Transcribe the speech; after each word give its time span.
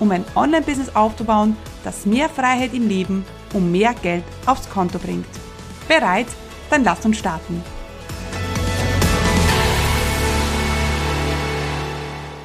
um 0.00 0.10
ein 0.10 0.24
Online-Business 0.34 0.94
aufzubauen, 0.94 1.56
das 1.84 2.06
mehr 2.06 2.28
Freiheit 2.28 2.74
im 2.74 2.88
Leben 2.88 3.24
und 3.54 3.70
mehr 3.72 3.94
Geld 3.94 4.24
aufs 4.46 4.68
Konto 4.68 4.98
bringt. 4.98 5.26
Bereit? 5.88 6.26
Dann 6.70 6.84
lass 6.84 7.04
uns 7.04 7.18
starten. 7.18 7.62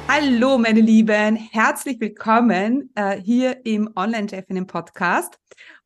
Hallo 0.08 0.58
meine 0.58 0.80
Lieben, 0.80 1.34
herzlich 1.34 1.98
willkommen 2.00 2.90
äh, 2.94 3.20
hier 3.20 3.64
im 3.66 3.90
Online-Chefinnen 3.96 4.66
Podcast. 4.66 5.38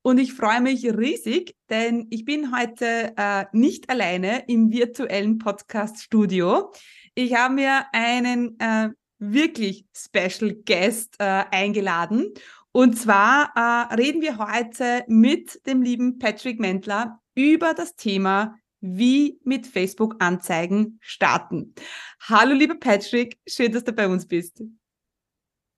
Und 0.03 0.19
ich 0.19 0.35
freue 0.35 0.61
mich 0.61 0.85
riesig, 0.85 1.57
denn 1.71 2.07
ich 2.11 2.25
bin 2.25 2.55
heute 2.57 3.15
äh, 3.17 3.47
nicht 3.53 3.89
alleine 3.91 4.45
im 4.47 4.71
virtuellen 4.71 5.39
Podcast-Studio. 5.39 6.71
Ich 7.15 7.35
habe 7.35 7.55
mir 7.55 7.87
einen 7.93 8.59
äh, 8.61 8.91
wirklich 9.19 9.87
Special 9.95 10.55
Guest 10.65 11.17
äh, 11.19 11.45
eingeladen. 11.51 12.33
Und 12.73 12.99
zwar 12.99 13.53
äh, 13.57 13.95
reden 13.95 14.21
wir 14.21 14.39
heute 14.39 15.05
mit 15.09 15.67
dem 15.67 15.83
lieben 15.83 16.19
Patrick 16.19 16.61
Mentler 16.61 17.21
über 17.35 17.75
das 17.75 17.97
Thema, 17.97 18.55
wie 18.81 19.41
mit 19.45 19.67
Facebook-Anzeigen 19.67 20.99
starten. 21.01 21.75
Hallo, 22.21 22.55
lieber 22.55 22.77
Patrick, 22.77 23.39
schön, 23.49 23.73
dass 23.73 23.85
du 23.85 23.93
bei 23.93 24.07
uns 24.07 24.27
bist. 24.27 24.63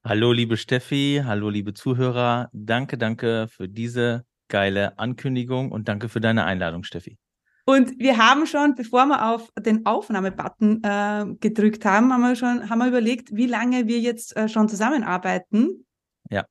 Hallo, 0.05 0.33
liebe 0.33 0.57
Steffi, 0.57 1.23
hallo, 1.25 1.51
liebe 1.51 1.75
Zuhörer. 1.75 2.48
Danke, 2.53 2.98
danke 2.98 3.48
für 3.48 3.69
diese 3.69 4.25
geile 4.48 4.98
Ankündigung 4.98 5.73
und 5.73 5.89
danke 5.89 6.09
für 6.09 6.20
deine 6.20 6.45
Einladung, 6.45 6.84
Steffi. 6.84 7.19
Und 7.66 7.98
wir 7.98 8.16
haben 8.16 8.47
schon, 8.47 8.75
bevor 8.75 9.06
wir 9.06 9.30
auf 9.30 9.50
den 9.58 9.86
Aufnahmebutton 9.86 10.83
äh, 10.83 11.27
gedrückt 11.41 11.84
haben, 11.84 12.12
haben 12.12 12.22
wir 12.22 12.36
schon 12.36 12.69
haben 12.69 12.78
wir 12.78 12.89
überlegt, 12.89 13.34
wie 13.34 13.47
lange 13.47 13.86
wir 13.86 14.00
jetzt 14.00 14.36
äh, 14.36 14.48
schon 14.48 14.69
zusammenarbeiten. 14.69 15.86
Ja. 16.30 16.44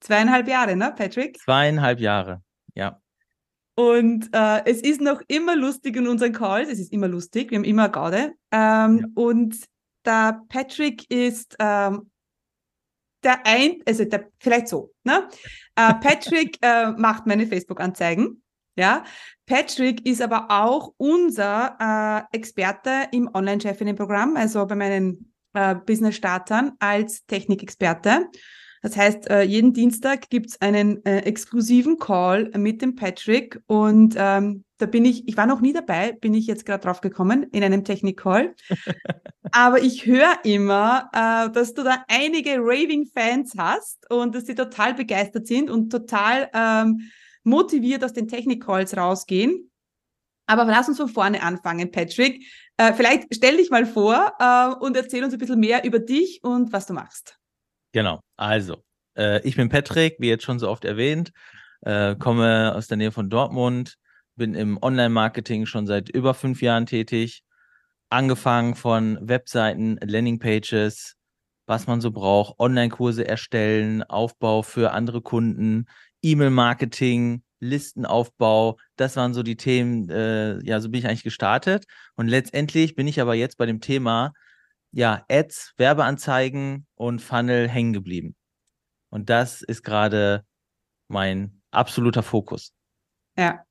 Zweieinhalb 0.00 0.48
Jahre, 0.48 0.76
ne, 0.76 0.92
Patrick? 0.96 1.38
Zweieinhalb 1.38 2.00
Jahre, 2.00 2.42
ja. 2.74 3.00
Und 3.74 4.30
äh, 4.32 4.64
es 4.64 4.80
ist 4.80 5.02
noch 5.02 5.20
immer 5.28 5.54
lustig 5.54 5.96
in 5.96 6.08
unseren 6.08 6.32
Calls. 6.32 6.70
Es 6.70 6.78
ist 6.78 6.92
immer 6.92 7.08
lustig. 7.08 7.50
Wir 7.50 7.58
haben 7.58 7.64
immer 7.64 7.90
Gaude. 7.90 8.32
Ähm, 8.50 8.98
ja. 8.98 9.06
Und 9.14 9.56
der 10.06 10.40
Patrick 10.48 11.10
ist 11.10 11.56
ähm, 11.58 12.10
der 13.22 13.44
ein, 13.44 13.82
also 13.86 14.04
der, 14.04 14.30
vielleicht 14.38 14.68
so, 14.68 14.94
ne? 15.04 15.28
Äh, 15.74 15.94
Patrick 15.94 16.58
äh, 16.62 16.92
macht 16.92 17.26
meine 17.26 17.46
Facebook-Anzeigen. 17.46 18.42
Ja, 18.76 19.04
Patrick 19.46 20.06
ist 20.06 20.20
aber 20.20 20.46
auch 20.50 20.92
unser 20.98 22.28
äh, 22.32 22.36
Experte 22.36 23.08
im 23.12 23.30
Online-Chefinnen-Programm, 23.32 24.36
also 24.36 24.66
bei 24.66 24.74
meinen 24.74 25.32
äh, 25.54 25.74
Business-Startern 25.74 26.72
als 26.78 27.24
Technikexperte. 27.26 28.26
Das 28.82 28.96
heißt, 28.96 29.30
äh, 29.30 29.42
jeden 29.42 29.72
Dienstag 29.72 30.28
gibt's 30.28 30.60
einen 30.60 31.04
äh, 31.06 31.20
exklusiven 31.20 31.98
Call 31.98 32.50
mit 32.56 32.82
dem 32.82 32.94
Patrick 32.94 33.60
und 33.66 34.14
ähm, 34.16 34.64
da 34.78 34.84
bin 34.84 35.06
ich, 35.06 35.26
ich 35.26 35.36
war 35.38 35.46
noch 35.46 35.60
nie 35.60 35.72
dabei, 35.72 36.12
bin 36.12 36.34
ich 36.34 36.46
jetzt 36.46 36.66
gerade 36.66 36.84
drauf 36.84 37.00
gekommen 37.00 37.44
in 37.44 37.64
einem 37.64 37.82
Technik-Call. 37.82 38.54
Aber 39.52 39.80
ich 39.80 40.04
höre 40.04 40.38
immer, 40.44 41.08
äh, 41.14 41.50
dass 41.50 41.72
du 41.72 41.82
da 41.82 42.04
einige 42.08 42.58
Raving-Fans 42.58 43.54
hast 43.56 44.10
und 44.10 44.34
dass 44.34 44.44
sie 44.44 44.54
total 44.54 44.92
begeistert 44.92 45.46
sind 45.46 45.70
und 45.70 45.90
total 45.90 46.50
ähm, 46.52 47.10
motiviert 47.46 48.04
aus 48.04 48.12
den 48.12 48.28
Technik-Calls 48.28 48.96
rausgehen. 48.96 49.70
Aber 50.46 50.64
lass 50.64 50.88
uns 50.88 50.98
von 50.98 51.08
vorne 51.08 51.42
anfangen, 51.42 51.90
Patrick. 51.90 52.44
Äh, 52.76 52.92
vielleicht 52.92 53.34
stell 53.34 53.56
dich 53.56 53.70
mal 53.70 53.86
vor 53.86 54.32
äh, 54.38 54.74
und 54.84 54.96
erzähl 54.96 55.24
uns 55.24 55.32
ein 55.32 55.38
bisschen 55.38 55.58
mehr 55.58 55.84
über 55.84 55.98
dich 55.98 56.40
und 56.42 56.72
was 56.72 56.86
du 56.86 56.92
machst. 56.92 57.38
Genau, 57.92 58.20
also 58.36 58.84
äh, 59.16 59.40
ich 59.46 59.56
bin 59.56 59.68
Patrick, 59.68 60.16
wie 60.18 60.28
jetzt 60.28 60.44
schon 60.44 60.58
so 60.58 60.68
oft 60.68 60.84
erwähnt, 60.84 61.32
äh, 61.80 62.14
komme 62.16 62.74
aus 62.74 62.86
der 62.88 62.96
Nähe 62.96 63.12
von 63.12 63.30
Dortmund, 63.30 63.96
bin 64.36 64.54
im 64.54 64.78
Online-Marketing 64.80 65.66
schon 65.66 65.86
seit 65.86 66.08
über 66.10 66.34
fünf 66.34 66.62
Jahren 66.62 66.86
tätig, 66.86 67.42
angefangen 68.10 68.74
von 68.74 69.18
Webseiten, 69.20 69.98
Landingpages, 70.02 71.16
was 71.66 71.86
man 71.86 72.00
so 72.00 72.12
braucht, 72.12 72.58
Online-Kurse 72.60 73.26
erstellen, 73.26 74.02
Aufbau 74.04 74.62
für 74.62 74.92
andere 74.92 75.22
Kunden, 75.22 75.86
E-Mail-Marketing, 76.22 77.42
Listenaufbau, 77.60 78.78
das 78.96 79.16
waren 79.16 79.34
so 79.34 79.42
die 79.42 79.56
Themen, 79.56 80.08
äh, 80.10 80.58
ja, 80.64 80.80
so 80.80 80.90
bin 80.90 81.00
ich 81.00 81.06
eigentlich 81.06 81.22
gestartet. 81.22 81.86
Und 82.14 82.28
letztendlich 82.28 82.94
bin 82.94 83.06
ich 83.06 83.20
aber 83.20 83.34
jetzt 83.34 83.56
bei 83.56 83.66
dem 83.66 83.80
Thema, 83.80 84.32
ja, 84.92 85.24
Ads, 85.30 85.74
Werbeanzeigen 85.76 86.86
und 86.94 87.20
Funnel 87.20 87.68
hängen 87.68 87.92
geblieben. 87.92 88.34
Und 89.10 89.30
das 89.30 89.62
ist 89.62 89.82
gerade 89.82 90.44
mein 91.08 91.62
absoluter 91.70 92.22
Fokus. 92.22 92.72
Ja. 93.36 93.64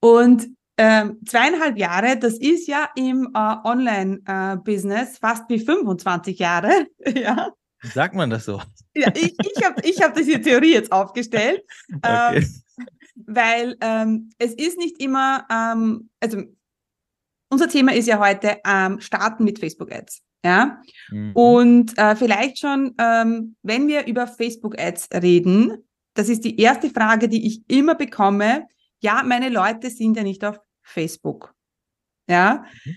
Und 0.00 0.48
ähm, 0.78 1.18
zweieinhalb 1.26 1.78
Jahre, 1.78 2.18
das 2.18 2.34
ist 2.34 2.68
ja 2.68 2.90
im 2.96 3.30
äh, 3.34 3.38
Online-Business 3.64 5.16
äh, 5.16 5.18
fast 5.18 5.48
wie 5.48 5.58
25 5.58 6.38
Jahre. 6.38 6.86
ja. 7.14 7.50
Sagt 7.92 8.14
man 8.14 8.30
das 8.30 8.44
so? 8.44 8.60
Ja, 8.94 9.12
ich, 9.14 9.34
ich 9.38 9.64
habe 9.64 9.80
ich 9.82 10.02
hab 10.02 10.14
diese 10.14 10.40
Theorie 10.40 10.74
jetzt 10.74 10.92
aufgestellt, 10.92 11.62
okay. 11.96 12.38
ähm, 12.38 12.62
weil 13.26 13.76
ähm, 13.80 14.30
es 14.38 14.54
ist 14.54 14.78
nicht 14.78 15.00
immer, 15.00 15.46
ähm, 15.50 16.10
also 16.20 16.42
unser 17.50 17.68
Thema 17.68 17.94
ist 17.94 18.06
ja 18.06 18.18
heute 18.18 18.58
ähm, 18.66 19.00
Starten 19.00 19.44
mit 19.44 19.58
Facebook-Ads. 19.58 20.22
Ja, 20.44 20.80
mhm. 21.10 21.32
und 21.34 21.98
äh, 21.98 22.14
vielleicht 22.14 22.58
schon, 22.58 22.94
ähm, 22.98 23.56
wenn 23.62 23.88
wir 23.88 24.06
über 24.06 24.28
Facebook-Ads 24.28 25.08
reden, 25.14 25.84
das 26.14 26.28
ist 26.28 26.44
die 26.44 26.60
erste 26.60 26.88
Frage, 26.88 27.28
die 27.28 27.46
ich 27.46 27.68
immer 27.68 27.96
bekomme. 27.96 28.66
Ja, 29.00 29.22
meine 29.24 29.48
Leute 29.48 29.90
sind 29.90 30.16
ja 30.16 30.22
nicht 30.22 30.44
auf 30.44 30.60
Facebook. 30.82 31.52
Ja, 32.28 32.64
mhm. 32.84 32.96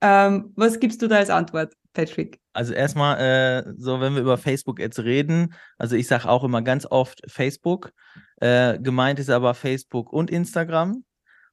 ähm, 0.00 0.52
was 0.56 0.80
gibst 0.80 1.02
du 1.02 1.08
da 1.08 1.16
als 1.16 1.30
Antwort? 1.30 1.74
Patrick? 1.96 2.40
Also 2.52 2.74
erstmal, 2.74 3.18
äh, 3.18 3.72
so 3.78 4.00
wenn 4.00 4.14
wir 4.14 4.20
über 4.20 4.36
Facebook 4.36 4.78
jetzt 4.78 4.98
reden, 4.98 5.54
also 5.78 5.96
ich 5.96 6.06
sage 6.06 6.28
auch 6.28 6.44
immer 6.44 6.60
ganz 6.60 6.84
oft 6.84 7.22
Facebook. 7.26 7.92
Äh, 8.36 8.78
gemeint 8.78 9.18
ist 9.18 9.30
aber 9.30 9.54
Facebook 9.54 10.12
und 10.12 10.30
Instagram. 10.30 11.04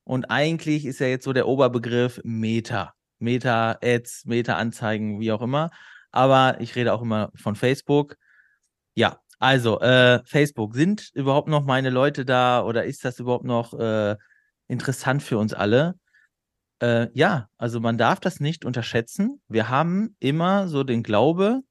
Und 0.03 0.25
eigentlich 0.25 0.85
ist 0.85 0.99
ja 0.99 1.07
jetzt 1.07 1.23
so 1.23 1.31
der 1.31 1.47
Oberbegriff 1.47 2.19
Meta. 2.25 2.93
Meta-Ads, 3.19 4.25
Meta-Anzeigen, 4.25 5.21
wie 5.21 5.31
auch 5.31 5.41
immer. 5.41 5.71
Aber 6.11 6.59
ich 6.59 6.75
rede 6.75 6.91
auch 6.91 7.01
immer 7.01 7.31
von 7.35 7.55
Facebook. 7.55 8.17
Ja, 8.95 9.19
also 9.39 9.79
äh, 9.79 10.21
Facebook, 10.25 10.75
sind 10.75 11.09
überhaupt 11.13 11.47
noch 11.47 11.63
meine 11.63 11.89
Leute 11.89 12.25
da 12.25 12.63
oder 12.63 12.83
ist 12.83 13.05
das 13.05 13.17
überhaupt 13.19 13.45
noch 13.45 13.73
äh, 13.79 14.17
interessant 14.67 15.23
für 15.23 15.37
uns 15.37 15.53
alle? 15.53 15.95
Äh, 16.81 17.07
ja, 17.13 17.49
also 17.57 17.79
man 17.79 17.97
darf 17.97 18.19
das 18.19 18.39
nicht 18.39 18.65
unterschätzen. 18.65 19.41
Wir 19.47 19.69
haben 19.69 20.15
immer 20.19 20.67
so 20.67 20.83
den 20.83 21.03
Glaube, 21.03 21.61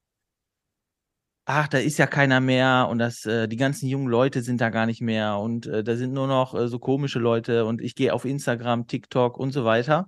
ach, 1.44 1.68
da 1.68 1.78
ist 1.78 1.98
ja 1.98 2.06
keiner 2.06 2.40
mehr 2.40 2.88
und 2.90 2.98
das, 2.98 3.26
äh, 3.26 3.48
die 3.48 3.56
ganzen 3.56 3.88
jungen 3.88 4.08
Leute 4.08 4.42
sind 4.42 4.60
da 4.60 4.70
gar 4.70 4.86
nicht 4.86 5.00
mehr 5.00 5.38
und 5.38 5.66
äh, 5.66 5.82
da 5.82 5.96
sind 5.96 6.12
nur 6.12 6.26
noch 6.26 6.54
äh, 6.54 6.68
so 6.68 6.78
komische 6.78 7.18
Leute 7.18 7.64
und 7.64 7.80
ich 7.80 7.94
gehe 7.94 8.14
auf 8.14 8.24
Instagram, 8.24 8.86
TikTok 8.86 9.38
und 9.38 9.52
so 9.52 9.64
weiter. 9.64 10.06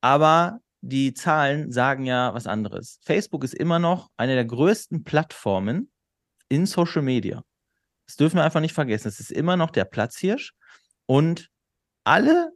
Aber 0.00 0.60
die 0.82 1.14
Zahlen 1.14 1.72
sagen 1.72 2.04
ja 2.04 2.32
was 2.34 2.46
anderes. 2.46 3.00
Facebook 3.02 3.44
ist 3.44 3.54
immer 3.54 3.78
noch 3.78 4.08
eine 4.16 4.34
der 4.34 4.44
größten 4.44 5.04
Plattformen 5.04 5.90
in 6.48 6.66
Social 6.66 7.02
Media. 7.02 7.42
Das 8.06 8.16
dürfen 8.16 8.36
wir 8.36 8.44
einfach 8.44 8.60
nicht 8.60 8.74
vergessen. 8.74 9.08
Es 9.08 9.18
ist 9.18 9.32
immer 9.32 9.56
noch 9.56 9.70
der 9.70 9.84
Platzhirsch 9.84 10.52
und 11.06 11.48
alle 12.04 12.52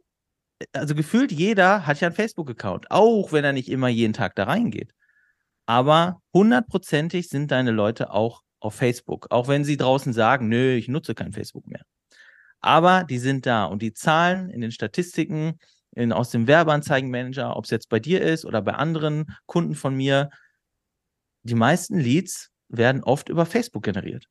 also 0.73 0.95
gefühlt 0.95 1.31
jeder 1.31 1.85
hat 1.87 1.99
ja 1.99 2.07
einen 2.07 2.15
Facebook-Account, 2.15 2.91
auch 2.91 3.31
wenn 3.31 3.43
er 3.43 3.53
nicht 3.53 3.69
immer 3.69 3.87
jeden 3.87 4.13
Tag 4.13 4.35
da 4.35 4.45
reingeht. 4.45 4.93
Aber 5.65 6.21
hundertprozentig 6.33 7.29
sind 7.29 7.51
deine 7.51 7.71
Leute 7.71 8.11
auch 8.11 8.41
auf 8.59 8.75
Facebook, 8.75 9.27
auch 9.29 9.47
wenn 9.47 9.63
sie 9.63 9.77
draußen 9.77 10.13
sagen, 10.13 10.49
nö, 10.49 10.73
ich 10.73 10.87
nutze 10.87 11.15
kein 11.15 11.33
Facebook 11.33 11.67
mehr. 11.67 11.83
Aber 12.59 13.03
die 13.03 13.17
sind 13.17 13.45
da 13.45 13.65
und 13.65 13.81
die 13.81 13.93
Zahlen 13.93 14.49
in 14.49 14.61
den 14.61 14.71
Statistiken, 14.71 15.59
in, 15.93 16.13
aus 16.13 16.29
dem 16.29 16.47
Werbeanzeigenmanager, 16.47 17.55
ob 17.55 17.65
es 17.65 17.71
jetzt 17.71 17.89
bei 17.89 17.99
dir 17.99 18.21
ist 18.21 18.45
oder 18.45 18.61
bei 18.61 18.73
anderen 18.73 19.35
Kunden 19.45 19.75
von 19.75 19.95
mir, 19.95 20.29
die 21.43 21.55
meisten 21.55 21.99
Leads 21.99 22.51
werden 22.69 23.03
oft 23.03 23.29
über 23.29 23.45
Facebook 23.45 23.83
generiert. 23.83 24.27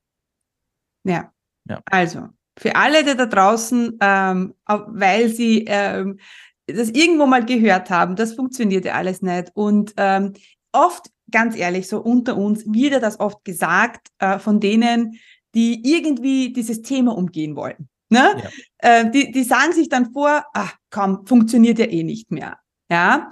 Ja. 1.04 1.32
ja. 1.68 1.80
Also, 1.86 2.28
für 2.60 2.76
alle, 2.76 3.04
die 3.04 3.16
da 3.16 3.24
draußen, 3.24 3.96
ähm, 4.02 4.54
weil 4.66 5.30
sie 5.30 5.64
ähm, 5.66 6.18
das 6.66 6.90
irgendwo 6.90 7.24
mal 7.24 7.44
gehört 7.44 7.88
haben, 7.88 8.16
das 8.16 8.34
funktioniert 8.34 8.84
ja 8.84 8.94
alles 8.94 9.22
nicht. 9.22 9.50
Und 9.54 9.94
ähm, 9.96 10.34
oft, 10.72 11.06
ganz 11.30 11.56
ehrlich, 11.56 11.88
so 11.88 12.00
unter 12.00 12.36
uns, 12.36 12.66
wird 12.66 12.92
ja 12.92 13.00
das 13.00 13.18
oft 13.18 13.42
gesagt 13.46 14.08
äh, 14.18 14.38
von 14.38 14.60
denen, 14.60 15.18
die 15.54 15.90
irgendwie 15.90 16.52
dieses 16.52 16.82
Thema 16.82 17.16
umgehen 17.16 17.56
wollen. 17.56 17.88
Ne? 18.10 18.42
Ja. 18.42 19.00
Äh, 19.00 19.10
die, 19.10 19.32
die 19.32 19.42
sagen 19.42 19.72
sich 19.72 19.88
dann 19.88 20.12
vor, 20.12 20.44
ach 20.52 20.74
komm, 20.90 21.26
funktioniert 21.26 21.78
ja 21.78 21.86
eh 21.86 22.02
nicht 22.02 22.30
mehr. 22.30 22.58
Ja. 22.90 23.30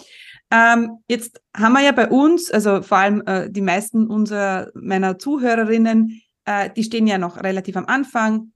Ähm, 0.51 1.01
jetzt 1.07 1.43
haben 1.55 1.75
wir 1.75 1.83
ja 1.83 1.93
bei 1.93 2.09
uns, 2.09 2.51
also 2.51 2.81
vor 2.81 2.97
allem 2.97 3.23
äh, 3.27 3.51
die 3.51 3.61
meisten 3.61 4.07
unserer 4.07 4.71
meiner 4.73 5.19
Zuhörerinnen, 5.19 6.23
äh, 6.47 6.71
die 6.75 6.85
stehen 6.85 7.07
ja 7.07 7.19
noch 7.19 7.43
relativ 7.43 7.77
am 7.77 7.85
Anfang. 7.85 8.53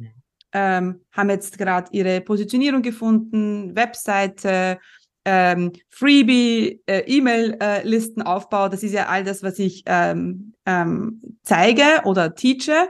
Ähm, 0.52 1.04
haben 1.12 1.30
jetzt 1.30 1.58
gerade 1.58 1.90
ihre 1.92 2.20
Positionierung 2.20 2.82
gefunden, 2.82 3.74
Webseite, 3.74 4.78
ähm, 5.24 5.72
Freebie, 5.88 6.82
äh, 6.86 7.00
E-Mail-Listenaufbau, 7.06 8.68
das 8.68 8.82
ist 8.82 8.92
ja 8.92 9.06
all 9.06 9.24
das, 9.24 9.42
was 9.42 9.58
ich 9.58 9.82
ähm, 9.86 10.54
ähm, 10.66 11.38
zeige 11.42 12.02
oder 12.04 12.34
teache. 12.34 12.88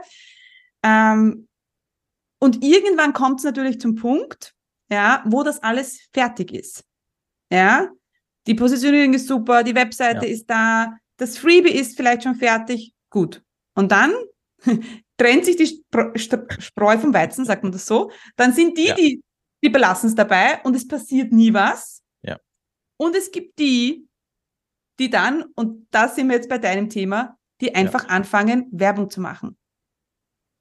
Ähm, 0.83 1.47
und 2.39 2.63
irgendwann 2.63 3.13
kommt 3.13 3.39
es 3.39 3.45
natürlich 3.45 3.79
zum 3.79 3.95
Punkt, 3.95 4.53
ja, 4.89 5.23
wo 5.25 5.43
das 5.43 5.61
alles 5.61 6.07
fertig 6.11 6.51
ist. 6.51 6.83
Ja, 7.51 7.89
die 8.47 8.55
Positionierung 8.55 9.13
ist 9.13 9.27
super, 9.27 9.63
die 9.63 9.75
Webseite 9.75 10.25
ja. 10.25 10.33
ist 10.33 10.49
da, 10.49 10.97
das 11.17 11.37
Freebie 11.37 11.71
ist 11.71 11.95
vielleicht 11.95 12.23
schon 12.23 12.35
fertig, 12.35 12.93
gut. 13.09 13.43
Und 13.75 13.91
dann 13.91 14.13
trennt 15.17 15.45
sich 15.45 15.55
die 15.55 15.83
Spreu 16.17 16.97
vom 16.97 17.13
Weizen, 17.13 17.45
sagt 17.45 17.63
man 17.63 17.71
das 17.71 17.85
so. 17.85 18.11
Dann 18.35 18.53
sind 18.53 18.77
die, 18.77 18.87
ja. 18.87 18.95
die, 18.95 19.23
die 19.63 19.69
belassen 19.69 20.09
es 20.09 20.15
dabei 20.15 20.61
und 20.63 20.75
es 20.75 20.87
passiert 20.87 21.31
nie 21.31 21.53
was. 21.53 22.01
Ja. 22.21 22.39
Und 22.97 23.15
es 23.15 23.31
gibt 23.31 23.59
die, 23.59 24.07
die 24.99 25.09
dann, 25.09 25.43
und 25.55 25.87
da 25.91 26.07
sind 26.07 26.27
wir 26.27 26.35
jetzt 26.35 26.49
bei 26.49 26.57
deinem 26.57 26.89
Thema, 26.89 27.37
die 27.61 27.75
einfach 27.75 28.03
ja. 28.03 28.09
anfangen, 28.09 28.67
Werbung 28.71 29.09
zu 29.09 29.21
machen. 29.21 29.57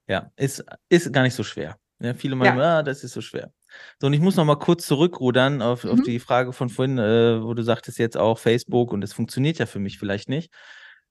Ja, 0.08 0.31
ist, 0.37 0.64
ist 0.88 1.12
gar 1.12 1.22
nicht 1.22 1.34
so 1.34 1.43
schwer. 1.43 1.78
Ja, 2.00 2.14
viele 2.14 2.34
meinen, 2.34 2.58
ja. 2.58 2.78
ah, 2.78 2.82
das 2.82 3.05
ist 3.05 3.12
so 3.12 3.20
schwer. 3.20 3.52
So, 4.00 4.08
und 4.08 4.12
ich 4.12 4.20
muss 4.20 4.37
noch 4.37 4.44
mal 4.44 4.56
kurz 4.56 4.87
zurückrudern 4.87 5.62
auf, 5.62 5.84
mhm. 5.84 5.90
auf 5.90 6.02
die 6.02 6.19
Frage 6.19 6.52
von 6.52 6.69
vorhin, 6.69 6.98
äh, 6.98 7.43
wo 7.43 7.55
du 7.55 7.62
sagtest 7.62 7.98
jetzt 7.98 8.16
auch 8.16 8.38
Facebook 8.38 8.93
und 8.93 9.02
es 9.05 9.12
funktioniert 9.12 9.58
ja 9.58 9.66
für 9.66 9.78
mich 9.78 9.98
vielleicht 9.98 10.28
nicht. 10.28 10.52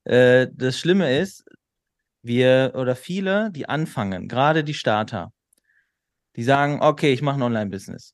Äh, 0.04 0.48
das 0.54 0.78
Schlimme 0.78 1.18
ist, 1.18 1.46
wir 2.22 2.74
oder 2.76 2.96
viele, 2.96 3.52
die 3.52 3.68
anfangen, 3.68 4.28
gerade 4.28 4.64
die 4.64 4.74
Starter, 4.74 5.32
die 6.36 6.44
sagen, 6.44 6.80
okay, 6.82 7.14
ich 7.14 7.22
mache 7.22 7.38
ein 7.38 7.44
Online-Business. 7.44 8.14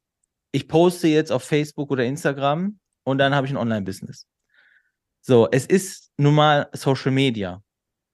Ich 0.51 0.67
poste 0.67 1.07
jetzt 1.07 1.31
auf 1.31 1.43
Facebook 1.43 1.91
oder 1.91 2.05
Instagram 2.05 2.79
und 3.03 3.17
dann 3.17 3.35
habe 3.35 3.47
ich 3.47 3.53
ein 3.53 3.57
Online-Business. 3.57 4.25
So, 5.21 5.47
es 5.51 5.65
ist 5.65 6.11
nun 6.17 6.35
mal 6.35 6.69
Social 6.73 7.11
Media. 7.11 7.61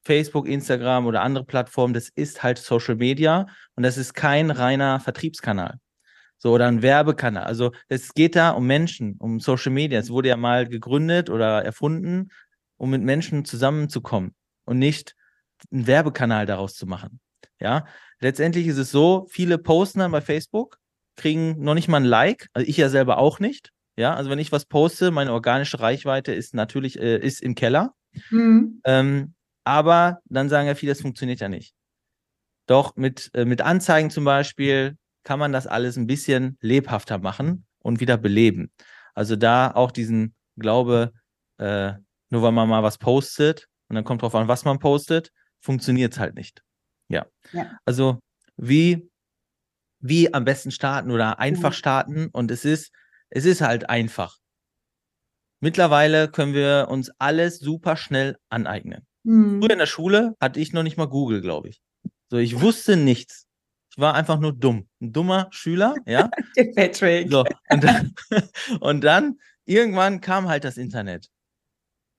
Facebook, 0.03 0.47
Instagram 0.47 1.05
oder 1.05 1.21
andere 1.21 1.45
Plattformen, 1.45 1.93
das 1.93 2.09
ist 2.09 2.43
halt 2.43 2.57
Social 2.57 2.95
Media 2.95 3.47
und 3.75 3.83
das 3.83 3.97
ist 3.97 4.13
kein 4.13 4.51
reiner 4.51 4.99
Vertriebskanal. 4.99 5.79
So, 6.37 6.51
oder 6.51 6.67
ein 6.67 6.81
Werbekanal. 6.81 7.45
Also 7.45 7.71
es 7.87 8.13
geht 8.13 8.35
da 8.35 8.49
um 8.49 8.67
Menschen, 8.67 9.15
um 9.19 9.39
Social 9.39 9.71
Media. 9.71 9.99
Es 9.99 10.09
wurde 10.09 10.27
ja 10.27 10.35
mal 10.35 10.67
gegründet 10.67 11.29
oder 11.29 11.63
erfunden, 11.63 12.31
um 12.75 12.89
mit 12.89 13.01
Menschen 13.01 13.45
zusammenzukommen 13.45 14.35
und 14.65 14.77
nicht 14.77 15.15
einen 15.71 15.87
Werbekanal 15.87 16.45
daraus 16.45 16.75
zu 16.75 16.85
machen. 16.85 17.19
Ja, 17.59 17.85
letztendlich 18.19 18.67
ist 18.67 18.77
es 18.77 18.91
so, 18.91 19.27
viele 19.29 19.57
posten 19.57 19.99
dann 19.99 20.11
bei 20.11 20.21
Facebook, 20.21 20.77
kriegen 21.15 21.63
noch 21.63 21.75
nicht 21.75 21.87
mal 21.87 21.97
ein 21.97 22.05
Like, 22.05 22.49
also 22.53 22.67
ich 22.67 22.77
ja 22.77 22.89
selber 22.89 23.17
auch 23.17 23.39
nicht. 23.39 23.71
Ja, 23.95 24.15
also 24.15 24.29
wenn 24.29 24.39
ich 24.39 24.51
was 24.51 24.65
poste, 24.65 25.11
meine 25.11 25.31
organische 25.31 25.79
Reichweite 25.79 26.33
ist 26.33 26.55
natürlich 26.55 26.99
äh, 26.99 27.17
ist 27.17 27.41
im 27.41 27.53
Keller. 27.53 27.93
Mhm. 28.31 28.81
Ähm, 28.85 29.33
aber 29.63 30.19
dann 30.25 30.49
sagen 30.49 30.67
ja 30.67 30.75
viele, 30.75 30.91
das 30.91 31.01
funktioniert 31.01 31.39
ja 31.39 31.49
nicht. 31.49 31.73
Doch 32.65 32.95
mit, 32.95 33.29
äh, 33.33 33.45
mit 33.45 33.61
Anzeigen 33.61 34.09
zum 34.09 34.25
Beispiel 34.25 34.97
kann 35.23 35.39
man 35.39 35.51
das 35.51 35.67
alles 35.67 35.95
ein 35.95 36.07
bisschen 36.07 36.57
lebhafter 36.59 37.19
machen 37.19 37.65
und 37.79 37.99
wieder 37.99 38.17
beleben. 38.17 38.71
Also 39.13 39.35
da 39.35 39.71
auch 39.71 39.91
diesen 39.91 40.33
Glaube, 40.57 41.13
äh, 41.57 41.93
nur 42.29 42.41
weil 42.41 42.51
man 42.51 42.69
mal 42.69 42.83
was 42.83 42.97
postet 42.97 43.67
und 43.89 43.95
dann 43.95 44.03
kommt 44.03 44.21
drauf 44.21 44.35
an, 44.35 44.47
was 44.47 44.65
man 44.65 44.79
postet, 44.79 45.31
funktioniert 45.63 46.13
es 46.13 46.19
halt 46.19 46.35
nicht. 46.35 46.61
Ja. 47.07 47.25
ja. 47.53 47.79
Also 47.85 48.19
wie, 48.57 49.09
wie 49.99 50.33
am 50.33 50.45
besten 50.45 50.71
starten 50.71 51.09
oder 51.09 51.39
einfach 51.39 51.71
mhm. 51.71 51.75
starten 51.75 52.27
und 52.27 52.51
es 52.51 52.65
ist, 52.65 52.91
es 53.29 53.45
ist 53.45 53.61
halt 53.61 53.89
einfach. 53.89 54.37
Mittlerweile 55.59 56.29
können 56.29 56.53
wir 56.53 56.87
uns 56.89 57.09
alles 57.19 57.59
super 57.59 57.95
schnell 57.95 58.37
aneignen. 58.49 59.07
Mhm. 59.23 59.61
Früher 59.61 59.71
in 59.71 59.79
der 59.79 59.85
Schule 59.85 60.35
hatte 60.39 60.59
ich 60.59 60.73
noch 60.73 60.83
nicht 60.83 60.97
mal 60.97 61.07
Google, 61.07 61.41
glaube 61.41 61.69
ich. 61.69 61.81
So, 62.29 62.37
ich 62.37 62.59
wusste 62.59 62.97
nichts. 62.97 63.47
Ich 63.89 63.97
war 63.97 64.15
einfach 64.15 64.39
nur 64.39 64.53
dumm. 64.53 64.89
Ein 65.01 65.13
dummer 65.13 65.47
Schüler, 65.51 65.95
ja. 66.05 66.29
Patrick. 66.75 67.31
So, 67.31 67.45
und, 67.69 67.83
dann, 67.83 68.13
und 68.81 69.01
dann 69.03 69.39
irgendwann 69.65 70.19
kam 70.19 70.49
halt 70.49 70.63
das 70.65 70.77
Internet. 70.77 71.29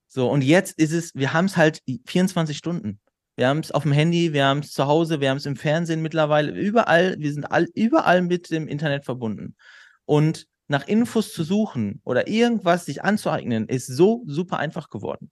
So, 0.09 0.31
und 0.31 0.43
jetzt 0.43 0.79
ist 0.79 0.93
es, 0.93 1.15
wir 1.15 1.33
haben 1.33 1.47
es 1.47 1.57
halt 1.57 1.83
24 2.07 2.57
Stunden. 2.57 3.01
Wir 3.37 3.49
haben 3.49 3.59
es 3.59 3.73
auf 3.73 3.83
dem 3.83 3.93
Handy, 3.93 4.33
wir 4.33 4.45
haben 4.45 4.61
es 4.61 4.73
zu 4.73 4.87
Hause, 4.87 5.21
wir 5.21 5.31
haben 5.31 5.39
es 5.39 5.47
im 5.47 5.57
Fernsehen 5.57 6.03
mittlerweile, 6.03 6.53
überall, 6.53 7.17
wir 7.19 7.33
sind 7.33 7.51
all, 7.51 7.67
überall 7.75 8.23
mit 8.23 8.51
dem 8.51 8.69
Internet 8.69 9.05
verbunden. 9.05 9.57
Und 10.05 10.47
nach 10.69 10.87
Infos 10.87 11.33
zu 11.33 11.43
suchen 11.43 12.01
oder 12.05 12.29
irgendwas 12.29 12.87
sich 12.87 13.03
anzueignen, 13.03 13.69
ist 13.69 13.87
so 13.87 14.23
super 14.27 14.59
einfach 14.59 14.89
geworden. 14.89 15.31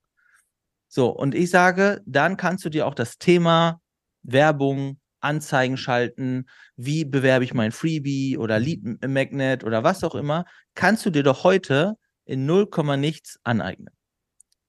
So, 0.87 1.09
und 1.09 1.33
ich 1.33 1.49
sage, 1.49 2.01
dann 2.05 2.37
kannst 2.37 2.65
du 2.65 2.69
dir 2.69 2.85
auch 2.85 2.93
das 2.93 3.17
Thema 3.17 3.81
Werbung, 4.21 4.99
Anzeigen 5.21 5.77
schalten, 5.77 6.45
wie 6.75 7.05
bewerbe 7.05 7.45
ich 7.45 7.53
mein 7.53 7.71
Freebie 7.71 8.37
oder 8.37 8.59
Lead 8.59 8.83
Magnet 9.07 9.63
oder 9.63 9.83
was 9.83 10.03
auch 10.03 10.15
immer, 10.15 10.45
kannst 10.75 11.05
du 11.05 11.09
dir 11.09 11.23
doch 11.23 11.43
heute 11.43 11.95
in 12.25 12.45
0, 12.45 12.67
nichts 12.97 13.39
aneignen. 13.43 13.93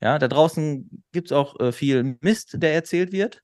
Ja, 0.04 0.18
da 0.18 0.28
draußen 0.28 1.04
gibt 1.12 1.28
es 1.28 1.32
auch 1.32 1.58
äh, 1.58 1.72
viel 1.72 2.18
Mist, 2.20 2.62
der 2.62 2.74
erzählt 2.74 3.10
wird. 3.10 3.42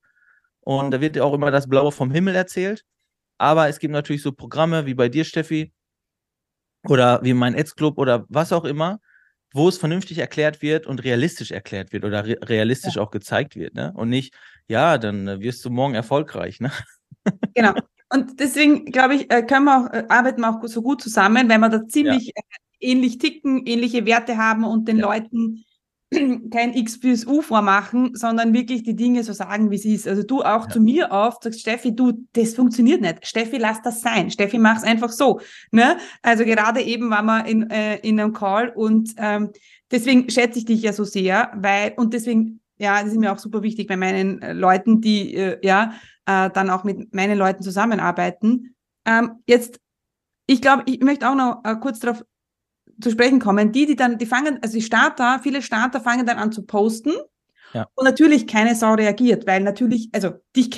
Und 0.60 0.90
da 0.90 1.00
wird 1.00 1.16
ja 1.16 1.24
auch 1.24 1.32
immer 1.32 1.50
das 1.50 1.68
Blaue 1.68 1.90
vom 1.90 2.10
Himmel 2.10 2.36
erzählt. 2.36 2.84
Aber 3.38 3.68
es 3.68 3.78
gibt 3.78 3.92
natürlich 3.92 4.20
so 4.22 4.32
Programme 4.32 4.84
wie 4.84 4.92
bei 4.92 5.08
dir, 5.08 5.24
Steffi, 5.24 5.72
oder 6.86 7.20
wie 7.22 7.32
mein 7.32 7.54
Ads 7.56 7.76
Club 7.76 7.98
oder 7.98 8.26
was 8.28 8.52
auch 8.52 8.64
immer, 8.64 9.00
wo 9.52 9.68
es 9.68 9.78
vernünftig 9.78 10.18
erklärt 10.18 10.60
wird 10.60 10.86
und 10.86 11.02
realistisch 11.02 11.50
erklärt 11.50 11.92
wird 11.92 12.04
oder 12.04 12.26
re 12.26 12.38
realistisch 12.42 12.96
ja. 12.96 13.02
auch 13.02 13.10
gezeigt 13.10 13.56
wird. 13.56 13.74
Ne? 13.74 13.92
Und 13.96 14.10
nicht, 14.10 14.34
ja, 14.68 14.98
dann 14.98 15.28
äh, 15.28 15.40
wirst 15.40 15.64
du 15.64 15.70
morgen 15.70 15.94
erfolgreich. 15.94 16.60
Ne? 16.60 16.70
Genau. 17.54 17.74
Und 18.12 18.40
deswegen, 18.40 18.86
glaube 18.86 19.14
ich, 19.14 19.30
äh, 19.30 19.42
können 19.42 19.66
wir 19.66 19.78
auch, 19.78 19.92
äh, 19.92 20.04
arbeiten 20.08 20.40
wir 20.40 20.50
auch 20.50 20.66
so 20.66 20.80
gut 20.80 21.02
zusammen, 21.02 21.48
weil 21.50 21.58
wir 21.58 21.68
da 21.68 21.86
ziemlich 21.86 22.32
ja. 22.34 22.42
ähnlich 22.80 23.18
ticken, 23.18 23.66
ähnliche 23.66 24.06
Werte 24.06 24.38
haben 24.38 24.64
und 24.64 24.88
den 24.88 24.98
ja. 24.98 25.06
Leuten 25.06 25.64
kein 26.50 26.74
X 26.74 26.98
plus 26.98 27.26
U 27.26 27.40
vormachen, 27.40 28.14
sondern 28.14 28.52
wirklich 28.52 28.82
die 28.82 28.96
Dinge 28.96 29.22
so 29.22 29.32
sagen, 29.32 29.70
wie 29.70 29.76
es 29.76 29.84
ist. 29.84 30.08
Also 30.08 30.22
du 30.22 30.42
auch 30.42 30.64
ja. 30.64 30.68
zu 30.68 30.80
mir 30.80 31.10
oft 31.10 31.42
sagst, 31.42 31.60
Steffi, 31.60 31.94
du, 31.94 32.26
das 32.32 32.54
funktioniert 32.54 33.00
nicht. 33.00 33.26
Steffi, 33.26 33.58
lass 33.58 33.80
das 33.82 34.00
sein. 34.00 34.30
Steffi, 34.30 34.58
mach's 34.58 34.82
einfach 34.82 35.10
so. 35.10 35.40
Ne? 35.70 35.98
Also 36.22 36.44
gerade 36.44 36.82
eben 36.82 37.10
waren 37.10 37.26
wir 37.26 37.46
in, 37.46 37.70
äh, 37.70 37.96
in 37.98 38.18
einem 38.18 38.32
Call 38.32 38.70
und 38.70 39.14
ähm, 39.18 39.50
deswegen 39.90 40.28
schätze 40.30 40.58
ich 40.58 40.64
dich 40.64 40.82
ja 40.82 40.92
so 40.92 41.04
sehr, 41.04 41.52
weil, 41.54 41.92
und 41.96 42.12
deswegen, 42.12 42.60
ja, 42.78 43.02
das 43.02 43.12
ist 43.12 43.18
mir 43.18 43.32
auch 43.32 43.38
super 43.38 43.62
wichtig 43.62 43.86
bei 43.86 43.96
meinen 43.96 44.42
äh, 44.42 44.52
Leuten, 44.52 45.00
die 45.00 45.34
äh, 45.34 45.58
ja 45.62 45.94
äh, 46.26 46.50
dann 46.50 46.70
auch 46.70 46.84
mit 46.84 47.14
meinen 47.14 47.38
Leuten 47.38 47.62
zusammenarbeiten. 47.62 48.74
Ähm, 49.04 49.42
jetzt, 49.46 49.80
ich 50.46 50.60
glaube, 50.60 50.82
ich 50.86 51.00
möchte 51.00 51.28
auch 51.28 51.34
noch 51.34 51.60
äh, 51.64 51.76
kurz 51.76 52.00
darauf 52.00 52.24
zu 53.00 53.10
sprechen 53.10 53.40
kommen, 53.40 53.72
die, 53.72 53.86
die 53.86 53.96
dann, 53.96 54.18
die 54.18 54.26
fangen, 54.26 54.58
also 54.62 54.74
die 54.74 54.82
Starter, 54.82 55.40
viele 55.42 55.62
Starter 55.62 56.00
fangen 56.00 56.26
dann 56.26 56.38
an 56.38 56.52
zu 56.52 56.64
posten 56.64 57.12
ja. 57.72 57.86
und 57.94 58.04
natürlich 58.04 58.46
keine 58.46 58.74
Sau 58.74 58.94
reagiert, 58.94 59.46
weil 59.46 59.62
natürlich, 59.62 60.08
also 60.12 60.32
dich, 60.56 60.70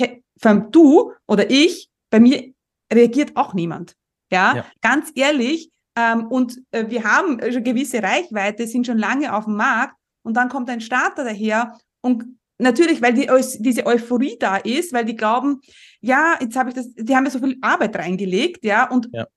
du 0.71 1.11
oder 1.27 1.49
ich, 1.49 1.89
bei 2.09 2.19
mir 2.19 2.53
reagiert 2.91 3.35
auch 3.35 3.53
niemand. 3.53 3.95
Ja, 4.31 4.55
ja. 4.55 4.65
ganz 4.81 5.11
ehrlich, 5.15 5.69
ähm, 5.95 6.27
und 6.27 6.59
äh, 6.71 6.89
wir 6.89 7.03
haben 7.03 7.39
schon 7.51 7.63
gewisse 7.63 8.01
Reichweite, 8.01 8.67
sind 8.67 8.87
schon 8.87 8.97
lange 8.97 9.35
auf 9.35 9.45
dem 9.45 9.55
Markt 9.55 9.95
und 10.23 10.35
dann 10.35 10.49
kommt 10.49 10.69
ein 10.69 10.81
Starter 10.81 11.23
daher 11.23 11.77
und 12.01 12.25
natürlich, 12.57 13.01
weil 13.01 13.13
die, 13.13 13.29
diese 13.59 13.85
Euphorie 13.85 14.37
da 14.39 14.57
ist, 14.57 14.93
weil 14.93 15.05
die 15.05 15.15
glauben, 15.15 15.61
ja, 16.01 16.35
jetzt 16.41 16.55
habe 16.55 16.69
ich 16.69 16.75
das, 16.75 16.93
die 16.95 17.15
haben 17.15 17.25
ja 17.25 17.31
so 17.31 17.39
viel 17.39 17.57
Arbeit 17.61 17.95
reingelegt, 17.95 18.63
ja, 18.63 18.89
und 18.89 19.09
ja. 19.11 19.27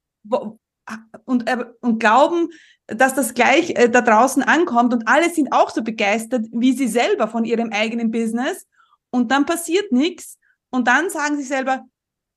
und, 1.24 1.48
äh, 1.48 1.64
und 1.80 1.98
glauben, 1.98 2.48
dass 2.86 3.14
das 3.14 3.34
gleich 3.34 3.70
äh, 3.70 3.88
da 3.88 4.00
draußen 4.00 4.42
ankommt 4.42 4.92
und 4.94 5.08
alle 5.08 5.30
sind 5.30 5.52
auch 5.52 5.70
so 5.70 5.82
begeistert 5.82 6.46
wie 6.52 6.72
sie 6.72 6.88
selber 6.88 7.28
von 7.28 7.44
ihrem 7.44 7.70
eigenen 7.72 8.10
Business 8.10 8.66
und 9.10 9.30
dann 9.30 9.46
passiert 9.46 9.92
nichts 9.92 10.38
und 10.70 10.86
dann 10.86 11.10
sagen 11.10 11.36
sie 11.36 11.42
selber, 11.42 11.84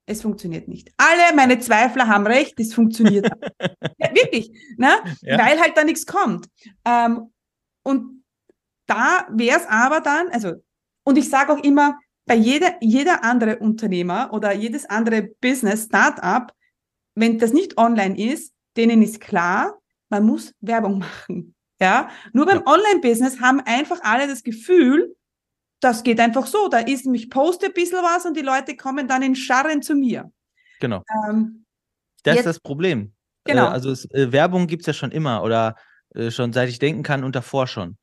es 0.06 0.24
funktioniert 0.24 0.68
nicht. 0.68 0.91
Alle 0.98 1.36
meine 1.36 1.60
Zweifler 1.60 2.08
haben 2.08 2.25
recht, 2.25 2.60
es 2.60 2.74
funktioniert. 2.74 3.29
ja, 3.98 4.15
wirklich, 4.15 4.51
ne? 4.77 4.89
Ja. 5.22 5.38
weil 5.38 5.60
halt 5.60 5.77
da 5.77 5.84
nichts 5.84 6.08
kommt. 6.08 6.48
Ähm, 6.84 7.32
und 7.84 8.24
da 8.88 9.27
wäre 9.29 9.60
es 9.60 9.68
aber 9.68 10.00
dann, 10.01 10.29
also, 10.29 10.53
und 11.03 11.18
ich 11.18 11.29
sage 11.29 11.53
auch 11.53 11.63
immer, 11.63 12.00
bei 12.25 12.36
jeder, 12.36 12.75
jeder 12.82 13.24
andere 13.24 13.58
Unternehmer 13.58 14.34
oder 14.34 14.51
jedes 14.51 14.86
andere 14.86 15.24
Business, 15.41 15.86
Startup, 15.86 16.51
wenn 17.15 17.38
das 17.38 17.53
nicht 17.53 17.77
online 17.77 18.18
ist, 18.18 18.53
denen 18.77 19.01
ist 19.01 19.20
klar, 19.20 19.78
man 20.09 20.25
muss 20.25 20.53
Werbung 20.61 20.99
machen. 21.29 21.55
Ja, 21.81 22.09
nur 22.33 22.45
beim. 22.45 22.61
Online-Business 22.65 23.39
haben 23.39 23.61
einfach 23.61 23.99
alle 24.03 24.27
das 24.27 24.43
Gefühl, 24.43 25.15
das 25.79 26.03
geht 26.03 26.19
einfach 26.19 26.45
so. 26.45 26.67
Da 26.67 26.79
ist, 26.79 27.05
ich 27.05 27.29
poste 27.29 27.67
ein 27.67 27.73
bisschen 27.73 27.99
was 27.99 28.25
und 28.25 28.35
die 28.35 28.41
Leute 28.41 28.75
kommen 28.75 29.07
dann 29.07 29.21
in 29.21 29.35
Scharren 29.35 29.81
zu 29.81 29.95
mir. 29.95 30.29
Genau. 30.81 31.03
Ähm, 31.29 31.65
das 32.23 32.35
jetzt, 32.35 32.45
ist 32.45 32.57
das 32.57 32.59
Problem. 32.59 33.13
Genau. 33.45 33.67
Äh, 33.67 33.69
also 33.69 33.91
es, 33.91 34.11
äh, 34.11 34.31
Werbung 34.31 34.67
gibt 34.67 34.81
es 34.81 34.87
ja 34.87 34.93
schon 34.93 35.11
immer 35.11 35.43
oder 35.43 35.75
äh, 36.15 36.31
schon 36.31 36.51
seit 36.51 36.69
ich 36.69 36.79
denken 36.79 37.03
kann 37.03 37.23
und 37.23 37.35
davor 37.35 37.67
schon. 37.67 37.97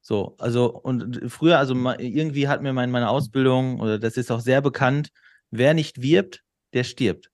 So, 0.00 0.36
also 0.38 0.72
und 0.72 1.20
früher, 1.30 1.58
also 1.58 1.74
irgendwie 1.98 2.48
hat 2.48 2.62
mir 2.62 2.72
mein, 2.72 2.90
meine 2.90 3.10
Ausbildung, 3.10 3.80
oder 3.80 3.98
das 3.98 4.16
ist 4.16 4.30
auch 4.30 4.40
sehr 4.40 4.62
bekannt, 4.62 5.10
wer 5.50 5.74
nicht 5.74 6.00
wirbt, 6.00 6.42
der 6.72 6.84
stirbt. 6.84 7.30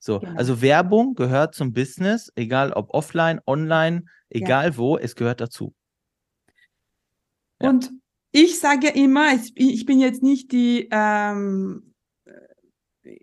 So, 0.00 0.18
genau. 0.18 0.36
also 0.36 0.62
Werbung 0.62 1.14
gehört 1.14 1.54
zum 1.54 1.72
Business, 1.72 2.32
egal 2.34 2.72
ob 2.72 2.92
offline, 2.94 3.40
online, 3.46 4.04
egal 4.30 4.70
ja. 4.70 4.76
wo, 4.76 4.96
es 4.96 5.14
gehört 5.14 5.40
dazu. 5.40 5.74
Ja. 7.60 7.68
Und 7.68 7.92
ich 8.32 8.58
sage 8.58 8.86
ja 8.86 8.92
immer, 8.94 9.34
ich 9.54 9.84
bin 9.84 10.00
jetzt 10.00 10.22
nicht 10.22 10.52
die, 10.52 10.88
ähm, 10.90 11.90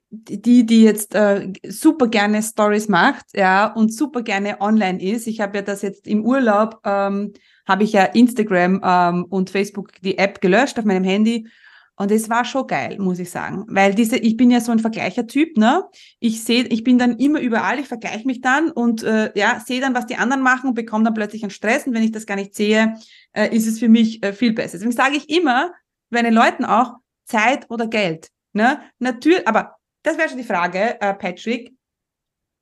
die, 0.10 0.66
die 0.66 0.84
jetzt 0.84 1.16
äh, 1.16 1.52
super 1.68 2.08
gerne 2.08 2.44
Stories 2.44 2.88
macht, 2.88 3.26
ja, 3.34 3.74
und 3.74 3.94
super 3.94 4.22
gerne 4.22 4.62
online 4.62 5.02
ist. 5.02 5.28
Ich 5.28 5.42
habe 5.42 5.58
ja 5.58 5.62
das 5.64 5.82
jetzt 5.82 6.08
im 6.08 6.24
Urlaub, 6.24 6.82
ähm, 6.86 7.34
habe 7.68 7.84
ich 7.84 7.94
ja 7.94 8.04
Instagram 8.04 8.82
ähm, 8.84 9.26
und 9.26 9.50
Facebook 9.50 9.94
die 10.02 10.18
App 10.18 10.42
gelöscht 10.42 10.78
auf 10.78 10.86
meinem 10.86 11.04
Handy 11.04 11.48
und 11.98 12.12
es 12.12 12.30
war 12.30 12.46
schon 12.46 12.68
geil, 12.68 12.98
muss 13.00 13.18
ich 13.18 13.32
sagen. 13.32 13.66
Weil 13.68 13.96
diese, 13.96 14.18
ich 14.18 14.38
bin 14.38 14.52
ja 14.52 14.62
so 14.62 14.72
ein 14.72 14.78
Vergleichertyp, 14.78 15.58
ne? 15.58 15.84
Ich 16.20 16.44
sehe, 16.44 16.64
ich 16.66 16.84
bin 16.84 17.00
dann 17.00 17.18
immer 17.18 17.40
überall, 17.40 17.80
ich 17.80 17.88
vergleiche 17.88 18.28
mich 18.28 18.40
dann 18.42 18.70
und 18.70 19.02
äh, 19.02 19.32
ja, 19.36 19.60
sehe 19.60 19.82
dann, 19.82 19.96
was 19.96 20.06
die 20.06 20.16
anderen 20.16 20.44
machen 20.44 20.70
und 20.70 20.76
bekomme 20.76 21.04
dann 21.06 21.16
plötzlich 21.16 21.42
einen 21.42 21.50
Stress. 21.50 21.88
Und 21.88 21.96
wenn 21.96 22.04
ich 22.04 22.12
das 22.12 22.28
gar 22.28 22.36
nicht 22.36 22.54
sehe, 22.54 22.98
äh, 23.34 23.54
ist 23.54 23.66
es 23.66 23.80
für 23.80 23.90
mich 23.90 24.22
äh, 24.24 24.32
viel 24.32 24.54
besser. 24.54 24.74
Deswegen 24.74 24.92
sage 24.92 25.16
ich 25.16 25.28
immer 25.28 25.74
bei 26.12 26.22
den 26.22 26.36
Leuten 26.36 26.66
auch 26.66 26.98
Zeit 27.26 27.66
oder 27.72 27.88
Geld. 27.88 28.30
Ne? 28.54 28.80
Natürlich, 29.00 29.48
aber 29.48 29.78
das 30.04 30.20
wäre 30.20 30.30
schon 30.30 30.38
die 30.38 30.44
Frage, 30.44 31.02
äh, 31.02 31.16
Patrick. 31.16 31.74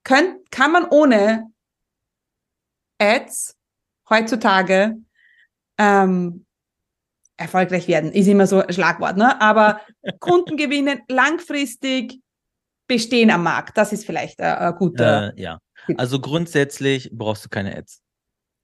Könnt, 0.05 0.49
kann 0.49 0.71
man 0.71 0.85
ohne 0.85 1.51
Ads 2.99 3.57
heutzutage 4.09 4.97
ähm, 5.77 6.45
erfolgreich 7.37 7.87
werden, 7.87 8.11
ist 8.11 8.27
immer 8.27 8.47
so 8.47 8.61
ein 8.61 8.73
Schlagwort, 8.73 9.17
ne? 9.17 9.39
Aber 9.41 9.81
Kunden 10.19 10.57
gewinnen, 10.57 11.01
langfristig 11.09 12.19
bestehen 12.87 13.31
am 13.31 13.43
Markt, 13.43 13.77
das 13.77 13.93
ist 13.93 14.05
vielleicht 14.05 14.39
ein, 14.39 14.55
ein 14.55 14.75
guter. 14.75 15.33
Äh, 15.35 15.41
ja, 15.41 15.59
also 15.97 16.19
grundsätzlich 16.19 17.09
brauchst 17.11 17.45
du 17.45 17.49
keine 17.49 17.75
Ads. 17.75 18.01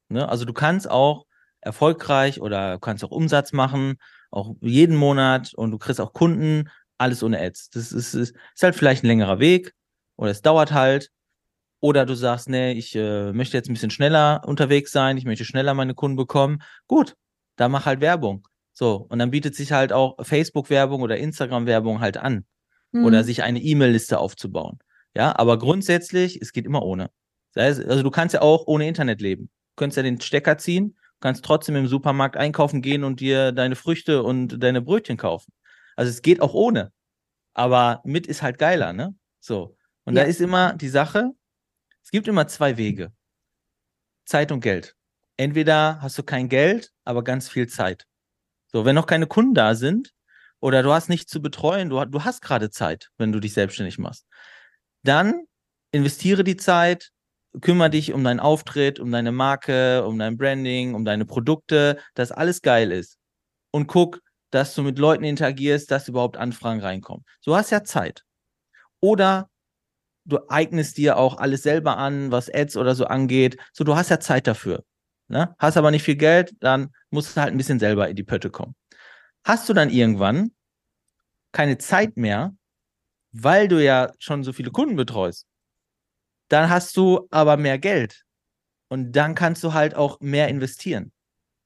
Ne? 0.10 0.28
Also 0.28 0.46
du 0.46 0.54
kannst 0.54 0.90
auch 0.90 1.26
erfolgreich 1.62 2.42
oder 2.42 2.80
kannst 2.80 3.04
auch 3.04 3.12
Umsatz 3.12 3.54
machen, 3.54 3.96
auch 4.32 4.56
jeden 4.62 4.96
Monat 4.96 5.54
und 5.54 5.72
du 5.72 5.78
kriegst 5.78 6.02
auch 6.02 6.14
Kunden, 6.14 6.70
alles 6.98 7.24
ohne 7.24 7.40
Ads. 7.40 7.70
Das 7.72 7.92
ist, 7.92 8.14
ist, 8.14 8.36
ist 8.54 8.64
halt 8.64 8.76
vielleicht 8.76 9.04
ein 9.04 9.08
längerer 9.08 9.40
Weg 9.40 9.74
oder 10.16 10.32
es 10.32 10.42
dauert 10.42 10.72
halt. 10.72 11.10
Oder 11.84 12.06
du 12.06 12.14
sagst, 12.14 12.48
nee, 12.48 12.74
ich 12.74 12.96
äh, 12.96 13.34
möchte 13.34 13.58
jetzt 13.58 13.68
ein 13.68 13.74
bisschen 13.74 13.90
schneller 13.90 14.44
unterwegs 14.46 14.92
sein, 14.92 15.18
ich 15.18 15.26
möchte 15.26 15.46
schneller 15.46 15.74
meine 15.74 15.96
Kunden 15.96 16.16
bekommen. 16.16 16.62
Gut, 16.86 17.16
da 17.56 17.70
mach 17.70 17.88
halt 17.88 18.02
Werbung. 18.02 18.48
So, 18.74 19.06
und 19.10 19.20
dann 19.20 19.32
bietet 19.32 19.56
sich 19.56 19.72
halt 19.72 19.94
auch 19.94 20.16
Facebook-Werbung 20.26 21.02
oder 21.02 21.18
Instagram-Werbung 21.18 22.00
halt 22.00 22.18
an. 22.18 22.46
Mhm. 22.92 23.06
Oder 23.06 23.24
sich 23.24 23.44
eine 23.44 23.60
E-Mail-Liste 23.60 24.20
aufzubauen. 24.20 24.80
Ja, 25.16 25.38
aber 25.38 25.60
grundsätzlich, 25.60 26.42
es 26.42 26.54
geht 26.54 26.66
immer 26.66 26.84
ohne. 26.84 27.10
also 27.56 28.04
du 28.04 28.12
kannst 28.12 28.34
ja 28.34 28.42
auch 28.42 28.66
ohne 28.68 28.88
Internet 28.88 29.22
leben. 29.22 29.50
Du 29.72 29.76
könntest 29.78 29.98
ja 29.98 30.04
den 30.04 30.22
Stecker 30.22 30.58
ziehen, 30.58 30.98
kannst 31.20 31.44
trotzdem 31.44 31.76
im 31.76 31.88
Supermarkt 31.88 32.38
einkaufen 32.38 32.82
gehen 32.82 33.04
und 33.04 33.20
dir 33.20 33.52
deine 33.52 33.76
Früchte 33.76 34.24
und 34.24 34.62
deine 34.64 34.82
Brötchen 34.82 35.18
kaufen. 35.18 35.54
Also 35.96 36.10
es 36.10 36.22
geht 36.22 36.42
auch 36.42 36.54
ohne. 36.54 36.92
Aber 37.54 38.02
mit 38.06 38.28
ist 38.28 38.42
halt 38.42 38.58
geiler, 38.58 38.94
ne? 38.94 39.16
So. 39.40 39.78
Und 40.06 40.16
ja. 40.16 40.24
da 40.24 40.30
ist 40.30 40.42
immer 40.42 40.74
die 40.74 40.88
Sache, 40.88 41.32
es 42.04 42.12
gibt 42.12 42.28
immer 42.28 42.48
zwei 42.48 42.78
Wege. 42.78 43.12
Zeit 44.26 44.52
und 44.52 44.62
Geld. 44.62 44.96
Entweder 45.38 46.02
hast 46.02 46.18
du 46.18 46.24
kein 46.24 46.50
Geld, 46.50 46.92
aber 47.04 47.24
ganz 47.24 47.50
viel 47.50 47.68
Zeit. 47.68 48.06
So, 48.74 48.86
wenn 48.86 48.96
noch 48.96 49.06
keine 49.06 49.28
Kunden 49.28 49.54
da 49.54 49.76
sind 49.76 50.14
oder 50.60 50.84
du 50.84 50.94
hast 50.94 51.10
nichts 51.10 51.32
zu 51.32 51.42
betreuen, 51.42 51.90
du, 51.90 52.04
du 52.06 52.24
hast 52.24 52.42
gerade 52.42 52.70
Zeit, 52.70 53.10
wenn 53.18 53.32
du 53.32 53.40
dich 53.40 53.54
selbstständig 53.54 53.98
machst, 53.98 54.26
dann 55.04 55.44
investiere 55.92 56.44
die 56.44 56.58
Zeit, 56.58 57.12
kümmere 57.60 57.90
dich 57.90 58.14
um 58.14 58.24
deinen 58.24 58.40
Auftritt, 58.40 59.00
um 59.00 59.12
deine 59.12 59.32
Marke, 59.32 60.06
um 60.06 60.18
dein 60.18 60.38
Branding, 60.38 60.96
um 60.96 61.04
deine 61.04 61.26
Produkte, 61.26 62.00
dass 62.14 62.32
alles 62.32 62.62
geil 62.62 62.92
ist. 62.92 63.18
Und 63.72 63.88
guck, 63.88 64.22
dass 64.52 64.76
du 64.76 64.84
mit 64.84 65.00
Leuten 65.00 65.24
interagierst, 65.24 65.92
dass 65.92 66.08
überhaupt 66.08 66.38
Anfragen 66.38 66.82
reinkommen. 66.82 67.26
So 67.42 67.56
hast 67.56 67.72
ja 67.72 67.84
Zeit. 67.84 68.24
Oder 69.02 69.50
du 70.26 70.40
eignest 70.50 70.98
dir 70.98 71.18
auch 71.18 71.38
alles 71.38 71.64
selber 71.64 71.98
an, 71.98 72.32
was 72.32 72.54
Ads 72.54 72.78
oder 72.78 72.96
so 72.96 73.06
angeht. 73.06 73.58
So, 73.74 73.84
du 73.84 73.96
hast 73.96 74.10
ja 74.10 74.20
Zeit 74.20 74.48
dafür 74.48 74.84
ne? 75.32 75.56
hast 75.58 75.78
aber 75.78 75.92
nicht 75.92 76.04
viel 76.04 76.16
Geld, 76.16 76.54
dann 76.60 76.94
musst 77.10 77.36
du 77.36 77.42
halt 77.42 77.52
ein 77.52 77.58
bisschen 77.58 77.80
selber 77.80 78.08
in 78.10 78.16
die 78.16 78.24
Pötte 78.24 78.50
kommen. 78.50 78.76
Hast 79.44 79.68
du 79.70 79.74
dann 79.74 79.90
irgendwann 79.90 80.52
keine 81.52 81.78
Zeit 81.78 82.18
mehr, 82.18 82.56
weil 83.32 83.68
du 83.68 83.84
ja 83.84 84.12
schon 84.20 84.44
so 84.44 84.54
viele 84.54 84.72
Kunden 84.72 84.96
betreust, 84.96 85.48
dann 86.50 86.70
hast 86.70 86.96
du 86.98 87.28
aber 87.32 87.58
mehr 87.58 87.80
Geld 87.80 88.24
und 88.90 89.14
dann 89.14 89.36
kannst 89.36 89.64
du 89.64 89.74
halt 89.74 89.96
auch 89.96 90.20
mehr 90.20 90.50
investieren. 90.50 91.12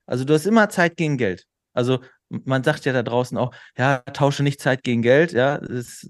Also 0.05 0.25
du 0.25 0.33
hast 0.33 0.45
immer 0.45 0.69
Zeit 0.69 0.95
gegen 0.97 1.17
Geld. 1.17 1.45
Also 1.73 1.99
man 2.29 2.63
sagt 2.63 2.85
ja 2.85 2.93
da 2.93 3.03
draußen 3.03 3.37
auch, 3.37 3.53
ja, 3.77 3.99
tausche 4.13 4.43
nicht 4.43 4.61
Zeit 4.61 4.83
gegen 4.83 5.01
Geld, 5.01 5.33
ja, 5.33 5.57
das 5.57 5.69
ist 5.69 6.09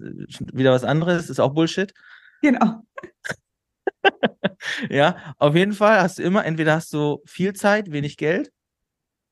wieder 0.52 0.72
was 0.72 0.84
anderes, 0.84 1.30
ist 1.30 1.40
auch 1.40 1.54
Bullshit. 1.54 1.92
Genau. 2.42 2.82
ja, 4.90 5.34
auf 5.38 5.54
jeden 5.54 5.72
Fall 5.72 6.00
hast 6.00 6.18
du 6.18 6.22
immer, 6.22 6.44
entweder 6.44 6.74
hast 6.74 6.92
du 6.92 7.22
viel 7.26 7.52
Zeit, 7.54 7.90
wenig 7.92 8.16
Geld, 8.16 8.50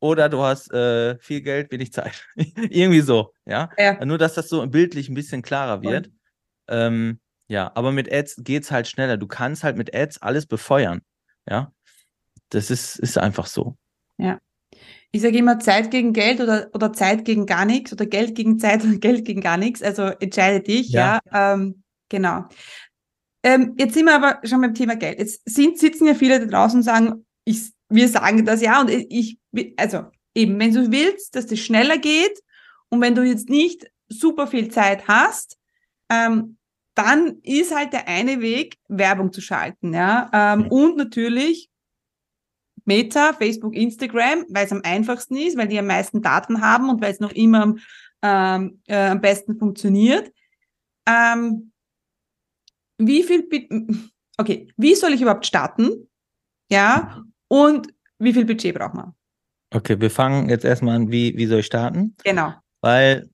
oder 0.04 0.28
du 0.28 0.42
hast 0.42 0.70
äh, 0.70 1.18
viel 1.18 1.40
Geld, 1.40 1.72
wenig 1.72 1.92
Zeit. 1.92 2.26
Irgendwie 2.36 3.00
so, 3.00 3.32
ja? 3.46 3.70
ja? 3.78 4.04
Nur, 4.04 4.18
dass 4.18 4.34
das 4.34 4.50
so 4.50 4.66
bildlich 4.66 5.08
ein 5.08 5.14
bisschen 5.14 5.40
klarer 5.40 5.82
wird. 5.82 6.10
Ähm, 6.68 7.20
ja, 7.48 7.72
aber 7.74 7.90
mit 7.90 8.12
Ads 8.12 8.36
geht 8.44 8.64
es 8.64 8.70
halt 8.70 8.86
schneller. 8.86 9.16
Du 9.16 9.26
kannst 9.26 9.64
halt 9.64 9.78
mit 9.78 9.94
Ads 9.94 10.20
alles 10.20 10.44
befeuern. 10.44 11.00
Ja, 11.48 11.72
das 12.50 12.70
ist, 12.70 12.98
ist 12.98 13.16
einfach 13.16 13.46
so. 13.46 13.76
Ja. 14.18 14.38
Ich 15.10 15.22
sage 15.22 15.38
immer 15.38 15.58
Zeit 15.58 15.90
gegen 15.90 16.12
Geld 16.12 16.40
oder, 16.40 16.68
oder 16.74 16.92
Zeit 16.92 17.24
gegen 17.24 17.46
gar 17.46 17.64
nichts 17.64 17.92
oder 17.92 18.04
Geld 18.04 18.34
gegen 18.34 18.58
Zeit 18.58 18.84
oder 18.84 18.98
Geld 18.98 19.24
gegen 19.24 19.40
gar 19.40 19.56
nichts. 19.56 19.82
Also 19.82 20.02
entscheide 20.02 20.60
dich, 20.60 20.90
ja. 20.90 21.20
ja 21.32 21.54
ähm, 21.54 21.82
genau. 22.10 22.44
Ähm, 23.44 23.74
jetzt 23.78 23.94
sind 23.94 24.06
wir 24.06 24.14
aber 24.14 24.40
schon 24.46 24.62
beim 24.62 24.74
Thema 24.74 24.96
Geld. 24.96 25.18
Jetzt 25.18 25.42
sind, 25.44 25.78
sitzen 25.78 26.06
ja 26.06 26.14
viele 26.14 26.40
da 26.40 26.46
draußen 26.46 26.78
und 26.78 26.82
sagen, 26.82 27.26
ich, 27.44 27.70
wir 27.90 28.08
sagen 28.08 28.44
das 28.46 28.62
ja 28.62 28.80
und 28.80 28.90
ich, 28.90 29.38
also 29.76 30.06
eben, 30.34 30.58
wenn 30.58 30.72
du 30.72 30.90
willst, 30.90 31.36
dass 31.36 31.46
das 31.46 31.60
schneller 31.60 31.98
geht 31.98 32.42
und 32.88 33.02
wenn 33.02 33.14
du 33.14 33.22
jetzt 33.22 33.50
nicht 33.50 33.86
super 34.08 34.46
viel 34.46 34.70
Zeit 34.70 35.06
hast, 35.08 35.58
ähm, 36.10 36.56
dann 36.94 37.38
ist 37.42 37.74
halt 37.74 37.92
der 37.92 38.08
eine 38.08 38.40
Weg, 38.40 38.78
Werbung 38.88 39.32
zu 39.32 39.40
schalten, 39.40 39.92
ja. 39.92 40.30
Ähm, 40.32 40.68
und 40.68 40.96
natürlich 40.96 41.68
Meta, 42.86 43.32
Facebook, 43.32 43.74
Instagram, 43.74 44.46
weil 44.48 44.66
es 44.66 44.72
am 44.72 44.82
einfachsten 44.84 45.36
ist, 45.36 45.56
weil 45.56 45.68
die 45.68 45.78
am 45.78 45.86
meisten 45.86 46.22
Daten 46.22 46.60
haben 46.60 46.88
und 46.88 47.02
weil 47.02 47.12
es 47.12 47.20
noch 47.20 47.32
immer 47.32 47.74
ähm, 48.22 48.80
äh, 48.86 49.08
am 49.08 49.20
besten 49.20 49.58
funktioniert. 49.58 50.32
Ähm, 51.06 51.72
wie 53.06 53.22
viel, 53.22 53.48
okay, 54.38 54.72
wie 54.76 54.94
soll 54.94 55.12
ich 55.12 55.20
überhaupt 55.20 55.46
starten? 55.46 56.08
Ja, 56.70 57.22
und 57.48 57.88
wie 58.18 58.32
viel 58.32 58.44
Budget 58.44 58.74
braucht 58.74 58.94
man? 58.94 59.14
Okay, 59.70 60.00
wir 60.00 60.10
fangen 60.10 60.48
jetzt 60.48 60.64
erstmal 60.64 60.96
an, 60.96 61.10
wie, 61.10 61.36
wie 61.36 61.46
soll 61.46 61.60
ich 61.60 61.66
starten? 61.66 62.16
Genau. 62.24 62.54
Weil 62.80 63.28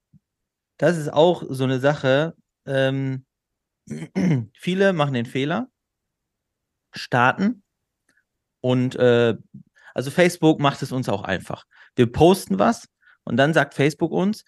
das 0.78 0.96
ist 0.96 1.12
auch 1.12 1.44
so 1.48 1.64
eine 1.64 1.80
Sache, 1.80 2.34
ähm, 2.66 3.24
viele 4.54 4.92
machen 4.92 5.14
den 5.14 5.26
Fehler, 5.26 5.68
starten 6.92 7.62
und 8.60 8.96
äh, 8.96 9.36
also 9.94 10.10
Facebook 10.10 10.60
macht 10.60 10.82
es 10.82 10.92
uns 10.92 11.08
auch 11.08 11.22
einfach. 11.22 11.64
Wir 11.96 12.10
posten 12.10 12.58
was 12.58 12.88
und 13.24 13.36
dann 13.36 13.52
sagt 13.52 13.74
Facebook 13.74 14.12
uns, 14.12 14.44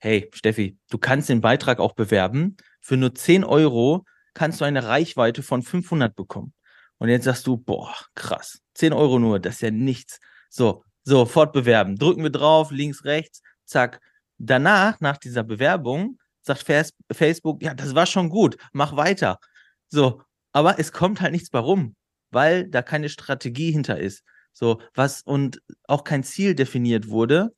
hey 0.00 0.28
Steffi, 0.32 0.78
du 0.90 0.98
kannst 0.98 1.28
den 1.28 1.40
Beitrag 1.40 1.78
auch 1.78 1.92
bewerben 1.92 2.56
Für 2.80 2.96
nur 2.96 3.14
10 3.14 3.44
Euro 3.44 4.04
kannst 4.38 4.60
du 4.60 4.64
eine 4.64 4.84
Reichweite 4.84 5.42
von 5.42 5.64
500 5.64 6.14
bekommen. 6.14 6.54
Und 6.98 7.08
jetzt 7.08 7.24
sagst 7.24 7.44
du, 7.48 7.56
boah, 7.56 7.92
krass, 8.14 8.60
10 8.74 8.92
Euro 8.92 9.18
nur, 9.18 9.40
das 9.40 9.56
ist 9.56 9.62
ja 9.62 9.72
nichts. 9.72 10.20
So, 10.48 10.84
sofort 11.02 11.52
bewerben. 11.52 11.96
Drücken 11.96 12.22
wir 12.22 12.30
drauf, 12.30 12.70
links, 12.70 13.04
rechts, 13.04 13.42
zack. 13.64 14.00
Danach, 14.38 15.00
nach 15.00 15.16
dieser 15.16 15.42
Bewerbung, 15.42 16.20
sagt 16.40 16.64
Facebook, 17.12 17.62
ja, 17.64 17.74
das 17.74 17.96
war 17.96 18.06
schon 18.06 18.28
gut, 18.28 18.56
mach 18.72 18.94
weiter. 18.94 19.40
So, 19.88 20.22
aber 20.52 20.78
es 20.78 20.92
kommt 20.92 21.20
halt 21.20 21.32
nichts 21.32 21.50
bei 21.50 21.58
rum, 21.58 21.96
weil 22.30 22.68
da 22.68 22.82
keine 22.82 23.08
Strategie 23.08 23.72
hinter 23.72 23.98
ist. 23.98 24.22
So, 24.52 24.80
was 24.94 25.22
und 25.22 25.60
auch 25.88 26.04
kein 26.04 26.22
Ziel 26.22 26.54
definiert 26.54 27.08
wurde 27.08 27.52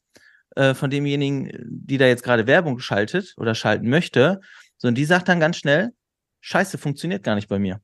äh, 0.56 0.72
von 0.72 0.88
demjenigen, 0.88 1.52
die 1.62 1.98
da 1.98 2.06
jetzt 2.06 2.22
gerade 2.22 2.46
Werbung 2.46 2.78
schaltet 2.78 3.34
oder 3.36 3.54
schalten 3.54 3.90
möchte, 3.90 4.40
sondern 4.78 4.94
die 4.94 5.04
sagt 5.04 5.28
dann 5.28 5.40
ganz 5.40 5.58
schnell, 5.58 5.92
Scheiße, 6.40 6.78
funktioniert 6.78 7.22
gar 7.22 7.34
nicht 7.34 7.48
bei 7.48 7.58
mir. 7.58 7.80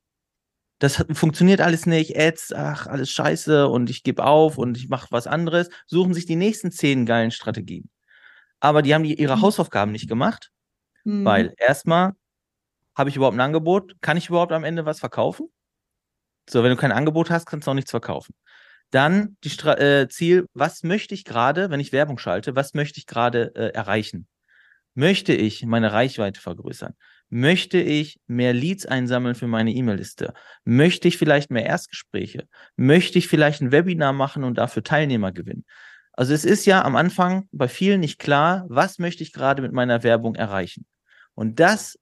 Das 0.79 0.99
hat, 0.99 1.17
funktioniert 1.17 1.61
alles 1.61 1.87
nicht, 1.87 2.19
Ads, 2.19 2.53
ach, 2.53 2.87
alles 2.87 3.11
scheiße 3.11 3.69
und 3.69 3.89
ich 3.89 4.03
gebe 4.03 4.25
auf 4.25 4.59
und 4.59 4.77
ich 4.77 4.89
mache 4.89 5.09
was 5.11 5.27
anderes, 5.27 5.71
suchen 5.87 6.13
sich 6.13 6.27
die 6.27 6.37
nächsten 6.37 6.71
zehn 6.71 7.07
geilen 7.07 7.31
Strategien. 7.31 7.89
Aber 8.61 8.83
die 8.83 8.95
haben 8.95 9.05
die, 9.05 9.15
ihre 9.15 9.37
mhm. 9.37 9.43
Hausaufgaben 9.43 9.93
nicht 9.93 10.09
gemacht, 10.09 10.51
mhm. 11.05 11.25
weil 11.25 11.55
erstmal 11.57 12.13
habe 12.95 13.11
ich 13.11 13.17
überhaupt 13.17 13.37
ein 13.37 13.41
Angebot? 13.41 13.95
Kann 14.01 14.17
ich 14.17 14.29
überhaupt 14.29 14.53
am 14.53 14.65
Ende 14.65 14.87
was 14.87 15.01
verkaufen? 15.01 15.49
So, 16.49 16.63
wenn 16.63 16.71
du 16.71 16.77
kein 16.77 16.93
Angebot 16.93 17.31
hast, 17.31 17.47
kannst 17.47 17.67
du 17.67 17.71
auch 17.71 17.75
nichts 17.75 17.91
verkaufen. 17.91 18.35
Dann 18.91 19.37
die 19.45 19.51
Stra 19.51 19.79
äh, 19.79 20.09
Ziel, 20.09 20.47
was 20.55 20.83
möchte 20.83 21.15
ich 21.15 21.25
gerade, 21.25 21.71
wenn 21.71 21.81
ich 21.81 21.93
Werbung 21.93 22.19
schalte, 22.19 22.55
was 22.55 22.73
möchte 22.73 22.99
ich 22.99 23.07
gerade 23.07 23.53
äh, 23.55 23.75
erreichen? 23.75 24.29
Möchte 24.95 25.35
ich 25.35 25.67
meine 25.67 25.93
Reichweite 25.93 26.41
vergrößern? 26.41 26.95
Möchte 27.29 27.79
ich 27.79 28.21
mehr 28.29 28.53
Leads 28.53 28.87
einsammeln 28.87 29.35
für 29.35 29.49
meine 29.49 29.73
E-Mail-Liste? 29.73 30.33
Möchte 30.65 31.09
ich 31.09 31.19
vielleicht 31.19 31.51
mehr 31.51 31.67
Erstgespräche? 31.67 32.47
Möchte 32.77 33.19
ich 33.19 33.27
vielleicht 33.27 33.61
ein 33.61 33.73
Webinar 33.73 34.13
machen 34.13 34.45
und 34.45 34.59
dafür 34.59 34.85
Teilnehmer 34.85 35.33
gewinnen? 35.33 35.65
Also 36.13 36.33
es 36.33 36.45
ist 36.45 36.67
ja 36.67 36.85
am 36.85 36.95
Anfang 36.95 37.49
bei 37.51 37.69
vielen 37.69 38.01
nicht 38.01 38.19
klar, 38.19 38.65
was 38.69 38.99
möchte 38.99 39.23
ich 39.25 39.33
gerade 39.33 39.61
mit 39.61 39.73
meiner 39.73 40.03
Werbung 40.05 40.37
erreichen? 40.37 40.87
Und 41.35 41.59
das 41.59 41.99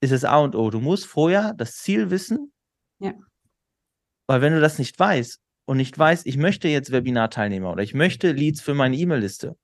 ist 0.00 0.12
das 0.12 0.24
A 0.24 0.38
und 0.38 0.56
O. 0.56 0.70
Du 0.70 0.80
musst 0.80 1.06
vorher 1.06 1.54
das 1.54 1.76
Ziel 1.76 2.10
wissen. 2.10 2.52
Ja. 2.98 3.14
Weil 4.26 4.40
wenn 4.40 4.52
du 4.52 4.60
das 4.60 4.78
nicht 4.78 4.98
weißt 4.98 5.40
und 5.64 5.76
nicht 5.76 5.96
weißt, 5.96 6.26
ich 6.26 6.36
möchte 6.36 6.66
jetzt 6.66 6.90
Webinar-Teilnehmer 6.90 7.70
oder 7.70 7.84
ich 7.84 7.94
möchte 7.94 8.32
Leads 8.32 8.60
für 8.60 8.74
meine 8.74 8.96
E-Mail-Liste, 8.96 9.56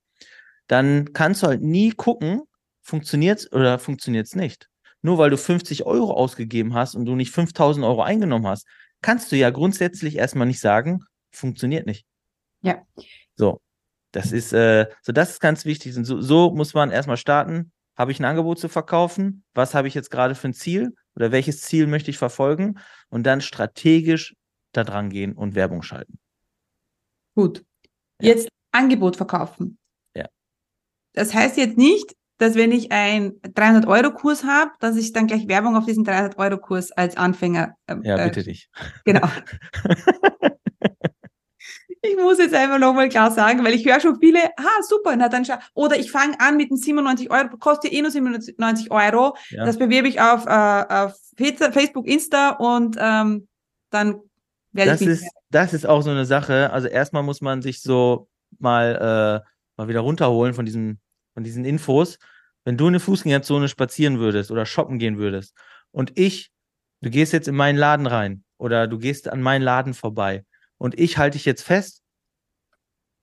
dann 0.67 1.11
kannst 1.11 1.43
du 1.43 1.47
halt 1.47 1.61
nie 1.61 1.91
gucken, 1.91 2.43
funktioniert 2.81 3.39
es 3.39 3.51
oder 3.51 3.79
funktioniert 3.79 4.27
es 4.27 4.35
nicht 4.35 4.69
nur 5.03 5.17
weil 5.19 5.29
du 5.29 5.37
50 5.37 5.85
Euro 5.85 6.13
ausgegeben 6.13 6.73
hast 6.73 6.95
und 6.95 7.05
du 7.05 7.15
nicht 7.15 7.31
5000 7.31 7.85
Euro 7.85 8.01
eingenommen 8.01 8.47
hast, 8.47 8.65
kannst 9.01 9.31
du 9.31 9.35
ja 9.35 9.51
grundsätzlich 9.51 10.15
erstmal 10.15 10.47
nicht 10.47 10.59
sagen, 10.59 11.03
funktioniert 11.31 11.85
nicht. 11.85 12.05
Ja. 12.61 12.81
So, 13.35 13.61
das 14.11 14.31
ist, 14.31 14.53
äh, 14.53 14.87
so 15.01 15.11
das 15.11 15.31
ist 15.31 15.39
ganz 15.39 15.65
wichtig. 15.65 15.95
Und 15.97 16.05
so, 16.05 16.21
so 16.21 16.51
muss 16.51 16.73
man 16.73 16.91
erstmal 16.91 17.17
starten. 17.17 17.71
Habe 17.95 18.11
ich 18.11 18.19
ein 18.19 18.25
Angebot 18.25 18.59
zu 18.59 18.69
verkaufen? 18.69 19.43
Was 19.53 19.75
habe 19.75 19.87
ich 19.87 19.93
jetzt 19.93 20.09
gerade 20.09 20.35
für 20.35 20.47
ein 20.47 20.53
Ziel? 20.53 20.95
Oder 21.15 21.31
welches 21.31 21.61
Ziel 21.61 21.85
möchte 21.85 22.09
ich 22.09 22.17
verfolgen? 22.17 22.79
Und 23.09 23.23
dann 23.23 23.41
strategisch 23.41 24.35
da 24.71 24.83
dran 24.83 25.09
gehen 25.09 25.33
und 25.33 25.53
Werbung 25.53 25.83
schalten. 25.83 26.17
Gut. 27.35 27.63
Jetzt 28.19 28.45
ja. 28.45 28.49
Angebot 28.71 29.15
verkaufen. 29.15 29.77
Ja. 30.15 30.27
Das 31.13 31.33
heißt 31.33 31.57
jetzt 31.57 31.77
nicht, 31.77 32.15
dass 32.43 32.55
wenn 32.55 32.73
ich 32.73 32.91
einen 32.91 33.39
300-Euro-Kurs 33.41 34.43
habe, 34.43 34.71
dass 34.81 34.97
ich 34.97 35.13
dann 35.13 35.27
gleich 35.27 35.47
Werbung 35.47 35.77
auf 35.77 35.85
diesen 35.85 36.05
300-Euro-Kurs 36.05 36.91
als 36.91 37.15
Anfänger. 37.15 37.75
Ähm, 37.87 38.01
ja, 38.03 38.17
bitte 38.17 38.41
äh, 38.41 38.43
dich. 38.43 38.69
Genau. 39.05 39.25
ich 42.01 42.17
muss 42.17 42.39
jetzt 42.39 42.53
einfach 42.53 42.79
nochmal 42.79 43.07
klar 43.07 43.31
sagen, 43.31 43.63
weil 43.63 43.73
ich 43.73 43.85
höre 43.85 44.01
schon 44.01 44.19
viele, 44.19 44.39
ah, 44.57 44.81
super, 44.85 45.15
na 45.15 45.29
dann 45.29 45.45
schau. 45.45 45.55
Oder 45.73 45.97
ich 45.97 46.11
fange 46.11 46.37
an 46.41 46.57
mit 46.57 46.69
den 46.69 46.75
97 46.75 47.31
Euro, 47.31 47.55
kostet 47.57 47.93
eh 47.93 48.01
nur 48.01 48.11
97 48.11 48.91
Euro. 48.91 49.37
Ja. 49.49 49.65
Das 49.65 49.79
bewerbe 49.79 50.09
ich 50.09 50.19
auf, 50.19 50.45
äh, 50.45 50.49
auf 50.49 51.15
Facebook, 51.37 52.05
Insta 52.05 52.49
und 52.49 52.97
ähm, 52.99 53.47
dann 53.89 54.19
werde 54.73 54.91
das 54.91 54.99
ich. 54.99 55.07
Ist, 55.07 55.25
das 55.49 55.73
ist 55.73 55.85
auch 55.85 56.01
so 56.01 56.09
eine 56.09 56.25
Sache. 56.25 56.73
Also 56.73 56.89
erstmal 56.89 57.23
muss 57.23 57.39
man 57.39 57.61
sich 57.61 57.81
so 57.81 58.27
mal, 58.59 59.41
äh, 59.41 59.47
mal 59.77 59.87
wieder 59.87 60.01
runterholen 60.01 60.53
von 60.53 60.65
diesem 60.65 60.99
von 61.33 61.43
diesen 61.43 61.65
Infos, 61.65 62.19
wenn 62.65 62.77
du 62.77 62.85
in 62.85 62.89
eine 62.89 62.99
Fußgängerzone 62.99 63.67
spazieren 63.67 64.19
würdest 64.19 64.51
oder 64.51 64.65
shoppen 64.65 64.99
gehen 64.99 65.17
würdest 65.17 65.55
und 65.91 66.17
ich, 66.17 66.51
du 67.01 67.09
gehst 67.09 67.33
jetzt 67.33 67.47
in 67.47 67.55
meinen 67.55 67.77
Laden 67.77 68.07
rein 68.07 68.43
oder 68.57 68.87
du 68.87 68.97
gehst 68.97 69.27
an 69.27 69.41
meinen 69.41 69.61
Laden 69.61 69.93
vorbei 69.93 70.45
und 70.77 70.99
ich 70.99 71.17
halte 71.17 71.37
dich 71.37 71.45
jetzt 71.45 71.63
fest, 71.63 72.01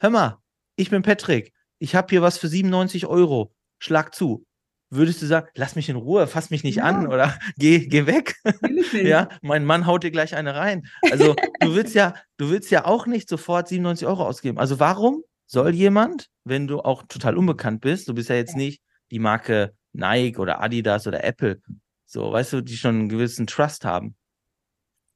hör 0.01 0.11
mal, 0.11 0.39
ich 0.77 0.91
bin 0.91 1.03
Patrick, 1.03 1.53
ich 1.79 1.95
habe 1.95 2.09
hier 2.11 2.23
was 2.23 2.39
für 2.39 2.49
97 2.49 3.07
Euro, 3.07 3.55
schlag 3.79 4.15
zu. 4.15 4.47
Würdest 4.93 5.23
du 5.23 5.27
sagen, 5.27 5.47
lass 5.55 5.77
mich 5.77 5.89
in 5.89 5.95
Ruhe, 5.95 6.27
fass 6.27 6.51
mich 6.51 6.65
nicht 6.65 6.77
ja. 6.77 6.85
an 6.85 7.07
oder 7.07 7.39
geh, 7.57 7.87
geh 7.87 8.07
weg? 8.07 8.35
ja, 8.93 9.29
mein 9.41 9.65
Mann 9.65 9.87
haut 9.87 10.03
dir 10.03 10.11
gleich 10.11 10.35
eine 10.35 10.57
rein. 10.57 10.89
Also 11.11 11.37
du 11.61 11.75
willst 11.75 11.95
ja, 11.95 12.15
du 12.39 12.51
willst 12.51 12.71
ja 12.71 12.87
auch 12.87 13.07
nicht 13.07 13.29
sofort 13.29 13.69
97 13.69 14.07
Euro 14.09 14.27
ausgeben. 14.27 14.59
Also 14.59 14.81
warum 14.81 15.23
soll 15.47 15.75
jemand, 15.75 16.29
wenn 16.45 16.67
du 16.67 16.81
auch 16.81 17.05
total 17.05 17.37
unbekannt 17.37 17.81
bist, 17.81 18.09
du 18.09 18.15
bist 18.15 18.31
ja 18.31 18.37
jetzt 18.37 18.57
nicht 18.57 18.83
die 19.11 19.19
Marke 19.19 19.75
Nike 19.93 20.39
oder 20.39 20.61
Adidas 20.61 21.07
oder 21.07 21.25
Apple, 21.25 21.61
so, 22.07 22.33
weißt 22.33 22.55
du, 22.55 22.61
die 22.61 22.77
schon 22.77 22.97
einen 22.97 23.09
gewissen 23.09 23.47
Trust 23.47 23.85
haben. 23.85 24.17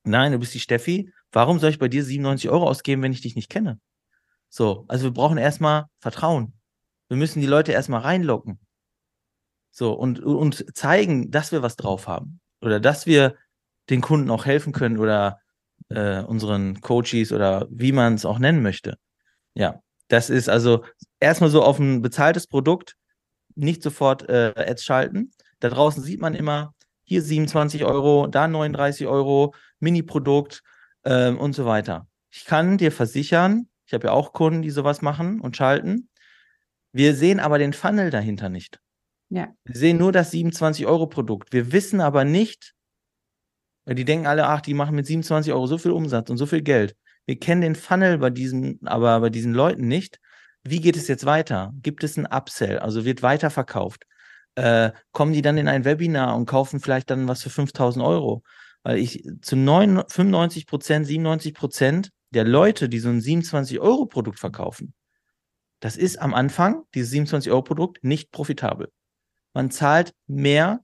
Nein, 0.05 0.33
du 0.33 0.39
bist 0.39 0.55
die 0.55 0.61
Steffi. 0.61 1.13
Warum 1.33 1.59
soll 1.59 1.71
ich 1.71 1.81
bei 1.81 1.89
dir 1.89 2.05
97 2.05 2.51
Euro 2.51 2.69
ausgeben, 2.69 3.03
wenn 3.03 3.13
ich 3.13 3.21
dich 3.21 3.35
nicht 3.35 3.51
kenne? 3.51 3.81
So, 4.49 4.85
also 4.87 5.07
wir 5.07 5.11
brauchen 5.13 5.39
erstmal 5.39 5.87
Vertrauen. 5.99 6.53
Wir 7.09 7.17
müssen 7.17 7.41
die 7.41 7.49
Leute 7.49 7.73
erstmal 7.73 8.03
reinlocken. 8.03 8.61
So, 9.73 9.93
und, 9.93 10.21
und 10.21 10.77
zeigen, 10.77 11.33
dass 11.33 11.51
wir 11.51 11.63
was 11.63 11.75
drauf 11.75 12.07
haben. 12.07 12.41
Oder 12.61 12.79
dass 12.79 13.07
wir 13.07 13.35
den 13.91 14.01
Kunden 14.01 14.31
auch 14.31 14.47
helfen 14.47 14.73
können 14.73 14.99
oder 14.99 15.41
äh, 15.89 16.21
unseren 16.21 16.81
Coaches 16.81 17.33
oder 17.33 17.67
wie 17.71 17.91
man 17.91 18.15
es 18.15 18.25
auch 18.25 18.39
nennen 18.39 18.63
möchte. 18.63 18.97
Ja, 19.55 19.83
das 20.07 20.31
ist 20.31 20.49
also 20.49 20.85
erstmal 21.19 21.51
so 21.51 21.65
auf 21.65 21.81
ein 21.81 22.03
bezahltes 22.03 22.47
Produkt 22.47 22.97
nicht 23.55 23.83
sofort 23.83 24.29
äh, 24.29 24.53
Ads 24.57 24.85
schalten. 24.85 25.31
Da 25.61 25.69
draußen 25.69 26.03
sieht 26.03 26.21
man 26.21 26.35
immer, 26.35 26.75
hier 27.05 27.23
27 27.23 27.85
Euro, 27.85 28.27
da 28.27 28.49
39 28.49 29.07
Euro, 29.07 29.55
Mini-Produkt 29.81 30.63
ähm, 31.05 31.39
und 31.39 31.55
so 31.55 31.67
weiter. 31.67 32.09
Ich 32.31 32.45
kann 32.45 32.79
dir 32.79 32.91
versichern, 32.91 33.69
ich 33.87 33.93
habe 33.93 34.09
ja 34.09 34.13
auch 34.13 34.33
Kunden, 34.33 34.63
die 34.63 34.71
sowas 34.71 35.03
machen 35.03 35.41
und 35.41 35.57
schalten. 35.57 36.09
Wir 36.93 37.15
sehen 37.15 37.41
aber 37.41 37.59
den 37.59 37.73
Funnel 37.73 38.11
dahinter 38.11 38.49
nicht. 38.49 38.81
Ja. 39.29 39.49
Wir 39.65 39.77
sehen 39.77 39.99
nur 39.99 40.13
das 40.13 40.31
27 40.31 40.87
Euro 40.87 41.07
Produkt. 41.07 41.53
Wir 41.53 41.73
wissen 41.73 42.01
aber 42.01 42.25
nicht, 42.25 42.75
weil 43.85 43.95
die 43.95 44.05
denken 44.05 44.27
alle, 44.27 44.47
ach, 44.47 44.61
die 44.61 44.75
machen 44.75 44.97
mit 44.97 45.07
27 45.07 45.53
Euro 45.53 45.67
so 45.67 45.79
viel 45.79 45.91
Umsatz 45.91 46.31
und 46.31 46.37
so 46.37 46.47
viel 46.47 46.63
Geld. 46.63 46.97
Wir 47.27 47.39
kennen 47.39 47.61
den 47.61 47.75
Funnel 47.75 48.19
bei 48.19 48.31
diesen, 48.31 48.79
aber 48.87 49.21
bei 49.21 49.31
diesen 49.31 49.53
Leuten 49.53 49.89
nicht. 49.89 50.21
Wie 50.65 50.81
geht 50.81 50.97
es 50.97 51.09
jetzt 51.09 51.27
weiter? 51.27 51.73
Gibt 51.83 52.05
es 52.05 52.17
ein 52.17 52.27
Upsell? 52.27 52.79
Also 52.79 53.05
wird 53.05 53.23
weiterverkauft? 53.23 54.05
Äh, 54.55 54.93
kommen 55.13 55.33
die 55.33 55.43
dann 55.43 55.59
in 55.59 55.69
ein 55.69 55.85
Webinar 55.85 56.37
und 56.37 56.47
kaufen 56.47 56.81
vielleicht 56.81 57.11
dann 57.11 57.29
was 57.29 57.43
für 57.43 57.51
5000 57.51 58.05
Euro? 58.05 58.43
Weil 58.83 58.99
ich 58.99 59.25
zu 59.43 59.57
9, 59.57 60.05
95 60.09 60.67
Prozent, 60.67 61.07
97 61.07 61.55
Prozent 61.55 62.11
der 62.31 62.45
Leute, 62.45 62.89
die 62.89 62.99
so 62.99 63.09
ein 63.09 63.21
27 63.21 63.81
Euro 63.81 64.07
Produkt 64.07 64.39
verkaufen, 64.39 64.95
das 65.81 65.97
ist 65.97 66.19
am 66.19 66.33
Anfang, 66.33 66.85
dieses 66.95 67.11
27 67.11 67.53
Euro 67.53 67.63
Produkt, 67.63 68.03
nicht 68.03 68.31
profitabel. 68.31 68.91
Man 69.53 69.71
zahlt 69.71 70.15
mehr 70.27 70.83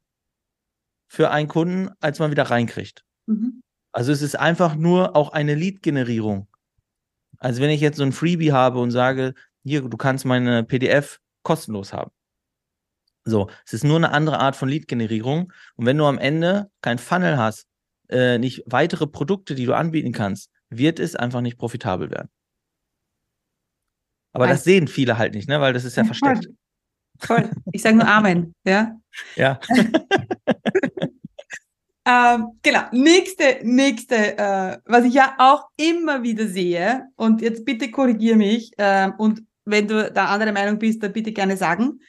für 1.09 1.31
einen 1.31 1.49
Kunden, 1.49 1.91
als 2.01 2.19
man 2.19 2.31
wieder 2.31 2.45
reinkriegt. 2.45 3.03
Mhm. 3.27 3.63
Also 3.93 4.13
es 4.13 4.23
ist 4.23 4.39
einfach 4.39 4.75
nur 4.75 5.17
auch 5.17 5.31
eine 5.33 5.55
Lead-Generierung. 5.55 6.49
Also 7.39 7.63
wenn 7.63 7.71
ich 7.71 7.81
jetzt 7.81 7.97
so 7.97 8.03
ein 8.03 8.13
Freebie 8.13 8.53
habe 8.53 8.79
und 8.79 8.91
sage, 8.91 9.35
hier, 9.65 9.83
du 9.83 9.97
kannst 9.97 10.25
meine 10.25 10.65
PDF 10.65 11.21
kostenlos 11.43 11.93
haben. 11.93 12.11
So, 13.25 13.51
es 13.67 13.73
ist 13.73 13.85
nur 13.85 13.97
eine 13.97 14.13
andere 14.13 14.41
Art 14.41 14.57
von 14.57 14.69
Lead-Generierung. 14.69 15.53
Und 15.77 15.87
wenn 15.87 15.99
du 15.99 16.07
am 16.07 16.19
Ende 16.19 16.71
kein 16.81 16.99
Funnel 16.99 17.37
hast, 17.37 17.67
äh, 18.09 18.39
nicht 18.39 18.63
weitere 18.67 19.07
Produkte, 19.07 19.55
die 19.55 19.67
du 19.67 19.75
anbieten 19.75 20.13
kannst, 20.13 20.51
wird 20.71 20.99
es 20.99 21.17
einfach 21.17 21.41
nicht 21.41 21.59
profitabel 21.59 22.11
werden. 22.11 22.29
Aber 24.33 24.45
also, 24.45 24.55
das 24.55 24.65
sehen 24.65 24.89
viele 24.89 25.19
halt 25.19 25.35
nicht, 25.35 25.49
ne? 25.49 25.61
weil 25.61 25.73
das 25.73 25.85
ist 25.85 25.97
ja, 25.97 26.05
versteckt. 26.05 26.49
Voll. 27.19 27.51
Ich 27.73 27.83
sage 27.83 27.97
nur 27.97 28.07
Amen, 28.07 28.55
ja? 28.65 28.97
Ja. 29.37 29.61
Ähm, 32.07 32.59
genau, 32.63 32.81
nächste, 32.93 33.61
nächste, 33.63 34.37
äh, 34.39 34.79
was 34.87 35.05
ich 35.05 35.15
ja 35.15 35.35
auch 35.39 35.69
immer 35.77 36.23
wieder 36.23 36.49
sehe, 36.49 37.07
und 37.17 37.43
jetzt 37.43 37.65
bitte 37.65 37.91
korrigiere 37.91 38.37
mich, 38.37 38.73
äh, 38.79 39.11
und 39.19 39.43
wenn 39.65 39.89
du 39.89 40.11
da 40.11 40.27
andere 40.27 40.53
Meinung 40.53 40.79
bist, 40.79 41.03
dann 41.03 41.13
bitte 41.13 41.33
gerne 41.33 41.57
sagen. 41.57 42.01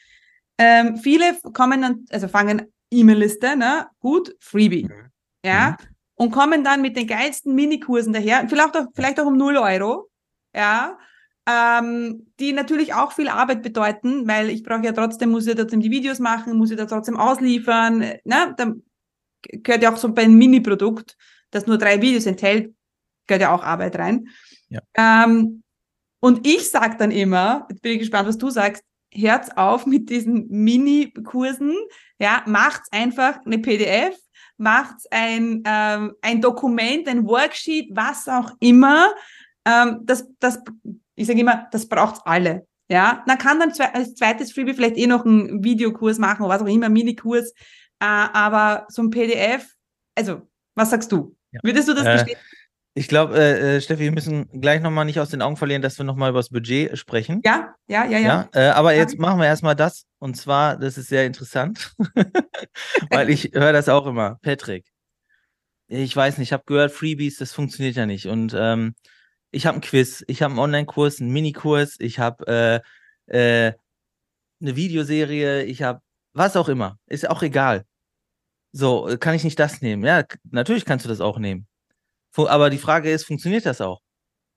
Ähm, 0.58 0.96
viele 0.96 1.38
kommen 1.52 1.82
dann, 1.82 2.04
also 2.10 2.28
fangen 2.28 2.72
E-Mail-Liste, 2.90 3.56
ne? 3.56 3.86
Gut, 4.00 4.36
Freebie. 4.40 4.84
Mhm. 4.84 5.10
Ja. 5.44 5.76
Und 6.14 6.30
kommen 6.30 6.62
dann 6.62 6.82
mit 6.82 6.96
den 6.96 7.06
geilsten 7.06 7.54
Minikursen 7.54 8.12
daher, 8.12 8.48
vielleicht 8.48 8.76
auch, 8.76 8.86
vielleicht 8.94 9.18
auch 9.18 9.26
um 9.26 9.36
0 9.36 9.56
Euro. 9.56 10.10
Ja. 10.54 10.98
Ähm, 11.48 12.32
die 12.38 12.52
natürlich 12.52 12.94
auch 12.94 13.12
viel 13.12 13.28
Arbeit 13.28 13.62
bedeuten, 13.62 14.28
weil 14.28 14.48
ich 14.48 14.62
brauche 14.62 14.84
ja 14.84 14.92
trotzdem, 14.92 15.30
muss 15.30 15.46
ja 15.46 15.54
trotzdem 15.54 15.80
die 15.80 15.90
Videos 15.90 16.20
machen, 16.20 16.56
muss 16.56 16.70
ja 16.70 16.76
da 16.76 16.86
trotzdem 16.86 17.16
ausliefern. 17.16 17.98
Ne? 17.98 18.54
Da 18.56 18.72
gehört 19.42 19.82
ja 19.82 19.92
auch 19.92 19.96
so 19.96 20.12
bei 20.12 20.22
einem 20.22 20.38
Mini-Produkt, 20.38 21.16
das 21.50 21.66
nur 21.66 21.78
drei 21.78 22.00
Videos 22.00 22.26
enthält, 22.26 22.72
gehört 23.26 23.42
ja 23.42 23.52
auch 23.52 23.64
Arbeit 23.64 23.96
rein. 23.96 24.28
Ja. 24.68 24.80
Ähm, 24.94 25.61
und 26.24 26.46
ich 26.46 26.70
sage 26.70 26.96
dann 26.96 27.10
immer, 27.10 27.66
jetzt 27.68 27.82
bin 27.82 27.92
ich 27.92 27.98
gespannt, 27.98 28.28
was 28.28 28.38
du 28.38 28.48
sagst, 28.48 28.84
Herz 29.12 29.50
auf 29.56 29.86
mit 29.86 30.08
diesen 30.08 30.46
Mini-Kursen, 30.48 31.74
ja, 32.20 32.44
macht's 32.46 32.88
einfach 32.92 33.44
eine 33.44 33.58
PDF, 33.58 34.16
macht's 34.56 35.06
ein, 35.10 35.64
ähm, 35.66 36.14
ein 36.22 36.40
Dokument, 36.40 37.08
ein 37.08 37.26
Worksheet, 37.26 37.90
was 37.92 38.28
auch 38.28 38.52
immer. 38.60 39.12
Ähm, 39.66 40.00
das, 40.04 40.24
das, 40.38 40.60
ich 41.16 41.26
sage 41.26 41.40
immer, 41.40 41.66
das 41.72 41.88
braucht's 41.88 42.20
alle. 42.24 42.68
Ja, 42.88 43.24
man 43.26 43.38
kann 43.38 43.58
dann 43.58 43.72
als 43.92 44.14
zweites 44.14 44.52
Freebie 44.52 44.74
vielleicht 44.74 44.98
eh 44.98 45.08
noch 45.08 45.26
einen 45.26 45.64
Videokurs 45.64 46.18
machen 46.18 46.44
oder 46.44 46.54
was 46.54 46.62
auch 46.62 46.72
immer, 46.72 46.88
Minikurs, 46.88 47.50
äh, 47.98 48.04
aber 48.04 48.86
so 48.88 49.02
ein 49.02 49.10
PDF, 49.10 49.74
also, 50.14 50.42
was 50.76 50.90
sagst 50.90 51.10
du? 51.10 51.36
Ja. 51.50 51.60
Würdest 51.64 51.88
du 51.88 51.94
das 51.94 52.06
äh, 52.06 52.12
bestätigen? 52.12 52.40
Ich 52.94 53.08
glaube, 53.08 53.38
äh, 53.38 53.76
äh, 53.76 53.80
Steffi, 53.80 54.02
wir 54.02 54.12
müssen 54.12 54.48
gleich 54.60 54.82
nochmal 54.82 55.06
nicht 55.06 55.18
aus 55.18 55.30
den 55.30 55.40
Augen 55.40 55.56
verlieren, 55.56 55.80
dass 55.80 55.96
wir 55.96 56.04
nochmal 56.04 56.30
über 56.30 56.40
das 56.40 56.50
Budget 56.50 56.98
sprechen. 56.98 57.40
Ja, 57.42 57.74
ja, 57.86 58.04
ja, 58.04 58.18
ja. 58.18 58.48
ja 58.52 58.68
äh, 58.68 58.70
aber 58.70 58.94
jetzt 58.94 59.18
machen 59.18 59.38
wir 59.38 59.46
erstmal 59.46 59.74
das. 59.74 60.04
Und 60.18 60.36
zwar, 60.36 60.76
das 60.76 60.98
ist 60.98 61.08
sehr 61.08 61.24
interessant, 61.24 61.94
weil 63.10 63.30
ich 63.30 63.52
höre 63.54 63.72
das 63.72 63.88
auch 63.88 64.06
immer. 64.06 64.38
Patrick, 64.42 64.84
ich 65.88 66.14
weiß 66.14 66.36
nicht, 66.36 66.48
ich 66.48 66.52
habe 66.52 66.64
gehört, 66.66 66.92
Freebies, 66.92 67.38
das 67.38 67.52
funktioniert 67.52 67.96
ja 67.96 68.04
nicht. 68.04 68.26
Und 68.26 68.54
ähm, 68.54 68.94
ich 69.50 69.66
habe 69.66 69.78
ein 69.78 69.82
Quiz, 69.82 70.22
ich 70.26 70.42
habe 70.42 70.52
einen 70.52 70.60
Online-Kurs, 70.60 71.20
einen 71.20 71.32
Minikurs, 71.32 71.96
ich 71.98 72.18
habe 72.18 72.82
äh, 73.28 73.66
äh, 73.68 73.72
eine 74.60 74.76
Videoserie, 74.76 75.64
ich 75.64 75.82
habe 75.82 76.00
was 76.34 76.56
auch 76.56 76.68
immer. 76.68 76.98
Ist 77.06 77.28
auch 77.28 77.42
egal. 77.42 77.84
So, 78.72 79.16
kann 79.18 79.34
ich 79.34 79.44
nicht 79.44 79.58
das 79.58 79.80
nehmen? 79.80 80.04
Ja, 80.04 80.24
natürlich 80.50 80.84
kannst 80.84 81.04
du 81.06 81.08
das 81.08 81.20
auch 81.20 81.38
nehmen. 81.38 81.66
Aber 82.36 82.70
die 82.70 82.78
Frage 82.78 83.10
ist, 83.10 83.24
funktioniert 83.24 83.66
das 83.66 83.80
auch? 83.80 84.00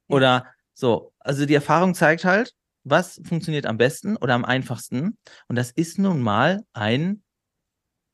Oder 0.08 0.46
so, 0.74 1.14
also 1.20 1.46
die 1.46 1.56
Erfahrung 1.56 1.94
zeigt 1.94 2.26
halt, 2.26 2.54
was 2.84 3.20
funktioniert 3.24 3.66
am 3.66 3.78
besten 3.78 4.16
oder 4.18 4.34
am 4.34 4.46
einfachsten. 4.46 5.18
Und 5.48 5.56
das 5.56 5.72
ist 5.72 5.98
nun 5.98 6.22
mal 6.22 6.64
ein 6.74 7.24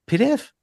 PDF. 0.05 0.53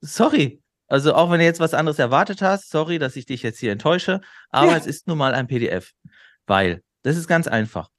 Sorry. 0.00 0.62
Also 0.86 1.14
auch 1.14 1.30
wenn 1.30 1.38
du 1.38 1.44
jetzt 1.44 1.60
was 1.60 1.74
anderes 1.74 1.98
erwartet 1.98 2.40
hast, 2.40 2.70
sorry, 2.70 2.98
dass 2.98 3.16
ich 3.16 3.26
dich 3.26 3.42
jetzt 3.42 3.58
hier 3.58 3.72
enttäusche, 3.72 4.20
aber 4.50 4.72
ja. 4.72 4.76
es 4.78 4.86
ist 4.86 5.06
nun 5.06 5.18
mal 5.18 5.34
ein 5.34 5.46
PDF. 5.46 5.92
Weil, 6.46 6.82
das 7.02 7.16
ist 7.16 7.28
ganz 7.28 7.46
einfach. 7.46 7.90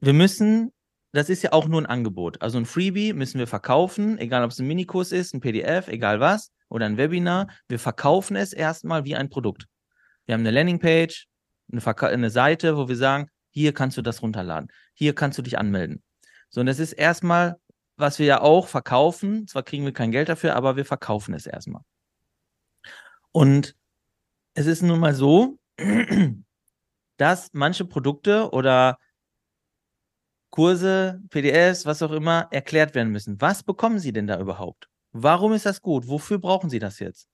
Wir 0.00 0.12
müssen 0.12 0.72
das 1.12 1.28
ist 1.28 1.42
ja 1.42 1.52
auch 1.52 1.66
nur 1.66 1.80
ein 1.80 1.86
Angebot. 1.86 2.40
Also 2.40 2.58
ein 2.58 2.66
Freebie 2.66 3.12
müssen 3.12 3.38
wir 3.38 3.46
verkaufen, 3.46 4.18
egal 4.18 4.44
ob 4.44 4.52
es 4.52 4.60
ein 4.60 4.66
Minikurs 4.66 5.12
ist, 5.12 5.34
ein 5.34 5.40
PDF, 5.40 5.88
egal 5.88 6.20
was, 6.20 6.52
oder 6.70 6.86
ein 6.86 6.96
Webinar. 6.96 7.48
Wir 7.68 7.78
verkaufen 7.78 8.36
es 8.36 8.54
erstmal 8.54 9.04
wie 9.04 9.16
ein 9.16 9.28
Produkt. 9.28 9.66
Wir 10.24 10.34
haben 10.34 10.40
eine 10.40 10.52
Landingpage, 10.52 11.26
eine, 11.70 11.80
Verka 11.80 12.06
eine 12.06 12.30
Seite, 12.30 12.76
wo 12.76 12.88
wir 12.88 12.96
sagen, 12.96 13.28
hier 13.50 13.74
kannst 13.74 13.98
du 13.98 14.02
das 14.02 14.22
runterladen, 14.22 14.70
hier 14.94 15.14
kannst 15.14 15.36
du 15.36 15.42
dich 15.42 15.58
anmelden. 15.58 16.02
So, 16.48 16.60
und 16.60 16.66
das 16.66 16.78
ist 16.78 16.92
erstmal, 16.92 17.56
was 17.96 18.18
wir 18.18 18.26
ja 18.26 18.40
auch 18.40 18.68
verkaufen. 18.68 19.46
Zwar 19.46 19.62
kriegen 19.62 19.84
wir 19.84 19.92
kein 19.92 20.10
Geld 20.10 20.28
dafür, 20.28 20.56
aber 20.56 20.76
wir 20.76 20.84
verkaufen 20.84 21.34
es 21.34 21.46
erstmal. 21.46 21.82
Und 23.32 23.76
es 24.54 24.66
ist 24.66 24.82
nun 24.82 24.98
mal 24.98 25.14
so, 25.14 25.58
dass 27.16 27.50
manche 27.52 27.84
Produkte 27.84 28.50
oder 28.50 28.98
Kurse, 30.50 31.20
PDFs, 31.30 31.86
was 31.86 32.02
auch 32.02 32.10
immer, 32.10 32.48
erklärt 32.50 32.94
werden 32.94 33.12
müssen. 33.12 33.40
Was 33.40 33.62
bekommen 33.62 34.00
Sie 34.00 34.12
denn 34.12 34.26
da 34.26 34.40
überhaupt? 34.40 34.89
Warum 35.12 35.52
ist 35.52 35.66
das 35.66 35.82
gut? 35.82 36.08
Wofür 36.08 36.38
brauchen 36.38 36.70
Sie 36.70 36.78
das 36.78 36.98
jetzt? 36.98 37.28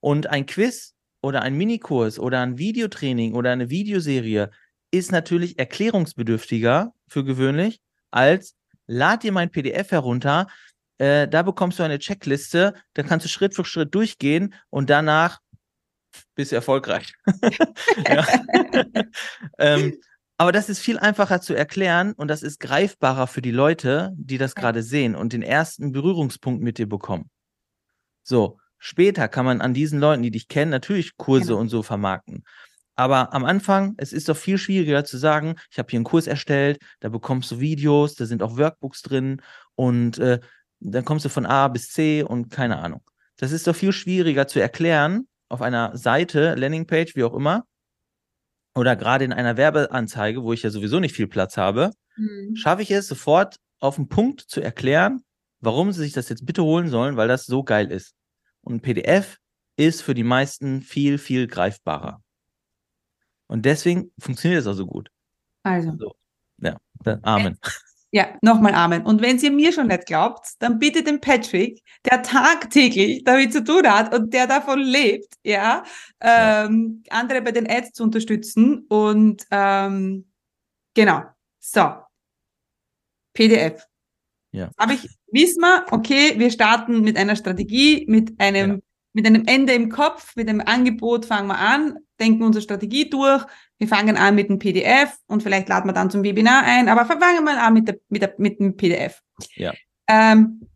Und 0.00 0.28
ein 0.28 0.46
Quiz 0.46 0.94
oder 1.22 1.42
ein 1.42 1.54
Minikurs 1.54 2.18
oder 2.18 2.40
ein 2.40 2.58
Videotraining 2.58 3.34
oder 3.34 3.52
eine 3.52 3.70
Videoserie 3.70 4.50
ist 4.90 5.12
natürlich 5.12 5.58
erklärungsbedürftiger 5.58 6.92
für 7.08 7.24
gewöhnlich 7.24 7.80
als 8.10 8.56
lad 8.86 9.22
dir 9.22 9.32
mein 9.32 9.50
PDF 9.50 9.92
herunter, 9.92 10.48
äh, 10.98 11.28
da 11.28 11.42
bekommst 11.42 11.78
du 11.78 11.84
eine 11.84 11.98
Checkliste, 11.98 12.74
da 12.94 13.02
kannst 13.02 13.24
du 13.24 13.28
Schritt 13.28 13.54
für 13.54 13.64
Schritt 13.64 13.94
durchgehen 13.94 14.54
und 14.68 14.90
danach 14.90 15.38
bist 16.34 16.50
du 16.50 16.56
erfolgreich. 16.56 17.12
ähm, 19.58 19.96
aber 20.40 20.52
das 20.52 20.70
ist 20.70 20.78
viel 20.78 20.98
einfacher 20.98 21.42
zu 21.42 21.52
erklären 21.52 22.14
und 22.14 22.28
das 22.28 22.42
ist 22.42 22.60
greifbarer 22.60 23.26
für 23.26 23.42
die 23.42 23.50
Leute, 23.50 24.10
die 24.16 24.38
das 24.38 24.54
gerade 24.54 24.82
sehen 24.82 25.14
und 25.14 25.34
den 25.34 25.42
ersten 25.42 25.92
Berührungspunkt 25.92 26.62
mit 26.62 26.78
dir 26.78 26.88
bekommen. 26.88 27.28
So, 28.22 28.56
später 28.78 29.28
kann 29.28 29.44
man 29.44 29.60
an 29.60 29.74
diesen 29.74 30.00
Leuten, 30.00 30.22
die 30.22 30.30
dich 30.30 30.48
kennen, 30.48 30.70
natürlich 30.70 31.18
Kurse 31.18 31.48
genau. 31.48 31.60
und 31.60 31.68
so 31.68 31.82
vermarkten. 31.82 32.44
Aber 32.96 33.34
am 33.34 33.44
Anfang, 33.44 33.92
es 33.98 34.14
ist 34.14 34.30
doch 34.30 34.36
viel 34.36 34.56
schwieriger 34.56 35.04
zu 35.04 35.18
sagen, 35.18 35.56
ich 35.70 35.78
habe 35.78 35.90
hier 35.90 35.98
einen 35.98 36.04
Kurs 36.04 36.26
erstellt, 36.26 36.78
da 37.00 37.10
bekommst 37.10 37.50
du 37.50 37.60
Videos, 37.60 38.14
da 38.14 38.24
sind 38.24 38.42
auch 38.42 38.56
Workbooks 38.56 39.02
drin 39.02 39.42
und 39.74 40.16
äh, 40.20 40.40
dann 40.78 41.04
kommst 41.04 41.26
du 41.26 41.28
von 41.28 41.44
A 41.44 41.68
bis 41.68 41.90
C 41.90 42.22
und 42.22 42.48
keine 42.50 42.78
Ahnung. 42.78 43.02
Das 43.36 43.52
ist 43.52 43.66
doch 43.66 43.76
viel 43.76 43.92
schwieriger 43.92 44.46
zu 44.46 44.58
erklären 44.58 45.28
auf 45.50 45.60
einer 45.60 45.94
Seite, 45.98 46.54
Landingpage, 46.54 47.14
wie 47.14 47.24
auch 47.24 47.34
immer, 47.34 47.66
oder 48.74 48.96
gerade 48.96 49.24
in 49.24 49.32
einer 49.32 49.56
Werbeanzeige, 49.56 50.42
wo 50.42 50.52
ich 50.52 50.62
ja 50.62 50.70
sowieso 50.70 51.00
nicht 51.00 51.14
viel 51.14 51.26
Platz 51.26 51.56
habe, 51.56 51.90
mhm. 52.16 52.54
schaffe 52.56 52.82
ich 52.82 52.90
es 52.90 53.08
sofort 53.08 53.56
auf 53.80 53.96
den 53.96 54.08
Punkt 54.08 54.40
zu 54.42 54.60
erklären, 54.60 55.22
warum 55.60 55.92
sie 55.92 56.00
sich 56.02 56.12
das 56.12 56.28
jetzt 56.28 56.46
bitte 56.46 56.62
holen 56.62 56.88
sollen, 56.88 57.16
weil 57.16 57.28
das 57.28 57.46
so 57.46 57.62
geil 57.62 57.90
ist. 57.90 58.14
Und 58.62 58.76
ein 58.76 58.80
PDF 58.80 59.38
ist 59.76 60.02
für 60.02 60.14
die 60.14 60.24
meisten 60.24 60.82
viel, 60.82 61.18
viel 61.18 61.46
greifbarer. 61.46 62.22
Und 63.46 63.64
deswegen 63.64 64.12
funktioniert 64.18 64.60
es 64.60 64.66
auch 64.66 64.74
so 64.74 64.86
gut. 64.86 65.10
Also. 65.62 65.96
So. 65.98 66.14
Ja, 66.58 66.76
Amen. 67.22 67.58
Ja, 68.12 68.36
nochmal 68.42 68.74
Amen. 68.74 69.02
Und 69.02 69.22
wenn 69.22 69.38
ihr 69.38 69.52
mir 69.52 69.72
schon 69.72 69.86
nicht 69.86 70.06
glaubt, 70.06 70.54
dann 70.58 70.80
bitte 70.80 71.04
den 71.04 71.20
Patrick, 71.20 71.80
der 72.04 72.22
tagtäglich 72.22 73.22
damit 73.22 73.52
zu 73.52 73.62
tun 73.62 73.88
hat 73.88 74.12
und 74.12 74.34
der 74.34 74.48
davon 74.48 74.80
lebt, 74.80 75.34
ja, 75.44 75.84
ähm, 76.20 77.04
ja. 77.06 77.18
andere 77.18 77.40
bei 77.40 77.52
den 77.52 77.70
Ads 77.70 77.92
zu 77.92 78.02
unterstützen. 78.02 78.84
Und 78.88 79.46
ähm, 79.52 80.28
genau. 80.94 81.22
So. 81.60 81.88
PDF. 83.32 83.86
Ja. 84.52 84.70
Habe 84.76 84.94
ich, 84.94 85.08
wissen 85.30 85.60
wir, 85.60 85.86
okay, 85.92 86.34
wir 86.36 86.50
starten 86.50 87.02
mit 87.02 87.16
einer 87.16 87.36
Strategie, 87.36 88.06
mit 88.08 88.40
einem, 88.40 88.70
ja. 88.70 88.78
mit 89.12 89.26
einem 89.26 89.44
Ende 89.46 89.72
im 89.74 89.88
Kopf, 89.88 90.34
mit 90.34 90.48
einem 90.48 90.60
Angebot 90.60 91.26
fangen 91.26 91.46
wir 91.46 91.58
an, 91.58 91.98
denken 92.18 92.42
unsere 92.42 92.62
Strategie 92.62 93.08
durch, 93.08 93.44
wir 93.80 93.88
fangen 93.88 94.16
an 94.18 94.34
mit 94.34 94.50
einem 94.50 94.58
PDF 94.58 95.16
und 95.26 95.42
vielleicht 95.42 95.68
laden 95.70 95.88
wir 95.88 95.94
dann 95.94 96.10
zum 96.10 96.22
Webinar 96.22 96.64
ein, 96.64 96.88
aber 96.90 97.06
fangen 97.06 97.20
wir 97.20 97.40
mal 97.40 97.56
an 97.56 97.72
mit, 97.72 97.88
der, 97.88 97.98
mit, 98.10 98.20
der, 98.20 98.34
mit 98.36 98.60
dem 98.60 98.76
PDF. 98.76 99.22
Ja. 99.54 99.72
Ähm, 100.06 100.68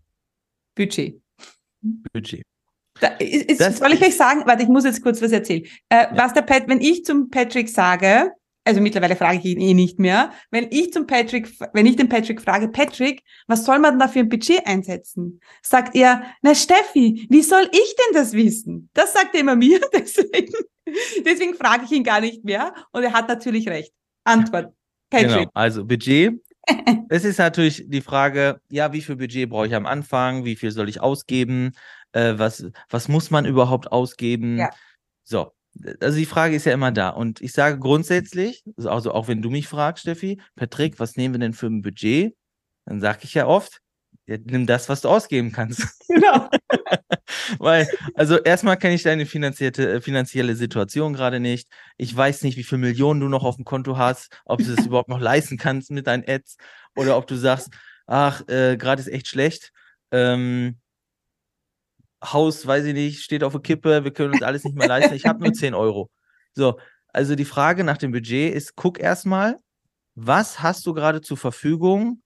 Budget. 0.75 1.21
Budget. 2.13 2.43
Da, 3.01 3.09
ist, 3.19 3.77
soll 3.77 3.93
ich 3.93 4.03
euch 4.03 4.17
sagen, 4.17 4.45
warte, 4.47 4.63
ich 4.63 4.71
muss 4.71 4.85
jetzt 4.85 5.03
kurz 5.03 5.21
was 5.21 5.33
erzählen. 5.33 5.65
Äh, 5.91 5.97
ja. 5.97 6.11
Was 6.17 6.33
der 6.33 6.43
Pat, 6.43 6.67
wenn 6.67 6.81
ich 6.81 7.05
zum 7.05 7.29
Patrick 7.29 7.69
sage, 7.69 8.33
also 8.65 8.81
mittlerweile 8.81 9.15
frage 9.15 9.39
ich 9.39 9.45
ihn 9.45 9.61
eh 9.61 9.75
nicht 9.75 9.99
mehr, 9.99 10.33
wenn 10.51 10.69
ich 10.71 10.93
zum 10.93 11.07
Patrick, 11.07 11.53
wenn 11.75 11.85
ich 11.85 11.97
den 11.97 12.09
Patrick 12.09 12.41
frage, 12.41 12.69
Patrick, 12.69 13.23
was 13.47 13.65
soll 13.65 13.79
man 13.79 13.99
da 13.99 14.09
für 14.09 14.21
ein 14.21 14.29
Budget 14.29 14.67
einsetzen? 14.67 15.41
Sagt 15.63 15.95
er, 15.95 16.25
na 16.43 16.55
Steffi, 16.55 17.27
wie 17.29 17.43
soll 17.43 17.69
ich 17.71 17.97
denn 17.97 18.15
das 18.15 18.33
wissen? 18.33 18.89
Das 18.95 19.13
sagt 19.13 19.35
er 19.35 19.41
immer 19.41 19.57
mir, 19.57 19.81
deswegen, 19.93 20.53
deswegen 21.25 21.55
frage 21.55 21.85
ich 21.85 21.93
ihn 21.93 22.05
gar 22.05 22.21
nicht 22.21 22.45
mehr 22.45 22.75
und 22.93 23.03
er 23.03 23.13
hat 23.13 23.29
natürlich 23.29 23.69
recht. 23.69 23.93
Antwort, 24.25 24.73
Patrick. 25.11 25.31
Genau, 25.31 25.51
also 25.53 25.85
Budget. 25.85 26.41
es 27.11 27.25
ist 27.25 27.39
natürlich 27.39 27.85
die 27.87 28.01
Frage, 28.01 28.61
ja, 28.71 28.95
wie 28.95 29.03
viel 29.03 29.17
Budget 29.17 29.51
brauche 29.51 29.67
ich 29.67 29.75
am 29.75 29.85
Anfang? 29.85 30.47
Wie 30.47 30.57
viel 30.57 30.71
soll 30.71 30.89
ich 30.89 31.03
ausgeben? 31.03 31.73
Äh, 32.13 32.39
was, 32.39 32.67
was 32.89 33.09
muss 33.09 33.31
man 33.31 33.45
überhaupt 33.45 33.93
ausgeben? 33.93 34.57
Ja. 34.57 34.71
So, 35.25 35.53
also 36.01 36.19
die 36.19 36.27
Frage 36.27 36.57
ist 36.57 36.67
ja 36.67 36.73
immer 36.73 36.93
da. 36.93 37.11
Und 37.11 37.41
ich 37.41 37.53
sage 37.53 37.79
grundsätzlich, 37.79 38.63
also 38.77 39.13
auch 39.13 39.29
wenn 39.29 39.43
du 39.43 39.51
mich 39.51 39.69
fragst, 39.69 40.03
Steffi, 40.03 40.41
Patrick, 40.57 40.99
was 41.01 41.17
nehmen 41.17 41.35
wir 41.35 41.41
denn 41.41 41.55
für 41.55 41.67
ein 41.67 41.83
Budget? 41.83 42.35
Dann 42.87 43.01
sage 43.01 43.21
ich 43.23 43.35
ja 43.35 43.47
oft, 43.47 43.81
ja, 44.27 44.37
nimm 44.43 44.67
das, 44.67 44.89
was 44.89 45.01
du 45.01 45.09
ausgeben 45.09 45.53
kannst. 45.53 45.87
Genau. 46.09 46.49
Weil, 47.59 47.89
also 48.15 48.39
erstmal 48.39 48.77
kenne 48.77 48.95
ich 48.95 49.03
deine 49.03 49.27
finanzierte, 49.27 49.95
äh, 49.95 50.01
finanzielle 50.01 50.57
Situation 50.57 51.13
gerade 51.13 51.41
nicht. 51.41 51.69
Ich 51.97 52.15
weiß 52.15 52.43
nicht, 52.43 52.57
wie 52.57 52.63
viele 52.63 52.81
Millionen 52.81 53.21
du 53.21 53.29
noch 53.29 53.45
auf 53.45 53.57
dem 53.57 53.65
Konto 53.65 53.97
hast, 53.99 54.29
ob 54.45 54.61
du 54.61 54.75
das 54.75 54.87
überhaupt 54.87 55.09
noch 55.09 55.21
leisten 55.21 55.59
kannst 55.59 55.91
mit 55.91 56.07
deinen 56.07 56.25
Ads 56.27 56.57
oder 56.97 57.17
ob 57.17 57.27
du 57.27 57.37
sagst, 57.37 57.71
ach, 58.07 58.47
äh, 58.49 58.77
gerade 58.77 59.01
ist 59.01 59.09
echt 59.09 59.29
schlecht. 59.29 59.73
Ähm, 60.13 60.79
Haus, 62.25 62.67
weiß 62.67 62.85
ich 62.87 62.95
nicht, 62.95 63.23
steht 63.23 63.45
auf 63.45 63.53
der 63.53 63.63
Kippe, 63.63 64.05
wir 64.05 64.13
können 64.13 64.33
uns 64.33 64.43
alles 64.43 64.65
nicht 64.65 64.77
mehr 64.77 64.87
leisten, 64.87 65.15
ich 65.15 65.27
habe 65.27 65.43
nur 65.43 65.53
10 65.53 65.75
Euro. 65.75 66.11
So, 66.55 66.79
also 67.09 67.35
die 67.37 67.45
Frage 67.45 67.85
nach 67.85 67.99
dem 67.99 68.13
Budget 68.13 68.55
ist, 68.55 68.77
guck 68.77 68.99
erstmal, 68.99 69.59
was 70.15 70.63
hast 70.63 70.87
du 70.87 70.95
gerade 70.95 71.21
zur 71.21 71.37
Verfügung, 71.37 72.23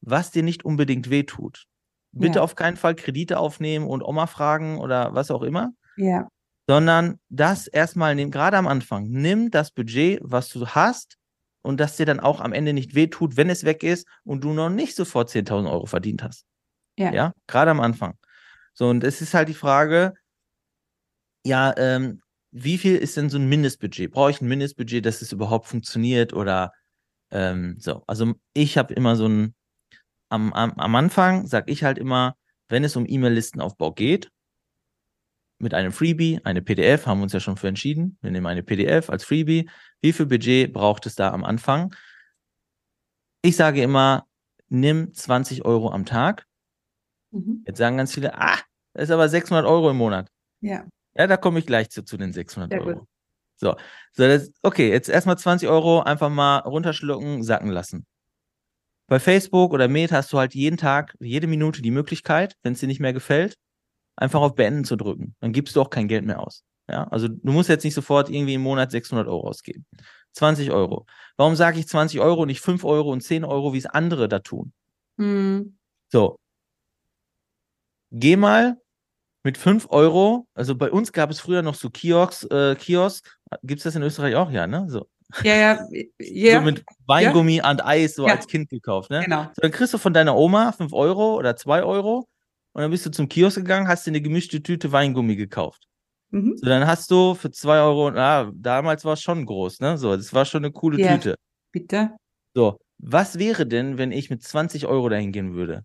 was 0.00 0.30
dir 0.30 0.42
nicht 0.42 0.64
unbedingt 0.64 1.10
wehtut. 1.10 1.64
Bitte 2.12 2.38
Ja. 2.40 2.42
auf 2.44 2.54
keinen 2.56 2.76
Fall 2.76 2.94
Kredite 2.94 3.38
aufnehmen 3.38 3.86
und 3.86 4.02
Oma 4.02 4.26
fragen 4.26 4.78
oder 4.78 5.14
was 5.14 5.30
auch 5.30 5.42
immer, 5.42 5.72
Ja. 5.96 6.28
sondern 6.68 7.18
das 7.28 7.66
erstmal 7.66 8.14
nehmen, 8.14 8.30
gerade 8.30 8.56
am 8.56 8.66
Anfang, 8.66 9.08
nimm 9.08 9.50
das 9.50 9.70
Budget, 9.70 10.20
was 10.22 10.48
du 10.50 10.66
hast 10.66 11.16
und 11.62 11.80
das 11.80 11.96
dir 11.96 12.06
dann 12.06 12.20
auch 12.20 12.40
am 12.40 12.52
Ende 12.52 12.72
nicht 12.72 12.94
wehtut, 12.94 13.36
wenn 13.36 13.50
es 13.50 13.64
weg 13.64 13.82
ist 13.82 14.06
und 14.24 14.44
du 14.44 14.52
noch 14.52 14.70
nicht 14.70 14.94
sofort 14.96 15.30
10.000 15.30 15.68
Euro 15.70 15.86
verdient 15.86 16.22
hast. 16.22 16.44
Ja. 16.98 17.12
Ja, 17.12 17.32
gerade 17.46 17.70
am 17.70 17.80
Anfang. 17.80 18.14
So, 18.74 18.88
und 18.88 19.04
es 19.04 19.22
ist 19.22 19.34
halt 19.34 19.48
die 19.48 19.54
Frage, 19.54 20.14
ja, 21.46 21.74
ähm, 21.76 22.20
wie 22.50 22.78
viel 22.78 22.96
ist 22.96 23.16
denn 23.16 23.30
so 23.30 23.38
ein 23.38 23.48
Mindestbudget? 23.48 24.10
Brauche 24.12 24.30
ich 24.30 24.40
ein 24.40 24.48
Mindestbudget, 24.48 25.04
dass 25.06 25.22
es 25.22 25.32
überhaupt 25.32 25.66
funktioniert 25.66 26.32
oder 26.32 26.72
ähm, 27.30 27.76
so? 27.78 28.04
Also 28.06 28.34
ich 28.54 28.78
habe 28.78 28.94
immer 28.94 29.16
so 29.16 29.26
ein, 29.28 29.54
am, 30.30 30.52
am, 30.52 30.72
am 30.72 30.94
Anfang 30.94 31.46
sage 31.46 31.72
ich 31.72 31.84
halt 31.84 31.98
immer, 31.98 32.36
wenn 32.68 32.84
es 32.84 32.96
um 32.96 33.06
E-Mail-Listenaufbau 33.08 33.92
geht, 33.92 34.30
mit 35.58 35.74
einem 35.74 35.92
Freebie, 35.92 36.40
eine 36.44 36.62
PDF, 36.62 37.06
haben 37.06 37.18
wir 37.18 37.24
uns 37.24 37.32
ja 37.32 37.40
schon 37.40 37.56
für 37.56 37.68
entschieden. 37.68 38.18
Wir 38.20 38.30
nehmen 38.30 38.46
eine 38.46 38.62
PDF 38.62 39.08
als 39.10 39.24
Freebie. 39.24 39.68
Wie 40.00 40.12
viel 40.12 40.26
Budget 40.26 40.72
braucht 40.72 41.06
es 41.06 41.14
da 41.14 41.30
am 41.32 41.44
Anfang? 41.44 41.94
Ich 43.42 43.56
sage 43.56 43.82
immer, 43.82 44.26
nimm 44.68 45.12
20 45.12 45.64
Euro 45.64 45.90
am 45.90 46.04
Tag. 46.04 46.46
Mhm. 47.34 47.64
Jetzt 47.66 47.78
sagen 47.78 47.96
ganz 47.96 48.14
viele, 48.14 48.34
ah, 48.38 48.58
das 48.94 49.04
ist 49.04 49.10
aber 49.10 49.28
600 49.28 49.66
Euro 49.66 49.90
im 49.90 49.96
Monat. 49.96 50.28
Ja. 50.60 50.86
Ja, 51.16 51.26
da 51.26 51.36
komme 51.36 51.58
ich 51.58 51.66
gleich 51.66 51.90
zu, 51.90 52.02
zu 52.04 52.16
den 52.16 52.32
600 52.32 52.70
Sehr 52.70 52.80
gut. 52.80 52.88
Euro. 52.88 53.06
So, 53.56 53.76
so 54.12 54.26
das, 54.26 54.50
okay, 54.62 54.90
jetzt 54.90 55.08
erstmal 55.08 55.38
20 55.38 55.68
Euro 55.68 56.02
einfach 56.02 56.28
mal 56.28 56.58
runterschlucken, 56.58 57.42
sacken 57.42 57.70
lassen. 57.70 58.06
Bei 59.06 59.20
Facebook 59.20 59.72
oder 59.72 59.86
Meta 59.86 60.16
hast 60.16 60.32
du 60.32 60.38
halt 60.38 60.54
jeden 60.54 60.76
Tag, 60.76 61.14
jede 61.20 61.46
Minute 61.46 61.82
die 61.82 61.90
Möglichkeit, 61.90 62.56
wenn 62.62 62.72
es 62.72 62.80
dir 62.80 62.86
nicht 62.86 63.00
mehr 63.00 63.12
gefällt, 63.12 63.56
einfach 64.16 64.40
auf 64.40 64.54
Beenden 64.54 64.84
zu 64.84 64.96
drücken. 64.96 65.34
Dann 65.40 65.52
gibst 65.52 65.76
du 65.76 65.82
auch 65.82 65.90
kein 65.90 66.08
Geld 66.08 66.24
mehr 66.24 66.40
aus. 66.40 66.64
Ja, 66.88 67.04
also 67.08 67.28
du 67.28 67.52
musst 67.52 67.68
jetzt 67.68 67.84
nicht 67.84 67.94
sofort 67.94 68.28
irgendwie 68.28 68.54
im 68.54 68.62
Monat 68.62 68.90
600 68.90 69.26
Euro 69.26 69.48
ausgeben. 69.48 69.86
20 70.32 70.70
Euro. 70.70 71.06
Warum 71.36 71.54
sage 71.54 71.78
ich 71.78 71.88
20 71.88 72.20
Euro, 72.20 72.44
nicht 72.44 72.60
5 72.60 72.84
Euro 72.84 73.10
und 73.10 73.22
10 73.22 73.44
Euro, 73.44 73.72
wie 73.72 73.78
es 73.78 73.86
andere 73.86 74.28
da 74.28 74.40
tun? 74.40 74.72
Mhm. 75.16 75.78
So. 76.10 76.38
Geh 78.16 78.36
mal 78.36 78.76
mit 79.44 79.58
5 79.58 79.88
Euro, 79.90 80.46
also 80.54 80.76
bei 80.76 80.90
uns 80.90 81.12
gab 81.12 81.30
es 81.30 81.40
früher 81.40 81.62
noch 81.62 81.74
so 81.74 81.90
Kiosks, 81.90 82.44
äh, 82.44 82.76
Kiosk, 82.76 83.38
gibt 83.64 83.80
es 83.80 83.84
das 83.84 83.96
in 83.96 84.02
Österreich 84.02 84.36
auch, 84.36 84.50
ja, 84.52 84.66
ne? 84.68 84.86
So, 84.88 85.08
Ja, 85.42 85.54
ja, 85.56 85.80
ja. 86.20 86.60
so 86.60 86.64
mit 86.64 86.84
Weingummi 87.06 87.60
und 87.62 87.84
Eis 87.84 88.14
so 88.14 88.26
Ja. 88.26 88.34
als 88.34 88.46
Kind 88.46 88.70
gekauft, 88.70 89.10
ne? 89.10 89.24
genau. 89.24 89.44
So, 89.54 89.62
dann 89.62 89.72
kriegst 89.72 89.94
du 89.94 89.98
von 89.98 90.14
deiner 90.14 90.36
Oma 90.36 90.72
5 90.72 90.92
Euro 90.92 91.36
oder 91.36 91.56
2 91.56 91.82
Euro 91.82 92.28
und 92.72 92.82
dann 92.82 92.90
bist 92.92 93.04
du 93.06 93.10
zum 93.10 93.28
Kiosk 93.28 93.56
gegangen, 93.58 93.88
hast 93.88 94.06
dir 94.06 94.12
eine 94.12 94.22
gemischte 94.22 94.62
Tüte 94.62 94.92
Weingummi 94.92 95.36
gekauft. 95.36 95.88
Mhm. 96.30 96.56
So, 96.56 96.66
dann 96.66 96.86
hast 96.86 97.10
du 97.10 97.34
für 97.34 97.50
2 97.50 97.80
Euro, 97.80 98.08
ah, 98.10 98.50
damals 98.54 99.04
war 99.04 99.14
es 99.14 99.22
schon 99.22 99.44
groß, 99.44 99.80
ne? 99.80 99.98
So, 99.98 100.16
das 100.16 100.32
war 100.32 100.44
schon 100.44 100.64
eine 100.64 100.72
coole 100.72 100.98
Ja. 100.98 101.16
Tüte. 101.16 101.34
Bitte. 101.72 102.12
So, 102.54 102.78
was 102.98 103.38
wäre 103.40 103.66
denn, 103.66 103.98
wenn 103.98 104.12
ich 104.12 104.30
mit 104.30 104.42
20 104.44 104.86
Euro 104.86 105.08
dahin 105.08 105.32
gehen 105.32 105.54
würde? 105.54 105.82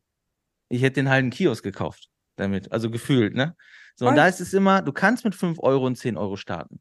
Ich 0.69 0.81
hätte 0.83 0.95
den 1.01 1.09
halben 1.09 1.31
Kiosk 1.31 1.63
gekauft 1.63 2.09
damit, 2.39 2.71
also 2.71 2.89
gefühlt, 2.89 3.35
ne? 3.35 3.55
So, 3.95 4.07
und 4.07 4.15
da 4.15 4.27
ist 4.27 4.39
es 4.39 4.53
immer, 4.53 4.81
du 4.81 4.93
kannst 4.93 5.25
mit 5.25 5.35
5 5.35 5.59
Euro 5.59 5.85
und 5.85 5.97
10 5.97 6.17
Euro 6.17 6.37
starten. 6.37 6.79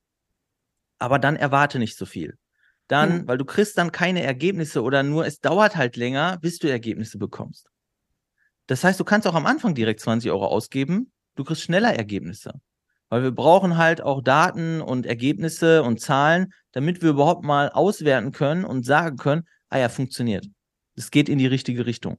Aber 0.98 1.18
dann 1.18 1.36
erwarte 1.36 1.78
nicht 1.78 1.96
so 1.96 2.06
viel. 2.06 2.38
Dann, 2.86 3.20
Ja. 3.20 3.26
weil 3.26 3.38
du 3.38 3.44
kriegst 3.44 3.76
dann 3.76 3.92
keine 3.92 4.22
Ergebnisse 4.22 4.82
oder 4.82 5.02
nur, 5.02 5.26
es 5.26 5.40
dauert 5.40 5.76
halt 5.76 5.96
länger, 5.96 6.38
bis 6.40 6.58
du 6.58 6.68
Ergebnisse 6.68 7.18
bekommst. 7.18 7.68
Das 8.66 8.84
heißt, 8.84 9.00
du 9.00 9.04
kannst 9.04 9.26
auch 9.26 9.34
am 9.34 9.46
Anfang 9.46 9.74
direkt 9.74 10.00
20 10.00 10.30
Euro 10.30 10.46
ausgeben, 10.46 11.12
du 11.34 11.44
kriegst 11.44 11.62
schneller 11.62 11.94
Ergebnisse. 11.94 12.52
Weil 13.10 13.22
wir 13.22 13.30
brauchen 13.32 13.78
halt 13.78 14.02
auch 14.02 14.22
Daten 14.22 14.82
und 14.82 15.06
Ergebnisse 15.06 15.82
und 15.82 16.00
Zahlen, 16.00 16.52
damit 16.72 17.00
wir 17.02 17.10
überhaupt 17.10 17.42
mal 17.42 17.70
auswerten 17.70 18.32
können 18.32 18.64
und 18.64 18.84
sagen 18.84 19.16
können, 19.16 19.48
ah 19.70 19.78
ja, 19.78 19.88
funktioniert. 19.88 20.46
Es 20.94 21.10
geht 21.10 21.28
in 21.28 21.38
die 21.38 21.46
richtige 21.46 21.86
Richtung. 21.86 22.18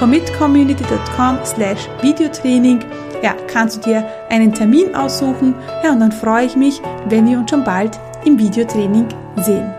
commitcommunity.com 0.00 1.44
slash 1.44 1.86
Videotraining 2.00 2.82
ja, 3.22 3.34
kannst 3.48 3.76
du 3.76 3.80
dir 3.90 4.28
einen 4.30 4.54
Termin 4.54 4.94
aussuchen. 4.94 5.54
Ja, 5.84 5.92
und 5.92 6.00
dann 6.00 6.10
freue 6.10 6.46
ich 6.46 6.56
mich, 6.56 6.80
wenn 7.04 7.28
wir 7.28 7.38
uns 7.38 7.50
schon 7.50 7.64
bald 7.64 8.00
im 8.24 8.38
Videotraining 8.38 9.06
sehen. 9.36 9.74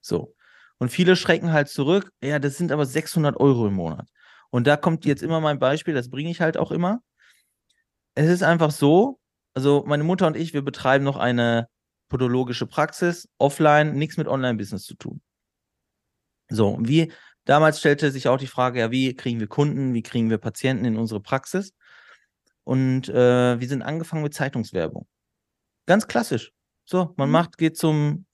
So. 0.00 0.36
Und 0.78 0.90
viele 0.90 1.16
schrecken 1.16 1.52
halt 1.52 1.68
zurück, 1.68 2.12
ja, 2.22 2.38
das 2.38 2.56
sind 2.56 2.70
aber 2.70 2.86
600 2.86 3.36
Euro 3.40 3.66
im 3.66 3.74
Monat. 3.74 4.08
Und 4.50 4.68
da 4.68 4.76
kommt 4.76 5.04
jetzt 5.06 5.24
immer 5.24 5.40
mein 5.40 5.58
Beispiel, 5.58 5.94
das 5.94 6.08
bringe 6.08 6.30
ich 6.30 6.40
halt 6.40 6.56
auch 6.56 6.70
immer. 6.70 7.00
Es 8.14 8.28
ist 8.28 8.44
einfach 8.44 8.70
so, 8.70 9.18
also 9.54 9.82
meine 9.88 10.04
Mutter 10.04 10.28
und 10.28 10.36
ich, 10.36 10.54
wir 10.54 10.62
betreiben 10.62 11.04
noch 11.04 11.16
eine 11.16 11.66
podologische 12.14 12.66
Praxis, 12.66 13.28
offline, 13.38 13.94
nichts 13.94 14.16
mit 14.18 14.28
Online-Business 14.28 14.84
zu 14.84 14.94
tun. 14.94 15.20
So, 16.48 16.78
wie 16.80 17.10
damals 17.44 17.80
stellte 17.80 18.12
sich 18.12 18.28
auch 18.28 18.38
die 18.38 18.46
Frage, 18.46 18.78
ja, 18.78 18.92
wie 18.92 19.16
kriegen 19.16 19.40
wir 19.40 19.48
Kunden, 19.48 19.94
wie 19.94 20.02
kriegen 20.04 20.30
wir 20.30 20.38
Patienten 20.38 20.84
in 20.84 20.96
unsere 20.96 21.20
Praxis? 21.20 21.74
Und 22.62 23.08
äh, 23.08 23.58
wir 23.58 23.66
sind 23.66 23.82
angefangen 23.82 24.22
mit 24.22 24.32
Zeitungswerbung. 24.32 25.08
Ganz 25.86 26.06
klassisch. 26.06 26.52
So, 26.84 27.14
man 27.16 27.30
Mhm. 27.30 27.32
macht, 27.32 27.58
geht 27.58 27.76
zum, 27.76 28.26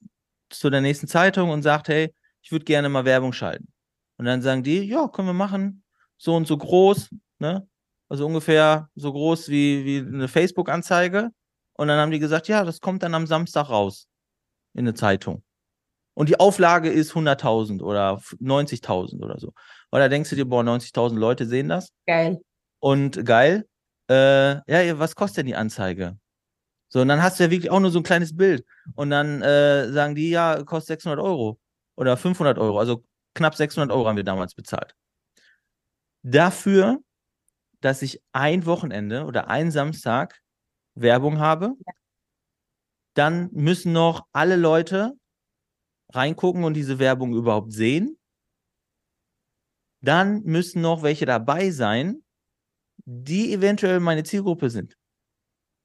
zu 0.51 0.69
der 0.69 0.83
nächsten 0.83 1.09
Zeitung 1.09 1.49
und 1.49 1.63
sagt, 1.63 1.89
hey, 1.89 2.13
ich 2.43 2.53
würde 2.53 2.67
gerne 2.67 2.91
mal 2.91 3.07
Werbung 3.07 3.33
schalten. 3.33 3.73
Und 4.19 4.27
dann 4.27 4.43
sagen 4.43 4.63
die, 4.63 4.83
ja, 4.83 5.09
können 5.09 5.29
wir 5.29 5.33
machen, 5.33 5.85
so 6.19 6.37
und 6.37 6.47
so 6.47 6.59
groß, 6.59 7.09
ne? 7.39 7.67
Also 8.11 8.27
ungefähr 8.27 8.91
so 8.95 9.11
groß 9.11 9.49
wie, 9.49 9.87
wie 9.87 9.99
eine 10.07 10.29
Facebook-Anzeige. 10.29 11.31
Und 11.81 11.89
dann 11.89 11.99
haben 11.99 12.11
die 12.11 12.19
gesagt, 12.19 12.47
ja, 12.47 12.63
das 12.63 12.83
kommt 12.83 13.03
dann 13.03 13.15
am 13.15 13.27
Samstag 13.27 13.71
raus 13.71 14.07
in 14.75 14.81
eine 14.81 14.93
Zeitung. 14.93 15.43
Und 16.13 16.29
die 16.29 16.39
Auflage 16.39 16.91
ist 16.91 17.13
100.000 17.13 17.81
oder 17.81 18.21
90.000 18.39 19.25
oder 19.25 19.39
so. 19.39 19.55
Weil 19.89 20.03
da 20.03 20.11
denkst 20.11 20.29
du 20.29 20.37
dir, 20.37 20.45
boah, 20.45 20.63
90.000 20.63 21.17
Leute 21.17 21.47
sehen 21.47 21.71
das. 21.71 21.91
Geil. 22.07 22.43
Und 22.81 23.25
geil, 23.25 23.67
äh, 24.11 24.57
ja, 24.71 24.99
was 24.99 25.15
kostet 25.15 25.39
denn 25.39 25.47
die 25.47 25.55
Anzeige? 25.55 26.19
So, 26.91 27.01
und 27.01 27.09
dann 27.09 27.23
hast 27.23 27.41
du 27.41 27.45
ja 27.45 27.51
wirklich 27.51 27.71
auch 27.71 27.81
nur 27.81 27.91
so 27.91 28.01
ein 28.01 28.05
kleines 28.05 28.37
Bild. 28.37 28.63
Und 28.95 29.09
dann 29.09 29.41
äh, 29.41 29.91
sagen 29.91 30.15
die, 30.15 30.29
ja, 30.29 30.63
kostet 30.65 31.01
600 31.01 31.19
Euro 31.19 31.59
oder 31.97 32.19
500 32.19 32.59
Euro. 32.59 32.79
Also 32.79 33.05
knapp 33.35 33.55
600 33.55 33.91
Euro 33.91 34.07
haben 34.07 34.17
wir 34.17 34.25
damals 34.25 34.55
bezahlt. 34.55 34.95
Dafür, 36.25 36.99
dass 37.81 38.03
ich 38.03 38.21
ein 38.33 38.67
Wochenende 38.67 39.25
oder 39.25 39.49
einen 39.49 39.71
Samstag 39.71 40.43
Werbung 40.95 41.39
habe, 41.39 41.75
Dann 43.15 43.51
müssen 43.53 43.93
noch 43.93 44.27
alle 44.33 44.57
Leute 44.57 45.13
reingucken 46.13 46.65
und 46.65 46.75
diese 46.75 46.99
Werbung 46.99 47.35
überhaupt 47.35 47.73
sehen. 47.73 48.19
Dann 50.03 50.43
müssen 50.43 50.81
noch 50.81 51.03
welche 51.03 51.27
dabei 51.27 51.71
sein, 51.71 52.23
die 53.05 53.53
eventuell 53.53 54.01
meine 54.01 54.25
Zielgruppe 54.25 54.71
sind. 54.71 54.97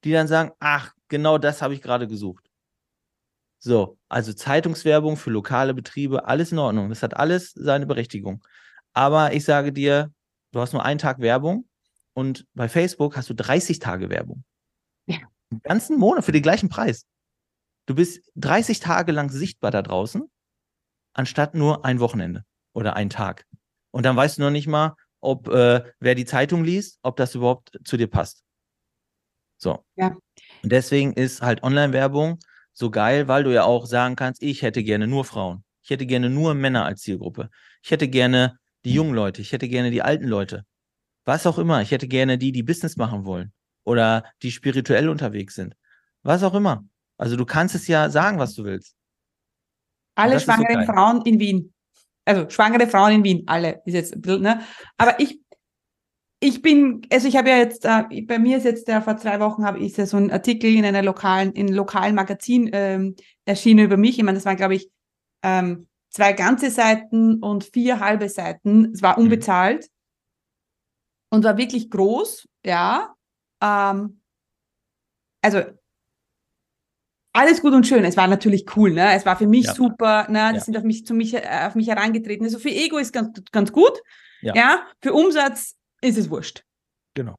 Die 0.03 0.11
dann 0.11 0.27
sagen, 0.27 0.51
ach, 0.59 0.93
genau 1.07 1.37
das 1.37 1.61
habe 1.61 1.73
ich 1.73 1.81
gerade 1.81 2.07
gesucht. 2.07 2.49
So, 3.57 3.97
also 4.09 4.31
Zeitungswerbung 4.31 5.17
für 5.17 5.31
lokale 5.31 5.73
Betriebe, 5.73 6.27
alles 6.27 6.51
in 6.51 6.59
Ordnung. 6.59 6.89
Das 6.89 7.01
hat 7.01 7.15
alles 7.15 7.51
seine 7.51 7.87
Berechtigung. 7.87 8.45
Aber 8.93 9.33
ich 9.33 9.43
sage 9.43 9.73
dir, 9.73 10.13
du 10.51 10.59
hast 10.61 10.73
nur 10.73 10.85
einen 10.85 10.99
Tag 10.99 11.19
Werbung 11.19 11.67
und 12.13 12.45
bei 12.53 12.69
Facebook 12.69 13.17
hast 13.17 13.29
du 13.29 13.33
30 13.33 13.79
Tage 13.79 14.09
Werbung. 14.09 14.43
Den 15.51 15.61
ganzen 15.61 15.97
Monat 15.97 16.25
für 16.25 16.31
den 16.31 16.41
gleichen 16.41 16.69
Preis. 16.69 17.05
Du 17.85 17.95
bist 17.95 18.31
30 18.35 18.79
Tage 18.79 19.11
lang 19.11 19.29
sichtbar 19.29 19.71
da 19.71 19.81
draußen, 19.81 20.23
anstatt 21.13 21.53
nur 21.53 21.85
ein 21.85 21.99
Wochenende 21.99 22.43
oder 22.73 22.95
ein 22.95 23.09
Tag. 23.09 23.45
Und 23.91 24.05
dann 24.05 24.15
weißt 24.15 24.37
du 24.37 24.41
noch 24.41 24.49
nicht 24.49 24.67
mal, 24.67 24.95
ob 25.21 25.47
äh, 25.47 25.83
wer 25.99 26.15
die 26.15 26.25
Zeitung 26.25 26.63
liest, 26.63 26.99
ob 27.03 27.15
das 27.17 27.35
überhaupt 27.35 27.79
zu 27.83 27.97
dir 27.97 28.07
passt. 28.07 28.43
So. 29.57 29.85
Ja. 29.95 30.17
Und 30.63 30.71
deswegen 30.71 31.13
ist 31.13 31.41
halt 31.41 31.63
Online-Werbung 31.63 32.39
so 32.73 32.91
geil, 32.91 33.27
weil 33.27 33.43
du 33.43 33.53
ja 33.53 33.63
auch 33.63 33.85
sagen 33.85 34.15
kannst, 34.15 34.43
ich 34.43 34.61
hätte 34.61 34.83
gerne 34.83 35.07
nur 35.07 35.23
Frauen. 35.23 35.63
Ich 35.83 35.91
hätte 35.91 36.05
gerne 36.05 36.29
nur 36.29 36.55
Männer 36.55 36.85
als 36.85 37.01
Zielgruppe. 37.01 37.49
Ich 37.83 37.91
hätte 37.91 38.07
gerne 38.07 38.57
die 38.83 38.93
jungen 38.93 39.13
Leute. 39.13 39.41
Ich 39.41 39.51
hätte 39.51 39.69
gerne 39.69 39.91
die 39.91 40.01
alten 40.01 40.27
Leute. 40.27 40.65
Was 41.23 41.47
auch 41.47 41.57
immer. 41.57 41.81
Ich 41.81 41.91
hätte 41.91 42.07
gerne 42.07 42.37
die, 42.37 42.51
die 42.51 42.63
Business 42.63 42.97
machen 42.97 43.25
wollen 43.25 43.53
oder 43.85 44.25
die 44.41 44.51
spirituell 44.51 45.07
unterwegs 45.07 45.55
sind. 45.55 45.75
Was 46.23 46.43
auch 46.43 46.53
immer. 46.53 46.83
Also 47.17 47.37
du 47.37 47.45
kannst 47.45 47.75
es 47.75 47.87
ja 47.87 48.09
sagen, 48.09 48.39
was 48.39 48.53
du 48.55 48.65
willst. 48.65 48.95
Alle 50.15 50.39
schwangeren 50.39 50.85
so 50.85 50.91
Frauen 50.91 51.21
in 51.21 51.39
Wien. 51.39 51.73
Also 52.25 52.49
schwangere 52.49 52.87
Frauen 52.87 53.13
in 53.13 53.23
Wien, 53.23 53.43
alle 53.45 53.81
ist 53.85 53.93
jetzt 53.93 54.13
ein 54.15 54.21
bisschen, 54.21 54.41
ne? 54.41 54.61
Aber 54.97 55.19
ich, 55.19 55.39
ich 56.39 56.61
bin, 56.61 57.01
also 57.11 57.27
ich 57.27 57.37
habe 57.37 57.49
ja 57.49 57.57
jetzt, 57.57 57.85
äh, 57.85 58.21
bei 58.23 58.39
mir 58.39 58.57
ist 58.57 58.63
jetzt 58.63 58.87
ja 58.87 59.01
vor 59.01 59.17
zwei 59.17 59.39
Wochen 59.39 59.63
habe 59.63 59.79
ich 59.79 59.95
ja 59.95 60.05
so 60.05 60.17
einen 60.17 60.31
Artikel 60.31 60.73
in 60.73 60.85
einer 60.85 61.03
lokalen, 61.03 61.53
in 61.53 61.67
einem 61.67 61.75
lokalen 61.75 62.15
Magazin 62.15 62.69
ähm, 62.73 63.15
erschienen 63.45 63.85
über 63.85 63.97
mich. 63.97 64.17
Ich 64.17 64.23
meine, 64.23 64.37
das 64.37 64.45
waren, 64.45 64.57
glaube 64.57 64.75
ich, 64.75 64.89
ähm, 65.43 65.87
zwei 66.09 66.33
ganze 66.33 66.71
Seiten 66.71 67.43
und 67.43 67.63
vier 67.65 67.99
halbe 67.99 68.27
Seiten. 68.29 68.91
Es 68.93 69.01
war 69.01 69.17
mhm. 69.17 69.25
unbezahlt 69.25 69.83
mhm. 69.83 71.37
und 71.37 71.43
war 71.43 71.57
wirklich 71.57 71.89
groß, 71.89 72.47
ja. 72.65 73.14
Ähm, 73.65 74.19
also 75.41 75.61
alles 77.33 77.61
gut 77.61 77.73
und 77.73 77.85
schön. 77.85 78.05
Es 78.05 78.15
war 78.15 78.27
natürlich 78.27 78.65
cool, 78.77 78.91
ne? 78.91 79.13
Es 79.13 79.25
war 79.25 79.35
für 79.37 79.47
mich 79.47 79.65
ja. 79.65 79.73
super, 79.73 80.27
ne? 80.29 80.51
Die 80.51 80.57
ja. 80.57 80.61
sind 80.61 80.77
auf 80.77 80.83
mich, 80.83 81.05
zu 81.05 81.13
mich, 81.13 81.33
äh, 81.33 81.65
auf 81.67 81.75
mich 81.75 81.87
herangetreten. 81.87 82.45
Also 82.45 82.59
für 82.59 82.69
Ego 82.69 82.97
ist 82.97 83.11
ganz, 83.11 83.41
ganz 83.51 83.71
gut. 83.71 84.01
Ja. 84.41 84.55
ja. 84.55 84.87
Für 85.01 85.13
Umsatz 85.13 85.75
ist 86.01 86.17
es 86.17 86.29
wurscht. 86.29 86.63
Genau. 87.13 87.35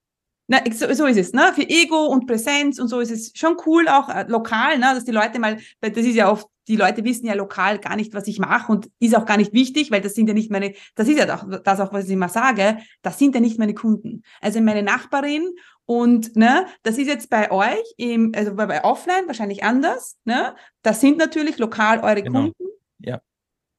Na, 0.49 0.59
so, 0.71 0.93
so 0.93 1.07
ist 1.07 1.17
es, 1.17 1.33
ne? 1.33 1.53
Für 1.55 1.69
Ego 1.69 2.07
und 2.07 2.27
Präsenz 2.27 2.79
und 2.79 2.89
so 2.89 3.01
ist 3.01 3.11
es 3.11 3.33
schon 3.35 3.57
cool, 3.67 3.89
auch 3.89 4.09
äh, 4.09 4.27
lokal, 4.29 4.79
ne? 4.79 4.93
Dass 4.95 5.05
die 5.05 5.13
Leute 5.13 5.39
mal, 5.39 5.59
weil 5.81 5.91
das 5.91 6.05
ist 6.05 6.15
ja 6.15 6.31
oft, 6.31 6.47
die 6.69 6.77
Leute 6.77 7.03
wissen 7.05 7.27
ja 7.27 7.35
lokal 7.35 7.79
gar 7.79 7.97
nicht, 7.97 8.13
was 8.13 8.27
ich 8.29 8.39
mache 8.39 8.71
und 8.71 8.91
ist 9.01 9.17
auch 9.17 9.25
gar 9.25 9.39
nicht 9.39 9.53
wichtig, 9.53 9.91
weil 9.91 10.03
das 10.03 10.15
sind 10.15 10.29
ja 10.29 10.35
nicht 10.35 10.51
meine, 10.51 10.75
das 10.95 11.09
ist 11.09 11.19
ja 11.19 11.27
doch, 11.27 11.47
das 11.63 11.81
auch, 11.81 11.93
was 11.93 12.05
ich 12.05 12.13
immer 12.13 12.29
sage, 12.29 12.79
das 13.03 13.19
sind 13.19 13.35
ja 13.35 13.41
nicht 13.41 13.59
meine 13.59 13.75
Kunden. 13.75 14.23
Also 14.41 14.61
meine 14.61 14.83
Nachbarin 14.83 15.55
und 15.87 16.35
ne, 16.35 16.67
das 16.83 16.99
ist 16.99 17.07
jetzt 17.07 17.31
bei 17.31 17.51
euch, 17.51 17.95
im, 17.97 18.33
also 18.35 18.55
bei, 18.55 18.67
bei 18.67 18.85
Offline 18.85 19.29
wahrscheinlich 19.29 19.63
anders. 19.63 20.19
Ne? 20.25 20.57
Das 20.83 21.01
sind 21.01 21.17
natürlich 21.17 21.59
lokal 21.59 22.01
eure 22.01 22.23
genau. 22.23 22.41
Kunden. 22.41 22.65
Ja. 22.99 23.21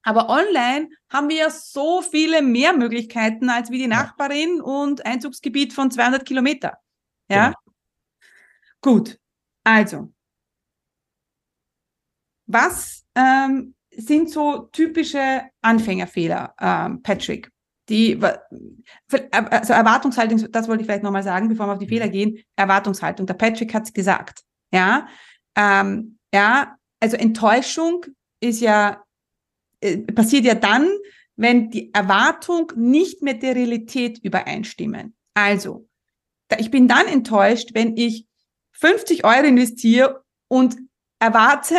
Aber 0.03 0.29
online 0.29 0.89
haben 1.09 1.27
wir 1.27 1.35
ja 1.35 1.49
so 1.49 2.01
viele 2.01 2.41
mehr 2.41 2.71
Möglichkeiten 2.71 3.49
als 3.49 3.71
wie 3.71 3.77
die 3.77 3.87
Nachbarin 3.87 4.61
und 4.61 5.05
Einzugsgebiet 5.05 5.73
von 5.73 5.91
200 5.91 6.25
Kilometer. 6.25 6.77
Ja. 7.29 7.47
Genau. 7.47 7.59
Gut. 8.79 9.19
Also, 9.65 10.13
was 12.45 13.05
ähm, 13.15 13.75
sind 13.91 14.29
so 14.29 14.69
typische 14.71 15.41
Anfängerfehler, 15.61 16.55
ähm, 16.57 17.01
Patrick? 17.01 17.51
Die, 17.89 18.19
also 18.21 19.73
Erwartungshaltung, 19.73 20.51
das 20.51 20.67
wollte 20.67 20.81
ich 20.81 20.87
vielleicht 20.87 21.03
nochmal 21.03 21.23
sagen, 21.23 21.47
bevor 21.47 21.67
wir 21.67 21.73
auf 21.73 21.79
die 21.79 21.87
Fehler 21.87 22.09
gehen, 22.09 22.43
Erwartungshaltung. 22.55 23.25
Der 23.25 23.33
Patrick 23.33 23.73
hat 23.73 23.83
es 23.83 23.93
gesagt. 23.93 24.43
Ja, 24.73 25.07
ähm, 25.55 26.17
ja, 26.33 26.75
also 26.99 27.15
Enttäuschung 27.15 28.05
ist 28.41 28.59
ja, 28.59 29.03
äh, 29.79 29.97
passiert 29.97 30.45
ja 30.45 30.55
dann, 30.55 30.89
wenn 31.37 31.69
die 31.69 31.93
Erwartung 31.93 32.71
nicht 32.75 33.21
mit 33.21 33.43
der 33.43 33.55
Realität 33.55 34.19
übereinstimmen. 34.23 35.15
Also, 35.33 35.87
ich 36.57 36.71
bin 36.71 36.87
dann 36.87 37.07
enttäuscht, 37.07 37.69
wenn 37.73 37.95
ich 37.95 38.25
50 38.73 39.23
Euro 39.23 39.45
investiere 39.45 40.23
und 40.47 40.77
erwarte, 41.19 41.75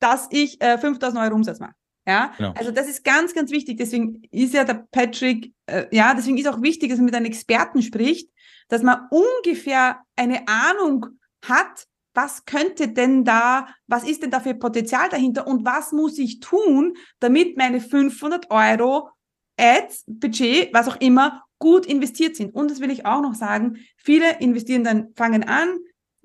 dass 0.00 0.28
ich 0.30 0.60
äh, 0.60 0.78
5000 0.78 1.22
Euro 1.22 1.34
Umsatz 1.34 1.60
mache. 1.60 1.74
Ja, 2.06 2.32
genau. 2.36 2.52
also 2.56 2.70
das 2.70 2.88
ist 2.88 3.02
ganz, 3.02 3.34
ganz 3.34 3.50
wichtig. 3.50 3.78
Deswegen 3.78 4.22
ist 4.30 4.54
ja 4.54 4.64
der 4.64 4.86
Patrick, 4.90 5.54
äh, 5.66 5.86
ja, 5.90 6.14
deswegen 6.14 6.38
ist 6.38 6.48
auch 6.48 6.60
wichtig, 6.60 6.90
dass 6.90 6.98
man 6.98 7.06
mit 7.06 7.14
einem 7.14 7.26
Experten 7.26 7.82
spricht, 7.82 8.30
dass 8.68 8.82
man 8.82 9.08
ungefähr 9.10 10.00
eine 10.16 10.46
Ahnung 10.46 11.06
hat, 11.42 11.86
was 12.14 12.44
könnte 12.44 12.88
denn 12.88 13.24
da, 13.24 13.68
was 13.86 14.04
ist 14.04 14.22
denn 14.22 14.30
da 14.30 14.40
für 14.40 14.54
Potenzial 14.54 15.08
dahinter 15.08 15.46
und 15.46 15.64
was 15.64 15.92
muss 15.92 16.18
ich 16.18 16.40
tun, 16.40 16.96
damit 17.20 17.56
meine 17.56 17.80
500 17.80 18.50
Euro 18.50 19.10
Ads, 19.56 20.04
Budget, 20.06 20.72
was 20.72 20.88
auch 20.88 21.00
immer, 21.00 21.44
gut 21.58 21.86
investiert 21.86 22.36
sind. 22.36 22.54
Und 22.54 22.70
das 22.70 22.80
will 22.80 22.90
ich 22.90 23.06
auch 23.06 23.22
noch 23.22 23.34
sagen, 23.34 23.78
viele 23.96 24.38
investieren 24.40 24.84
dann, 24.84 25.12
fangen 25.16 25.44
an, 25.44 25.78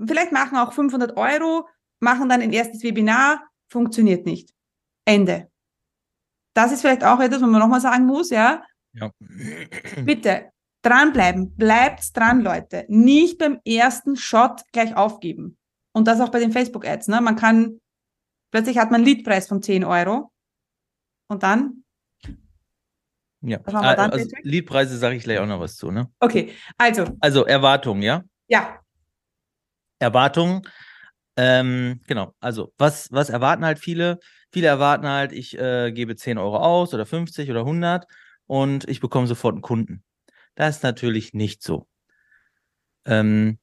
vielleicht 0.04 0.32
machen 0.32 0.58
auch 0.58 0.74
500 0.74 1.16
Euro, 1.18 1.68
machen 2.00 2.30
dann 2.30 2.42
ein 2.42 2.54
erstes 2.54 2.84
Webinar, 2.84 3.48
funktioniert 3.68 4.26
nicht. 4.26 4.52
Ende 5.06 5.49
das 6.60 6.74
ist 6.74 6.82
vielleicht 6.82 7.06
auch 7.06 7.22
etwas, 7.22 7.42
was 7.42 7.50
man 7.50 7.62
nochmal 7.62 7.80
sagen 7.80 8.06
muss, 8.06 8.30
ja. 8.30 8.64
Ja. 8.94 9.12
Bitte 10.04 10.52
dranbleiben, 10.82 11.56
bleibt 11.56 12.16
dran, 12.16 12.42
Leute. 12.42 12.86
Nicht 12.90 13.38
beim 13.38 13.60
ersten 13.66 14.18
Shot 14.18 14.64
gleich 14.74 14.96
aufgeben. 14.96 15.58
Und 15.94 16.08
das 16.08 16.20
auch 16.20 16.30
bei 16.30 16.40
den 16.40 16.52
Facebook-Ads. 16.52 17.08
Ne? 17.08 17.22
Man 17.22 17.38
kann, 17.38 17.80
plötzlich 18.52 18.78
hat 18.78 18.92
man 18.92 19.02
einen 19.02 19.06
Leadpreis 19.06 19.48
von 19.48 19.62
10 19.62 19.86
Euro. 19.86 20.32
Und 21.30 21.44
dann? 21.44 21.84
Ja, 23.42 23.60
dann, 23.60 24.12
also 24.12 24.30
Leadpreise 24.42 24.98
sage 24.98 25.16
ich 25.16 25.24
gleich 25.24 25.40
auch 25.40 25.46
noch 25.46 25.62
was 25.62 25.78
zu. 25.78 25.92
Ne? 25.92 26.12
Okay, 26.20 26.54
also. 26.78 27.06
Also 27.22 27.46
Erwartungen, 27.46 28.02
ja? 28.02 28.24
Ja. 28.48 28.80
Erwartungen, 30.00 30.64
ähm, 31.42 32.02
genau. 32.06 32.36
Also, 32.42 32.74
was, 32.78 33.10
was 33.14 33.30
erwarten 33.30 33.64
halt 33.64 33.80
viele? 33.80 34.20
Viele 34.52 34.68
erwarten 34.68 35.08
halt, 35.08 35.32
ich 35.32 35.58
äh, 35.58 35.94
gebe 35.94 36.18
10 36.18 36.38
Euro 36.38 36.58
aus 36.58 36.94
oder 36.94 37.06
50 37.06 37.50
oder 37.50 37.62
100 37.62 38.06
und 38.46 38.90
ich 38.90 39.00
bekomme 39.00 39.26
sofort 39.26 39.54
einen 39.54 39.62
Kunden. 39.62 40.04
Das 40.56 40.76
ist 40.78 40.84
natürlich 40.84 41.34
nicht 41.34 41.64
so. 41.64 41.88
Ähm, 43.06 43.58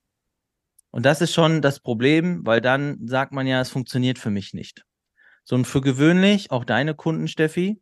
und 0.90 1.04
das 1.04 1.20
ist 1.20 1.34
schon 1.34 1.60
das 1.60 1.80
Problem, 1.80 2.46
weil 2.46 2.62
dann 2.62 3.06
sagt 3.06 3.32
man 3.32 3.46
ja, 3.46 3.60
es 3.60 3.68
funktioniert 3.68 4.18
für 4.18 4.30
mich 4.30 4.54
nicht. 4.54 4.86
So 5.44 5.54
und 5.54 5.66
für 5.66 5.82
gewöhnlich, 5.82 6.50
auch 6.50 6.64
deine 6.64 6.94
Kunden, 6.94 7.28
Steffi, 7.28 7.78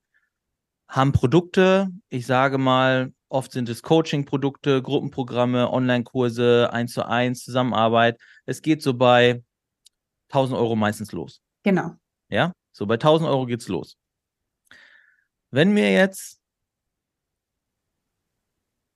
haben 0.89 1.13
Produkte, 1.13 1.89
ich 2.09 2.27
sage 2.27 2.59
mal, 2.59 3.13
oft 3.29 3.53
sind 3.53 3.69
es 3.69 3.83
Coaching-Produkte, 3.83 4.83
Gruppenprogramme, 4.83 5.73
Online-Kurse, 5.73 6.71
1 6.73 6.93
zu 6.93 7.07
1, 7.07 7.45
Zusammenarbeit. 7.45 8.19
Es 8.45 8.61
geht 8.61 8.83
so 8.83 8.95
bei 8.95 9.45
1000 10.35 10.59
Euro 10.59 10.77
meistens 10.77 11.13
los. 11.13 11.41
Genau. 11.63 11.93
Ja, 12.29 12.53
so, 12.73 12.87
bei 12.87 12.95
1000 12.95 13.29
Euro 13.29 13.47
geht's 13.47 13.69
los. 13.69 13.97
Wenn 15.51 15.73
mir 15.73 15.93
jetzt, 15.93 16.41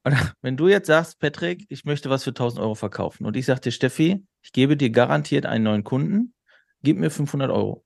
wenn 0.43 0.57
du 0.57 0.68
jetzt 0.68 0.86
sagst, 0.86 1.20
Patrick, 1.20 1.64
ich 1.68 1.84
möchte 1.84 2.11
was 2.11 2.24
für 2.24 2.30
1000 2.30 2.61
Euro 2.61 2.74
verkaufen 2.74 3.24
und 3.26 3.36
ich 3.36 3.47
sage 3.47 3.61
dir, 3.61 3.72
Steffi, 3.72 4.26
ich 4.43 4.53
gebe 4.53 4.76
dir 4.76 4.91
garantiert 4.91 5.47
einen 5.47 5.64
neuen 5.64 5.84
Kunden, 5.84 6.34
gib 6.82 6.99
mir 6.99 7.11
500 7.11 7.51
Euro. 7.51 7.84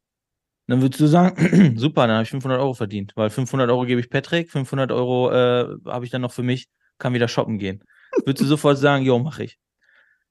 Dann 0.69 0.81
würdest 0.81 1.01
du 1.01 1.07
sagen, 1.07 1.77
super, 1.77 2.07
dann 2.07 2.17
habe 2.17 2.23
ich 2.23 2.31
500 2.31 2.59
Euro 2.61 2.75
verdient, 2.75 3.13
weil 3.17 3.31
500 3.31 3.69
Euro 3.69 3.85
gebe 3.85 4.01
ich 4.01 4.09
Patrick, 4.09 4.51
500 4.51 4.93
Euro 4.93 5.31
äh, 5.31 5.77
habe 5.87 6.05
ich 6.05 6.11
dann 6.11 6.23
noch 6.23 6.33
für 6.33 6.43
mich, 6.43 6.69
kann 6.99 7.15
wieder 7.15 7.29
shoppen 7.29 7.59
gehen. 7.59 7.85
Würdest 8.25 8.43
du 8.43 8.47
sofort 8.47 8.79
sagen, 8.79 9.05
jo, 9.05 9.19
mache 9.19 9.45
ich. 9.45 9.59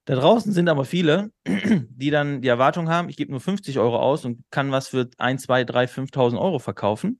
Da 0.05 0.15
draußen 0.15 0.51
sind 0.51 0.67
aber 0.67 0.85
viele, 0.85 1.31
die 1.45 2.09
dann 2.09 2.41
die 2.41 2.47
Erwartung 2.47 2.89
haben, 2.89 3.09
ich 3.09 3.17
gebe 3.17 3.31
nur 3.31 3.39
50 3.39 3.77
Euro 3.79 3.99
aus 3.99 4.25
und 4.25 4.43
kann 4.49 4.71
was 4.71 4.87
für 4.87 5.09
1, 5.17 5.43
2, 5.43 5.63
3, 5.63 5.85
5.000 5.85 6.39
Euro 6.39 6.59
verkaufen. 6.59 7.19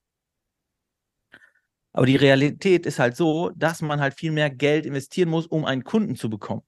Aber 1.94 2.06
die 2.06 2.16
Realität 2.16 2.86
ist 2.86 3.00
halt 3.00 3.16
so, 3.16 3.52
dass 3.56 3.82
man 3.82 4.00
halt 4.00 4.16
viel 4.18 4.32
mehr 4.32 4.50
Geld 4.50 4.86
investieren 4.86 5.30
muss, 5.30 5.46
um 5.46 5.66
einen 5.66 5.84
Kunden 5.84 6.16
zu 6.16 6.30
bekommen. 6.30 6.64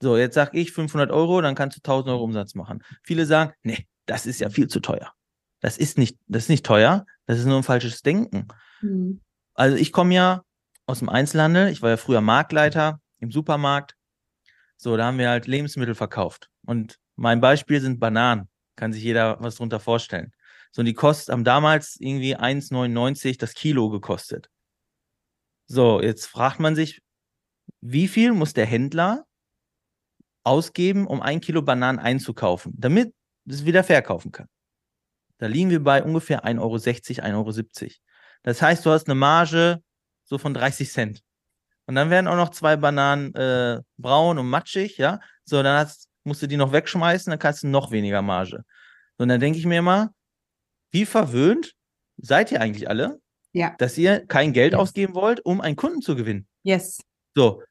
So, 0.00 0.16
jetzt 0.16 0.34
sag 0.34 0.54
ich 0.54 0.72
500 0.72 1.10
Euro, 1.10 1.40
dann 1.40 1.54
kannst 1.54 1.78
du 1.78 1.80
1000 1.80 2.10
Euro 2.10 2.24
Umsatz 2.24 2.54
machen. 2.54 2.82
Viele 3.02 3.24
sagen, 3.24 3.54
nee, 3.62 3.86
das 4.06 4.26
ist 4.26 4.40
ja 4.40 4.50
viel 4.50 4.68
zu 4.68 4.80
teuer. 4.80 5.12
Das 5.60 5.78
ist 5.78 5.96
nicht, 5.96 6.18
das 6.26 6.44
ist 6.44 6.48
nicht 6.50 6.66
teuer, 6.66 7.06
das 7.26 7.38
ist 7.38 7.46
nur 7.46 7.56
ein 7.56 7.62
falsches 7.62 8.02
Denken. 8.02 8.48
Mhm. 8.82 9.22
Also 9.54 9.76
ich 9.76 9.92
komme 9.92 10.14
ja 10.14 10.42
aus 10.86 10.98
dem 10.98 11.08
Einzelhandel, 11.08 11.68
ich 11.68 11.80
war 11.80 11.90
ja 11.90 11.96
früher 11.96 12.20
Marktleiter 12.20 13.00
im 13.18 13.30
Supermarkt. 13.30 13.96
So, 14.76 14.96
da 14.96 15.06
haben 15.06 15.18
wir 15.18 15.28
halt 15.28 15.46
Lebensmittel 15.46 15.94
verkauft. 15.94 16.50
Und 16.66 16.98
mein 17.16 17.40
Beispiel 17.40 17.80
sind 17.80 18.00
Bananen. 18.00 18.48
Kann 18.76 18.92
sich 18.92 19.02
jeder 19.02 19.40
was 19.40 19.56
drunter 19.56 19.80
vorstellen. 19.80 20.32
So, 20.72 20.80
und 20.80 20.86
die 20.86 20.94
kosten, 20.94 21.32
haben 21.32 21.44
damals 21.44 21.96
irgendwie 22.00 22.36
1,99 22.36 23.38
das 23.38 23.54
Kilo 23.54 23.88
gekostet. 23.90 24.50
So, 25.66 26.02
jetzt 26.02 26.26
fragt 26.26 26.60
man 26.60 26.74
sich, 26.74 27.00
wie 27.80 28.08
viel 28.08 28.32
muss 28.32 28.52
der 28.52 28.66
Händler 28.66 29.24
ausgeben, 30.42 31.06
um 31.06 31.22
ein 31.22 31.40
Kilo 31.40 31.62
Bananen 31.62 31.98
einzukaufen, 31.98 32.72
damit 32.76 33.14
es 33.46 33.64
wieder 33.64 33.84
verkaufen 33.84 34.32
kann? 34.32 34.48
Da 35.38 35.46
liegen 35.46 35.70
wir 35.70 35.82
bei 35.82 36.02
ungefähr 36.02 36.44
1,60 36.44 37.22
Euro, 37.22 37.48
1,70 37.48 37.82
Euro. 37.82 37.90
Das 38.42 38.60
heißt, 38.60 38.84
du 38.84 38.90
hast 38.90 39.08
eine 39.08 39.14
Marge 39.14 39.82
so 40.24 40.38
von 40.38 40.54
30 40.54 40.90
Cent. 40.90 41.22
Und 41.86 41.94
dann 41.96 42.10
werden 42.10 42.28
auch 42.28 42.36
noch 42.36 42.50
zwei 42.50 42.76
Bananen 42.76 43.34
äh, 43.34 43.80
braun 43.98 44.38
und 44.38 44.48
matschig, 44.48 44.96
ja. 44.98 45.20
So, 45.44 45.62
dann 45.62 45.78
hast, 45.78 46.08
musst 46.24 46.42
du 46.42 46.46
die 46.46 46.56
noch 46.56 46.72
wegschmeißen, 46.72 47.30
dann 47.30 47.38
kannst 47.38 47.62
du 47.62 47.68
noch 47.68 47.90
weniger 47.90 48.22
Marge. 48.22 48.64
Und 49.18 49.28
dann 49.28 49.40
denke 49.40 49.58
ich 49.58 49.66
mir 49.66 49.78
immer, 49.78 50.12
wie 50.90 51.04
verwöhnt 51.04 51.74
seid 52.16 52.52
ihr 52.52 52.60
eigentlich 52.60 52.88
alle, 52.88 53.20
ja. 53.52 53.74
dass 53.78 53.98
ihr 53.98 54.26
kein 54.26 54.52
Geld 54.52 54.72
yes. 54.72 54.80
ausgeben 54.80 55.14
wollt, 55.14 55.44
um 55.44 55.60
einen 55.60 55.76
Kunden 55.76 56.00
zu 56.00 56.16
gewinnen? 56.16 56.46
Yes. 56.62 57.00
So. 57.34 57.62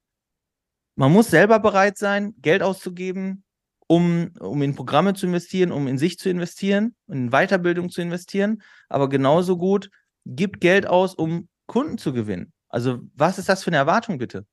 Man 0.96 1.12
muss 1.12 1.30
selber 1.30 1.60
bereit 1.60 1.98
sein, 1.98 2.36
Geld 2.40 2.62
auszugeben, 2.62 3.44
um, 3.88 4.32
um 4.40 4.62
in 4.62 4.76
Programme 4.76 5.14
zu 5.14 5.26
investieren, 5.26 5.72
um 5.72 5.88
in 5.88 5.98
sich 5.98 6.20
zu 6.20 6.30
investieren, 6.30 6.96
in 7.08 7.32
Weiterbildung 7.32 7.90
zu 7.90 8.02
investieren, 8.02 8.62
aber 8.90 9.10
genauso 9.10 9.58
gut, 9.58 9.90
gibt 10.26 10.62
Geld 10.62 10.86
aus, 10.86 11.16
um 11.16 11.50
Kunden 11.66 11.98
zu 11.98 12.14
gewinnen. 12.14 12.54
Also, 12.74 13.02
was 13.14 13.38
ist 13.38 13.50
das 13.50 13.64
für 13.64 13.70
eine 13.70 13.78
Erwartung, 13.78 14.18
bitte? 14.18 14.48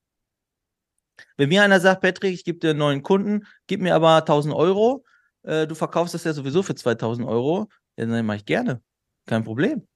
Wenn 1.38 1.48
mir 1.48 1.62
einer 1.62 1.80
sagt, 1.80 2.02
Patrick, 2.02 2.34
ich 2.34 2.44
gebe 2.44 2.58
dir 2.58 2.70
einen 2.70 2.78
neuen 2.78 3.02
Kunden, 3.02 3.46
gib 3.66 3.80
mir 3.80 3.94
aber 3.94 4.26
1000 4.26 4.54
Euro, 4.54 5.06
äh, 5.42 5.66
du 5.66 5.74
verkaufst 5.74 6.12
das 6.12 6.24
ja 6.24 6.34
sowieso 6.34 6.62
für 6.62 6.74
2000 6.74 7.26
Euro, 7.26 7.68
ja, 7.96 8.04
dann 8.04 8.26
mache 8.26 8.36
ich 8.36 8.44
gerne. 8.44 8.82
Kein 9.24 9.42
Problem. 9.42 9.88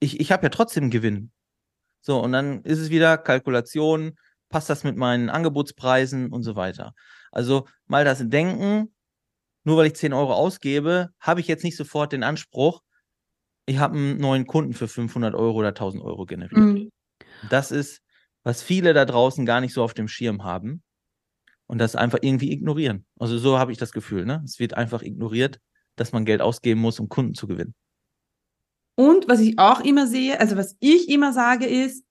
Ich, 0.00 0.18
ich 0.18 0.32
habe 0.32 0.42
ja 0.42 0.48
trotzdem 0.48 0.90
Gewinn. 0.90 1.30
So, 2.00 2.20
und 2.20 2.32
dann 2.32 2.62
ist 2.62 2.80
es 2.80 2.90
wieder 2.90 3.16
Kalkulation, 3.16 4.18
passt 4.48 4.68
das 4.68 4.82
mit 4.82 4.96
meinen 4.96 5.30
Angebotspreisen 5.30 6.32
und 6.32 6.42
so 6.42 6.56
weiter. 6.56 6.94
Also 7.30 7.68
mal 7.86 8.04
das 8.04 8.28
Denken, 8.28 8.92
nur 9.62 9.76
weil 9.76 9.86
ich 9.86 9.94
10 9.94 10.12
Euro 10.12 10.34
ausgebe, 10.34 11.10
habe 11.20 11.38
ich 11.38 11.46
jetzt 11.46 11.62
nicht 11.62 11.76
sofort 11.76 12.10
den 12.10 12.24
Anspruch, 12.24 12.82
ich 13.66 13.78
habe 13.78 13.96
einen 13.96 14.18
neuen 14.18 14.48
Kunden 14.48 14.74
für 14.74 14.88
500 14.88 15.36
Euro 15.36 15.58
oder 15.58 15.68
1000 15.68 16.02
Euro 16.02 16.26
generiert. 16.26 16.58
Mhm. 16.58 16.90
Das 17.48 17.70
ist, 17.70 18.02
was 18.42 18.62
viele 18.62 18.94
da 18.94 19.04
draußen 19.04 19.44
gar 19.46 19.60
nicht 19.60 19.74
so 19.74 19.82
auf 19.82 19.94
dem 19.94 20.08
Schirm 20.08 20.44
haben 20.44 20.82
und 21.66 21.78
das 21.78 21.96
einfach 21.96 22.18
irgendwie 22.22 22.52
ignorieren. 22.52 23.06
Also 23.18 23.38
so 23.38 23.58
habe 23.58 23.72
ich 23.72 23.78
das 23.78 23.92
Gefühl, 23.92 24.24
ne? 24.24 24.42
Es 24.44 24.58
wird 24.58 24.74
einfach 24.74 25.02
ignoriert, 25.02 25.60
dass 25.96 26.12
man 26.12 26.24
Geld 26.24 26.40
ausgeben 26.40 26.80
muss, 26.80 27.00
um 27.00 27.08
Kunden 27.08 27.34
zu 27.34 27.46
gewinnen. 27.46 27.74
Und 28.94 29.28
was 29.28 29.40
ich 29.40 29.58
auch 29.58 29.80
immer 29.80 30.06
sehe, 30.06 30.40
also 30.40 30.56
was 30.56 30.76
ich 30.80 31.08
immer 31.08 31.32
sage 31.32 31.66
ist, 31.66 32.04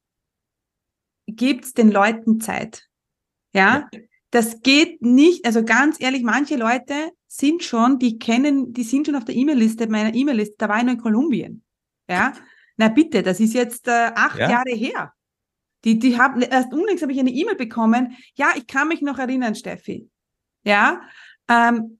gebt 1.27 1.77
den 1.77 1.91
Leuten 1.91 2.39
Zeit. 2.39 2.87
Ja? 3.53 3.89
ja? 3.91 3.99
Das 4.29 4.61
geht 4.61 5.01
nicht, 5.01 5.45
also 5.45 5.63
ganz 5.63 5.99
ehrlich, 5.99 6.23
manche 6.23 6.57
Leute 6.57 7.11
sind 7.27 7.63
schon, 7.63 7.99
die 7.99 8.19
kennen, 8.19 8.73
die 8.73 8.83
sind 8.83 9.07
schon 9.07 9.15
auf 9.15 9.25
der 9.25 9.35
E-Mail-Liste, 9.35 9.87
meiner 9.87 10.13
E-Mail-Liste, 10.13 10.55
da 10.57 10.69
war 10.69 10.77
ich 10.79 10.83
noch 10.83 10.93
in 10.93 11.01
Kolumbien. 11.01 11.63
Ja? 12.07 12.33
Na 12.77 12.89
bitte, 12.89 13.23
das 13.23 13.39
ist 13.39 13.53
jetzt 13.53 13.87
äh, 13.87 14.11
acht 14.15 14.37
ja. 14.37 14.49
Jahre 14.49 14.71
her. 14.71 15.13
Die, 15.83 15.99
die 15.99 16.17
haben, 16.17 16.41
erst 16.41 16.73
unlängst 16.73 17.03
habe 17.03 17.13
ich 17.13 17.19
eine 17.19 17.29
E-Mail 17.29 17.55
bekommen. 17.55 18.17
Ja, 18.35 18.49
ich 18.55 18.67
kann 18.67 18.87
mich 18.87 19.01
noch 19.01 19.19
erinnern, 19.19 19.55
Steffi. 19.55 20.09
Ja. 20.63 21.01
Ähm, 21.47 21.99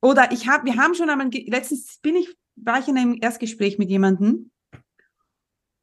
oder 0.00 0.32
ich 0.32 0.48
habe, 0.48 0.64
wir 0.64 0.76
haben 0.76 0.94
schon 0.94 1.10
einmal, 1.10 1.28
letztens 1.30 1.98
bin 1.98 2.16
ich, 2.16 2.34
war 2.56 2.78
ich 2.78 2.88
in 2.88 2.96
einem 2.96 3.18
Erstgespräch 3.20 3.78
mit 3.78 3.90
jemandem 3.90 4.50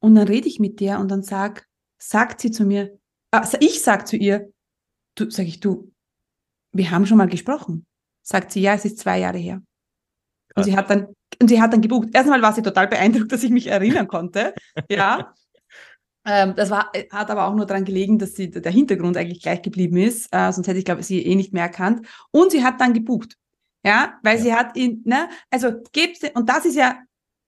und 0.00 0.14
dann 0.16 0.26
rede 0.26 0.48
ich 0.48 0.58
mit 0.58 0.80
der 0.80 0.98
und 0.98 1.08
dann 1.10 1.22
sag, 1.22 1.66
sagt 1.98 2.40
sie 2.40 2.50
zu 2.50 2.64
mir, 2.64 2.98
also 3.30 3.56
ich 3.60 3.82
sag 3.82 4.06
zu 4.06 4.16
ihr, 4.16 4.52
du, 5.14 5.30
sag 5.30 5.46
ich, 5.46 5.60
du, 5.60 5.92
wir 6.72 6.90
haben 6.90 7.06
schon 7.06 7.18
mal 7.18 7.28
gesprochen. 7.28 7.86
Sagt 8.22 8.52
sie, 8.52 8.60
ja, 8.60 8.74
es 8.74 8.84
ist 8.84 8.98
zwei 8.98 9.20
Jahre 9.20 9.38
her. 9.38 9.62
Und 10.56 10.64
sie 10.64 10.76
hat 10.76 10.90
dann, 10.90 11.08
und 11.40 11.48
sie 11.48 11.60
hat 11.60 11.72
dann 11.72 11.80
gebucht. 11.80 12.08
Erstmal 12.12 12.42
war 12.42 12.52
sie 12.52 12.62
total 12.62 12.88
beeindruckt, 12.88 13.32
dass 13.32 13.42
ich 13.42 13.50
mich 13.50 13.66
erinnern 13.66 14.08
konnte. 14.08 14.54
ja. 14.88 15.34
Ähm, 16.26 16.54
das 16.56 16.70
war, 16.70 16.90
hat 17.10 17.30
aber 17.30 17.46
auch 17.46 17.54
nur 17.54 17.66
daran 17.66 17.84
gelegen, 17.84 18.18
dass 18.18 18.34
sie, 18.34 18.50
der 18.50 18.72
Hintergrund 18.72 19.18
eigentlich 19.18 19.42
gleich 19.42 19.60
geblieben 19.60 19.98
ist. 19.98 20.28
Äh, 20.32 20.52
sonst 20.52 20.66
hätte 20.66 20.78
ich, 20.78 20.86
glaube 20.86 21.02
ich, 21.02 21.06
sie 21.06 21.20
eh 21.20 21.34
nicht 21.34 21.52
mehr 21.52 21.64
erkannt. 21.64 22.06
Und 22.30 22.50
sie 22.50 22.64
hat 22.64 22.80
dann 22.80 22.94
gebucht. 22.94 23.36
Ja, 23.84 24.14
weil 24.22 24.38
ja. 24.38 24.42
sie 24.42 24.54
hat 24.54 24.76
ihn, 24.76 25.02
ne, 25.04 25.28
also 25.50 25.72
gebt, 25.92 26.34
und 26.34 26.48
das 26.48 26.64
ist 26.64 26.76
ja, 26.76 26.96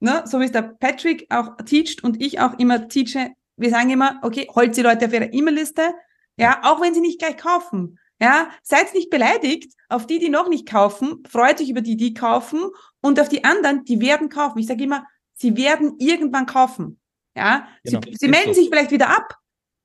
ne, 0.01 0.25
so 0.27 0.41
wie 0.41 0.45
es 0.45 0.53
der 0.53 0.63
Patrick 0.63 1.27
auch 1.31 1.57
teacht 1.65 2.05
und 2.05 2.23
ich 2.23 2.39
auch 2.39 2.59
immer 2.59 2.89
teache, 2.89 3.33
wir 3.57 3.71
sagen 3.71 3.89
immer, 3.89 4.21
okay, 4.23 4.47
holt 4.55 4.77
die 4.77 4.83
Leute 4.83 5.07
auf 5.07 5.13
ihre 5.15 5.33
E-Mail-Liste, 5.33 5.95
ja, 6.39 6.61
auch 6.63 6.83
wenn 6.83 6.93
sie 6.93 7.01
nicht 7.01 7.19
gleich 7.19 7.39
kaufen. 7.39 7.99
Ja, 8.21 8.49
seid 8.63 8.95
nicht 8.95 9.11
beleidigt 9.11 9.75
auf 9.91 10.07
die, 10.07 10.19
die 10.19 10.31
noch 10.31 10.49
nicht 10.49 10.67
kaufen, 10.67 11.23
freut 11.29 11.61
euch 11.61 11.69
über 11.69 11.83
die, 11.83 11.99
die 11.99 12.15
kaufen 12.15 12.71
und 13.07 13.21
auf 13.21 13.29
die 13.29 13.45
anderen, 13.45 13.85
die 13.85 14.01
werden 14.01 14.29
kaufen. 14.29 14.59
Ich 14.59 14.67
sage 14.67 14.83
immer, 14.83 15.07
sie 15.35 15.57
werden 15.57 15.95
irgendwann 15.99 16.47
kaufen. 16.47 16.99
Ja, 17.37 17.69
genau. 17.85 18.01
sie, 18.05 18.17
sie 18.19 18.29
melden 18.29 18.53
so. 18.53 18.61
sich 18.61 18.69
vielleicht 18.69 18.91
wieder 18.91 19.11
ab, 19.11 19.35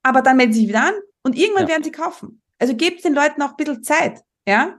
aber 0.01 0.21
dann 0.21 0.37
melden 0.37 0.53
sie 0.53 0.61
sich 0.61 0.69
wieder 0.69 0.87
an 0.87 0.93
und 1.21 1.35
irgendwann 1.35 1.63
ja. 1.63 1.69
werden 1.69 1.83
sie 1.83 1.91
kaufen. 1.91 2.41
Also 2.57 2.75
gebt 2.75 3.03
den 3.03 3.13
Leuten 3.13 3.41
auch 3.41 3.51
ein 3.51 3.57
bisschen 3.57 3.83
Zeit. 3.83 4.21
Ja, 4.47 4.77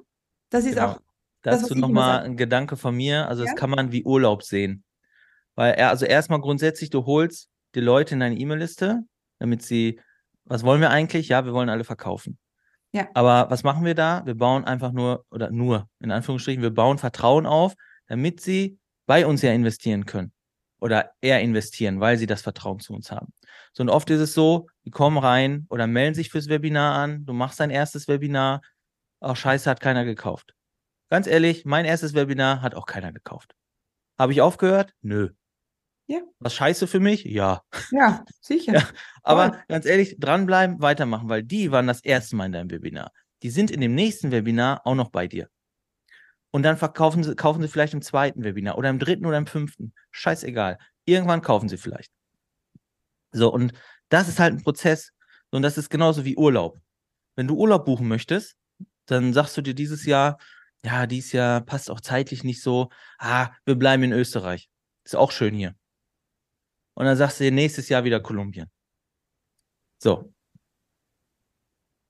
das 0.50 0.64
ist 0.64 0.74
genau. 0.74 0.88
auch. 0.88 1.00
Dazu 1.42 1.74
nochmal 1.74 2.24
ein 2.24 2.36
Gedanke 2.36 2.76
von 2.76 2.96
mir. 2.96 3.28
Also, 3.28 3.44
ja? 3.44 3.50
das 3.50 3.58
kann 3.58 3.70
man 3.70 3.92
wie 3.92 4.04
Urlaub 4.04 4.42
sehen. 4.42 4.84
Weil, 5.54 5.74
also 5.74 6.04
erstmal 6.06 6.40
grundsätzlich, 6.40 6.90
du 6.90 7.04
holst 7.04 7.48
die 7.74 7.80
Leute 7.80 8.14
in 8.14 8.20
deine 8.20 8.36
E-Mail-Liste, 8.36 9.02
damit 9.38 9.62
sie, 9.62 10.00
was 10.44 10.64
wollen 10.64 10.80
wir 10.80 10.90
eigentlich? 10.90 11.28
Ja, 11.28 11.44
wir 11.44 11.52
wollen 11.52 11.68
alle 11.68 11.84
verkaufen. 11.84 12.38
Ja. 12.92 13.08
Aber 13.14 13.50
was 13.50 13.64
machen 13.64 13.84
wir 13.84 13.94
da? 13.94 14.24
Wir 14.24 14.36
bauen 14.36 14.64
einfach 14.64 14.92
nur, 14.92 15.24
oder 15.30 15.50
nur, 15.50 15.88
in 15.98 16.10
Anführungsstrichen, 16.10 16.62
wir 16.62 16.72
bauen 16.72 16.98
Vertrauen 16.98 17.46
auf, 17.46 17.74
damit 18.12 18.42
sie 18.42 18.78
bei 19.06 19.26
uns 19.26 19.40
ja 19.40 19.52
investieren 19.52 20.04
können. 20.04 20.32
Oder 20.80 21.12
eher 21.22 21.40
investieren, 21.40 21.98
weil 21.98 22.18
sie 22.18 22.26
das 22.26 22.42
Vertrauen 22.42 22.78
zu 22.78 22.92
uns 22.92 23.10
haben. 23.10 23.32
So, 23.72 23.82
und 23.82 23.88
oft 23.88 24.10
ist 24.10 24.20
es 24.20 24.34
so, 24.34 24.68
die 24.84 24.90
kommen 24.90 25.16
rein 25.16 25.64
oder 25.70 25.86
melden 25.86 26.14
sich 26.14 26.28
fürs 26.28 26.48
Webinar 26.48 26.94
an, 26.96 27.24
du 27.24 27.32
machst 27.32 27.58
dein 27.58 27.70
erstes 27.70 28.08
Webinar, 28.08 28.60
ach 29.20 29.34
scheiße, 29.34 29.70
hat 29.70 29.80
keiner 29.80 30.04
gekauft. 30.04 30.54
Ganz 31.08 31.26
ehrlich, 31.26 31.64
mein 31.64 31.86
erstes 31.86 32.12
Webinar 32.12 32.60
hat 32.60 32.74
auch 32.74 32.84
keiner 32.84 33.12
gekauft. 33.12 33.54
Habe 34.18 34.32
ich 34.32 34.42
aufgehört? 34.42 34.92
Nö. 35.00 35.30
Ja. 36.06 36.20
Was 36.38 36.52
scheiße 36.52 36.86
für 36.86 37.00
mich? 37.00 37.24
Ja. 37.24 37.62
Ja, 37.92 38.26
sicher. 38.42 38.72
Ja, 38.74 38.86
aber 39.22 39.54
Voll. 39.54 39.62
ganz 39.68 39.86
ehrlich, 39.86 40.16
dranbleiben, 40.18 40.82
weitermachen, 40.82 41.30
weil 41.30 41.44
die 41.44 41.70
waren 41.70 41.86
das 41.86 42.04
erste 42.04 42.36
Mal 42.36 42.46
in 42.46 42.52
deinem 42.52 42.70
Webinar. 42.70 43.10
Die 43.42 43.50
sind 43.50 43.70
in 43.70 43.80
dem 43.80 43.94
nächsten 43.94 44.32
Webinar 44.32 44.86
auch 44.86 44.96
noch 44.96 45.08
bei 45.08 45.28
dir. 45.28 45.48
Und 46.52 46.62
dann 46.62 46.76
verkaufen 46.76 47.24
sie, 47.24 47.34
kaufen 47.34 47.62
sie 47.62 47.68
vielleicht 47.68 47.94
im 47.94 48.02
zweiten 48.02 48.44
Webinar 48.44 48.78
oder 48.78 48.90
im 48.90 49.00
dritten 49.00 49.26
oder 49.26 49.38
im 49.38 49.46
fünften. 49.46 49.92
Scheißegal. 50.12 50.78
Irgendwann 51.04 51.42
kaufen 51.42 51.68
sie 51.68 51.78
vielleicht. 51.78 52.12
So, 53.32 53.52
und 53.52 53.72
das 54.08 54.28
ist 54.28 54.38
halt 54.38 54.54
ein 54.54 54.62
Prozess. 54.62 55.12
Und 55.50 55.62
das 55.62 55.78
ist 55.78 55.90
genauso 55.90 56.24
wie 56.24 56.36
Urlaub. 56.36 56.80
Wenn 57.34 57.48
du 57.48 57.56
Urlaub 57.56 57.84
buchen 57.86 58.06
möchtest, 58.06 58.56
dann 59.06 59.32
sagst 59.32 59.56
du 59.56 59.62
dir 59.62 59.74
dieses 59.74 60.04
Jahr, 60.06 60.38
ja, 60.84 61.06
dieses 61.06 61.32
Jahr 61.32 61.60
passt 61.62 61.90
auch 61.90 62.00
zeitlich 62.00 62.44
nicht 62.44 62.62
so. 62.62 62.90
Ah, 63.18 63.50
wir 63.64 63.74
bleiben 63.74 64.04
in 64.04 64.12
Österreich. 64.12 64.68
Ist 65.04 65.16
auch 65.16 65.32
schön 65.32 65.54
hier 65.54 65.74
und 66.94 67.06
dann 67.06 67.16
sagst 67.16 67.40
du 67.40 67.44
dir 67.44 67.52
nächstes 67.52 67.88
Jahr 67.88 68.04
wieder 68.04 68.20
Kolumbien. 68.20 68.70
So. 69.98 70.32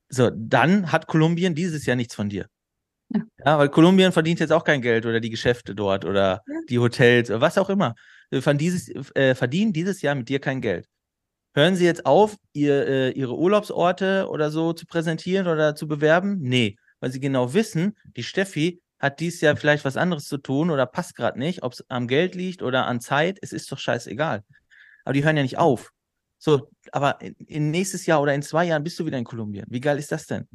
So, 0.09 0.31
dann 0.35 0.93
hat 0.93 1.07
Kolumbien 1.07 1.55
dieses 1.55 1.87
Jahr 1.87 1.97
nichts 1.97 2.15
von 2.15 2.29
dir. 2.29 2.49
Ja. 3.15 3.23
ja. 3.45 3.59
weil 3.59 3.69
Kolumbien 3.69 4.13
verdient 4.13 4.41
jetzt 4.41 4.53
auch 4.53 4.65
kein 4.65 4.83
Geld 4.83 5.07
oder 5.07 5.21
die 5.21 5.31
Geschäfte 5.31 5.75
dort 5.75 6.05
oder 6.05 6.43
ja. 6.47 6.61
die 6.69 6.79
Hotels 6.79 7.31
oder 7.31 7.41
was 7.41 7.59
auch 7.59 7.71
immer. 7.71 7.95
Dieses, 8.31 8.89
äh, 9.15 9.35
verdienen 9.35 9.73
dieses 9.73 10.01
Jahr 10.01 10.15
mit 10.15 10.29
dir 10.29 10.41
kein 10.41 10.61
Geld. 10.61 10.87
Hören 11.55 11.77
Sie 11.77 11.85
jetzt 11.85 12.07
auf, 12.07 12.37
ihr, 12.55 12.87
äh, 12.87 13.11
Ihre 13.11 13.37
Urlaubsorte 13.37 14.27
oder 14.31 14.51
so 14.51 14.73
zu 14.73 14.87
präsentieren 14.87 15.47
oder 15.47 15.75
zu 15.75 15.87
bewerben? 15.87 16.39
Nee, 16.41 16.77
weil 17.01 17.13
Sie 17.13 17.21
genau 17.21 17.53
wissen, 17.53 17.95
die 18.17 18.23
Steffi 18.23 18.81
hat 18.99 19.21
dieses 19.21 19.43
Jahr 19.43 19.57
vielleicht 19.57 19.85
was 19.85 19.99
anderes 19.99 20.25
zu 20.25 20.39
tun 20.39 20.71
oder 20.71 20.87
passt 20.87 21.15
gerade 21.15 21.39
nicht, 21.39 21.63
ob 21.63 21.75
es 21.75 21.85
am 21.91 22.09
Geld 22.09 22.35
liegt 22.35 22.63
oder 22.63 22.87
an 22.87 23.01
Zeit, 23.01 23.39
es 23.43 23.53
ist 23.53 23.71
doch 23.71 23.79
scheißegal 23.79 24.43
aber 25.05 25.13
die 25.13 25.25
hören 25.25 25.37
ja 25.37 25.43
nicht 25.43 25.59
auf. 25.59 25.93
So, 26.39 26.69
aber 26.91 27.21
in, 27.21 27.35
in 27.47 27.71
nächstes 27.71 28.07
Jahr 28.07 28.21
oder 28.21 28.35
in 28.35 28.43
zwei 28.43 28.65
Jahren 28.65 28.83
bist 28.83 28.99
du 28.99 29.07
wieder 29.07 29.19
in 29.19 29.25
Kolumbien. 29.25 29.67
Wie 29.69 29.81
geil 29.81 29.99
ist 29.99 30.13
das 30.13 30.27
denn? 30.27 30.49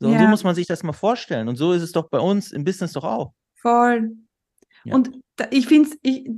So, 0.00 0.08
ja. 0.08 0.14
Und 0.14 0.22
so 0.22 0.28
muss 0.28 0.44
man 0.44 0.54
sich 0.54 0.66
das 0.66 0.82
mal 0.82 0.92
vorstellen. 0.92 1.48
Und 1.48 1.56
so 1.56 1.72
ist 1.72 1.82
es 1.82 1.92
doch 1.92 2.08
bei 2.08 2.18
uns 2.18 2.52
im 2.52 2.64
Business 2.64 2.92
doch 2.92 3.04
auch. 3.04 3.32
Voll. 3.60 4.12
Ja. 4.84 4.94
Und 4.94 5.10
ich 5.50 5.66
finde 5.66 5.90
es, 5.90 5.98
ich, 6.02 6.30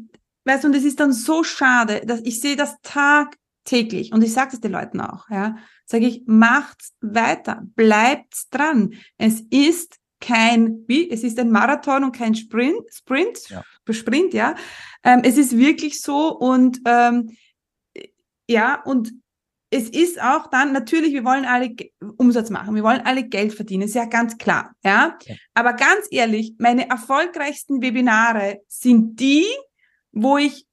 weißt 0.44 0.64
du, 0.64 0.68
und 0.68 0.74
es 0.74 0.84
ist 0.84 1.00
dann 1.00 1.12
so 1.12 1.44
schade, 1.44 2.02
dass 2.04 2.20
ich 2.20 2.40
sehe 2.40 2.56
das 2.56 2.76
tagtäglich 2.82 4.12
und 4.12 4.22
ich 4.22 4.32
sage 4.32 4.50
es 4.54 4.60
den 4.60 4.72
Leuten 4.72 5.00
auch, 5.00 5.28
ja, 5.28 5.56
sage 5.84 6.06
ich, 6.06 6.22
macht's 6.26 6.94
weiter, 7.00 7.62
bleibt 7.74 8.34
dran. 8.50 8.94
Es 9.18 9.42
ist 9.50 9.96
kein, 10.20 10.84
wie, 10.86 11.10
es 11.10 11.24
ist 11.24 11.38
ein 11.38 11.50
Marathon 11.50 12.04
und 12.04 12.12
kein 12.12 12.34
Sprint, 12.34 12.82
Sprint, 12.92 13.48
ja. 13.48 13.62
Sprint, 13.90 14.34
ja. 14.34 14.54
Ähm, 15.02 15.20
es 15.24 15.36
ist 15.36 15.56
wirklich 15.56 16.00
so 16.00 16.36
und 16.36 16.80
ähm, 16.86 17.36
ja, 18.48 18.82
und 18.82 19.12
es 19.70 19.88
ist 19.88 20.20
auch 20.20 20.48
dann, 20.48 20.72
natürlich, 20.72 21.12
wir 21.12 21.24
wollen 21.24 21.44
alle 21.44 21.74
Umsatz 22.16 22.50
machen, 22.50 22.74
wir 22.74 22.82
wollen 22.82 23.02
alle 23.04 23.28
Geld 23.28 23.54
verdienen, 23.54 23.84
ist 23.84 23.94
ja 23.94 24.04
ganz 24.04 24.36
klar, 24.36 24.74
ja? 24.84 25.16
ja. 25.24 25.36
Aber 25.54 25.74
ganz 25.74 26.06
ehrlich, 26.10 26.54
meine 26.58 26.88
erfolgreichsten 26.88 27.80
Webinare 27.80 28.60
sind 28.66 29.20
die, 29.20 29.46
wo 30.12 30.38
ich 30.38 30.66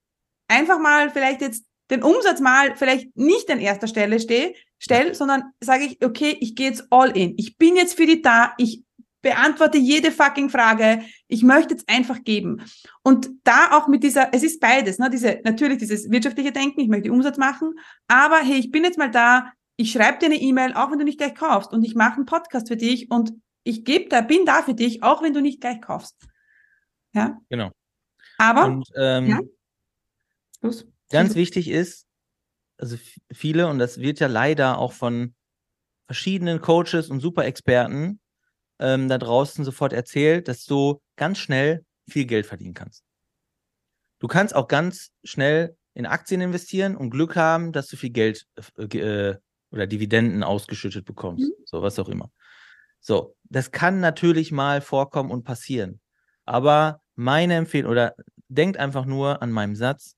einfach 0.48 0.80
mal 0.80 1.12
vielleicht 1.12 1.42
jetzt 1.42 1.66
den 1.92 2.04
Umsatz 2.04 2.40
mal 2.40 2.76
vielleicht 2.76 3.16
nicht 3.16 3.50
an 3.52 3.60
erster 3.60 3.88
Stelle 3.88 4.20
stehe, 4.20 4.54
stelle, 4.80 5.14
sondern 5.14 5.44
sage 5.62 5.86
ich, 5.86 6.04
okay, 6.04 6.36
ich 6.40 6.56
gehe 6.56 6.70
jetzt 6.70 6.88
all 6.90 7.16
in. 7.16 7.36
Ich 7.38 7.58
bin 7.58 7.76
jetzt 7.76 7.96
für 7.96 8.06
die 8.06 8.22
da, 8.22 8.54
ich 8.58 8.84
beantworte 9.22 9.78
jede 9.78 10.12
fucking 10.12 10.50
Frage. 10.50 11.04
Ich 11.28 11.44
möchte 11.44 11.74
jetzt 11.74 11.90
einfach 11.90 12.24
geben. 12.24 12.62
Und 13.04 13.30
da 13.44 13.78
auch 13.78 13.88
mit 13.88 14.04
dieser, 14.04 14.34
es 14.34 14.44
ist 14.44 14.60
beides, 14.60 15.00
ne? 15.00 15.10
Diese, 15.10 15.40
natürlich 15.44 15.80
dieses 15.80 16.10
wirtschaftliche 16.10 16.52
Denken, 16.52 16.82
ich 16.82 16.88
möchte 16.88 17.12
Umsatz 17.12 17.38
machen, 17.38 17.74
aber 18.08 18.38
hey, 18.38 18.58
ich 18.58 18.72
bin 18.72 18.84
jetzt 18.84 18.98
mal 18.98 19.12
da, 19.12 19.52
ich 19.76 19.92
schreibe 19.92 20.20
dir 20.20 20.28
eine 20.28 20.36
E-Mail, 20.36 20.74
auch 20.74 20.92
wenn 20.92 21.00
du 21.00 21.06
nicht 21.06 21.20
gleich 21.20 21.36
kaufst, 21.36 21.72
und 21.72 21.84
ich 21.84 21.96
mache 21.96 22.16
einen 22.16 22.26
Podcast 22.26 22.68
für 22.68 22.78
dich 22.78 23.12
und 23.12 23.34
ich 23.64 23.84
gebe 23.84 24.10
da, 24.10 24.22
bin 24.22 24.46
da 24.46 24.64
für 24.64 24.74
dich, 24.74 25.04
auch 25.04 25.22
wenn 25.22 25.34
du 25.34 25.42
nicht 25.42 25.62
gleich 25.62 25.82
kaufst. 25.82 26.16
Ja. 27.14 27.38
Genau. 27.50 27.72
Aber 28.38 28.66
und, 28.66 28.88
ähm, 28.96 29.28
ja? 29.28 29.40
Los. 30.62 30.88
ganz 31.10 31.36
wichtig 31.36 31.70
ist, 31.70 32.06
also 32.78 32.98
viele, 33.32 33.68
und 33.68 33.80
das 33.80 34.00
wird 34.00 34.20
ja 34.20 34.28
leider 34.28 34.78
auch 34.78 34.94
von 34.94 35.36
verschiedenen 36.06 36.62
Coaches 36.62 37.10
und 37.10 37.20
Super-Experten 37.20 38.20
ähm, 38.80 39.10
da 39.10 39.18
draußen 39.18 39.66
sofort 39.66 39.94
erzählt, 39.94 40.48
dass 40.48 40.66
du 40.66 41.02
ganz 41.16 41.40
schnell 41.40 41.84
viel 42.08 42.26
Geld 42.26 42.46
verdienen 42.46 42.74
kannst. 42.74 43.04
Du 44.20 44.28
kannst 44.28 44.56
auch 44.56 44.68
ganz 44.68 45.12
schnell 45.24 45.76
in 45.94 46.06
Aktien 46.06 46.42
investieren 46.42 46.96
und 46.96 47.10
Glück 47.10 47.36
haben, 47.36 47.72
dass 47.72 47.88
du 47.88 47.98
viel 47.98 48.12
Geld 48.12 48.46
äh, 48.78 48.84
äh, 48.98 49.38
oder 49.72 49.88
Dividenden 49.88 50.44
ausgeschüttet 50.44 51.06
bekommst. 51.06 51.44
Mhm. 51.44 51.64
So, 51.66 51.82
was 51.82 52.00
auch 52.00 52.10
immer. 52.10 52.32
So, 53.00 53.36
das 53.44 53.72
kann 53.72 54.00
natürlich 54.00 54.52
mal 54.52 54.82
vorkommen 54.82 55.32
und 55.32 55.44
passieren. 55.44 56.00
Aber 56.46 57.02
meine 57.16 57.56
Empfehlung, 57.56 57.92
oder 57.92 58.16
denkt 58.48 58.78
einfach 58.78 59.06
nur 59.06 59.42
an 59.42 59.52
meinem 59.52 59.76
Satz, 59.76 60.16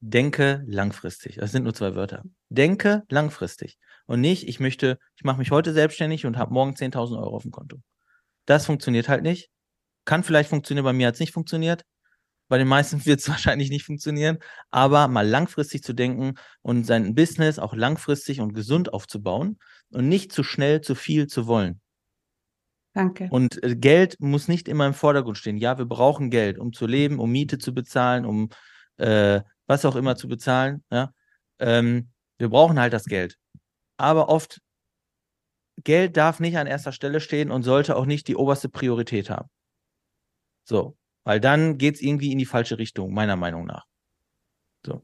denke 0.00 0.64
langfristig. 0.66 1.36
Das 1.36 1.52
sind 1.52 1.64
nur 1.64 1.74
zwei 1.74 1.94
Wörter. 1.94 2.22
Denke 2.48 3.04
langfristig. 3.10 3.78
Und 4.10 4.22
nicht, 4.22 4.48
ich 4.48 4.58
möchte, 4.58 4.98
ich 5.14 5.22
mache 5.22 5.38
mich 5.38 5.52
heute 5.52 5.72
selbstständig 5.72 6.26
und 6.26 6.36
habe 6.36 6.52
morgen 6.52 6.72
10.000 6.72 7.16
Euro 7.16 7.36
auf 7.36 7.42
dem 7.42 7.52
Konto. 7.52 7.76
Das 8.44 8.66
funktioniert 8.66 9.08
halt 9.08 9.22
nicht. 9.22 9.50
Kann 10.04 10.24
vielleicht 10.24 10.50
funktionieren, 10.50 10.84
bei 10.84 10.92
mir 10.92 11.06
hat 11.06 11.14
es 11.14 11.20
nicht 11.20 11.32
funktioniert. 11.32 11.84
Bei 12.48 12.58
den 12.58 12.66
meisten 12.66 13.04
wird 13.06 13.20
es 13.20 13.28
wahrscheinlich 13.28 13.70
nicht 13.70 13.84
funktionieren. 13.84 14.38
Aber 14.72 15.06
mal 15.06 15.24
langfristig 15.24 15.84
zu 15.84 15.92
denken 15.92 16.34
und 16.60 16.82
sein 16.86 17.14
Business 17.14 17.60
auch 17.60 17.72
langfristig 17.72 18.40
und 18.40 18.52
gesund 18.52 18.92
aufzubauen 18.92 19.60
und 19.92 20.08
nicht 20.08 20.32
zu 20.32 20.42
schnell 20.42 20.80
zu 20.80 20.96
viel 20.96 21.28
zu 21.28 21.46
wollen. 21.46 21.80
Danke. 22.94 23.28
Und 23.30 23.62
äh, 23.62 23.76
Geld 23.76 24.16
muss 24.18 24.48
nicht 24.48 24.66
immer 24.66 24.88
im 24.88 24.94
Vordergrund 24.94 25.38
stehen. 25.38 25.56
Ja, 25.56 25.78
wir 25.78 25.86
brauchen 25.86 26.30
Geld, 26.30 26.58
um 26.58 26.72
zu 26.72 26.88
leben, 26.88 27.20
um 27.20 27.30
Miete 27.30 27.58
zu 27.58 27.72
bezahlen, 27.72 28.26
um 28.26 28.48
äh, 28.96 29.40
was 29.68 29.84
auch 29.84 29.94
immer 29.94 30.16
zu 30.16 30.26
bezahlen. 30.26 30.82
Ja? 30.90 31.12
Ähm, 31.60 32.10
wir 32.38 32.48
brauchen 32.48 32.80
halt 32.80 32.92
das 32.92 33.04
Geld 33.04 33.38
aber 34.00 34.28
oft 34.28 34.60
Geld 35.84 36.16
darf 36.16 36.40
nicht 36.40 36.56
an 36.56 36.66
erster 36.66 36.92
Stelle 36.92 37.20
stehen 37.20 37.50
und 37.50 37.62
sollte 37.62 37.96
auch 37.96 38.06
nicht 38.06 38.28
die 38.28 38.36
oberste 38.36 38.68
Priorität 38.68 39.30
haben. 39.30 39.48
So, 40.64 40.96
weil 41.24 41.40
dann 41.40 41.78
geht 41.78 41.96
es 41.96 42.02
irgendwie 42.02 42.32
in 42.32 42.38
die 42.38 42.46
falsche 42.46 42.78
Richtung, 42.78 43.12
meiner 43.12 43.36
Meinung 43.36 43.66
nach. 43.66 43.86
So, 44.84 45.02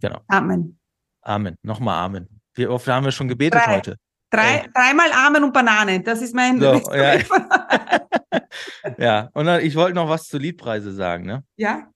genau. 0.00 0.20
Amen. 0.28 0.78
Amen. 1.22 1.56
Nochmal 1.62 2.04
Amen. 2.04 2.40
Wie 2.54 2.66
oft 2.66 2.86
haben 2.88 3.04
wir 3.04 3.12
schon 3.12 3.28
gebetet 3.28 3.60
Drei. 3.64 3.76
heute? 3.76 3.96
Drei, 4.30 4.58
äh. 4.58 4.68
Dreimal 4.74 5.10
Amen 5.12 5.44
und 5.44 5.52
Bananen. 5.52 6.04
Das 6.04 6.20
ist 6.20 6.34
mein. 6.34 6.60
So, 6.60 6.74
ja. 6.92 7.18
ja, 8.98 9.30
und 9.32 9.46
dann, 9.46 9.60
ich 9.62 9.74
wollte 9.74 9.94
noch 9.94 10.08
was 10.08 10.28
zu 10.28 10.38
Liedpreise 10.38 10.92
sagen, 10.92 11.24
ne? 11.24 11.44
Ja. 11.56 11.90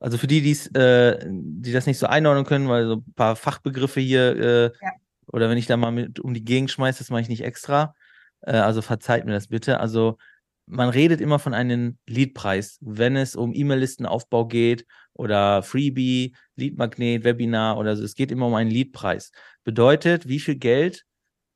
Also 0.00 0.16
für 0.16 0.26
die, 0.26 0.38
äh, 0.50 1.18
die 1.28 1.72
das 1.72 1.86
nicht 1.86 1.98
so 1.98 2.06
einordnen 2.06 2.44
können, 2.44 2.68
weil 2.68 2.86
so 2.86 2.96
ein 2.96 3.14
paar 3.14 3.34
Fachbegriffe 3.34 4.00
hier 4.00 4.36
äh, 4.36 4.64
ja. 4.80 4.92
Oder 5.32 5.48
wenn 5.50 5.58
ich 5.58 5.66
da 5.66 5.76
mal 5.76 5.90
mit 5.90 6.20
um 6.20 6.34
die 6.34 6.44
Gegend 6.44 6.70
schmeiße, 6.70 6.98
das 6.98 7.10
mache 7.10 7.22
ich 7.22 7.28
nicht 7.28 7.44
extra. 7.44 7.94
Äh, 8.40 8.52
also 8.56 8.82
verzeiht 8.82 9.24
mir 9.24 9.32
das 9.32 9.48
bitte. 9.48 9.80
Also 9.80 10.18
man 10.66 10.90
redet 10.90 11.20
immer 11.20 11.38
von 11.38 11.54
einem 11.54 11.98
Leadpreis, 12.06 12.78
wenn 12.80 13.16
es 13.16 13.36
um 13.36 13.54
E-Mail-Listenaufbau 13.54 14.46
geht 14.46 14.86
oder 15.14 15.62
Freebie, 15.62 16.36
Leadmagnet, 16.56 17.24
Webinar 17.24 17.78
oder 17.78 17.96
so. 17.96 18.04
Es 18.04 18.14
geht 18.14 18.30
immer 18.30 18.46
um 18.46 18.54
einen 18.54 18.70
Leadpreis. 18.70 19.32
Bedeutet, 19.64 20.28
wie 20.28 20.40
viel 20.40 20.56
Geld 20.56 21.04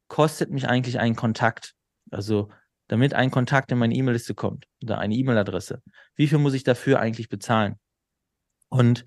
kostet 0.08 0.50
mich 0.50 0.66
eigentlich 0.68 0.98
ein 0.98 1.14
Kontakt? 1.14 1.74
Also 2.10 2.50
damit 2.88 3.14
ein 3.14 3.30
Kontakt 3.30 3.70
in 3.72 3.78
meine 3.78 3.94
E-Mail-Liste 3.94 4.34
kommt 4.34 4.66
oder 4.82 4.98
eine 4.98 5.14
E-Mail-Adresse. 5.14 5.82
Wie 6.16 6.28
viel 6.28 6.38
muss 6.38 6.54
ich 6.54 6.64
dafür 6.64 7.00
eigentlich 7.00 7.28
bezahlen? 7.28 7.76
Und 8.68 9.04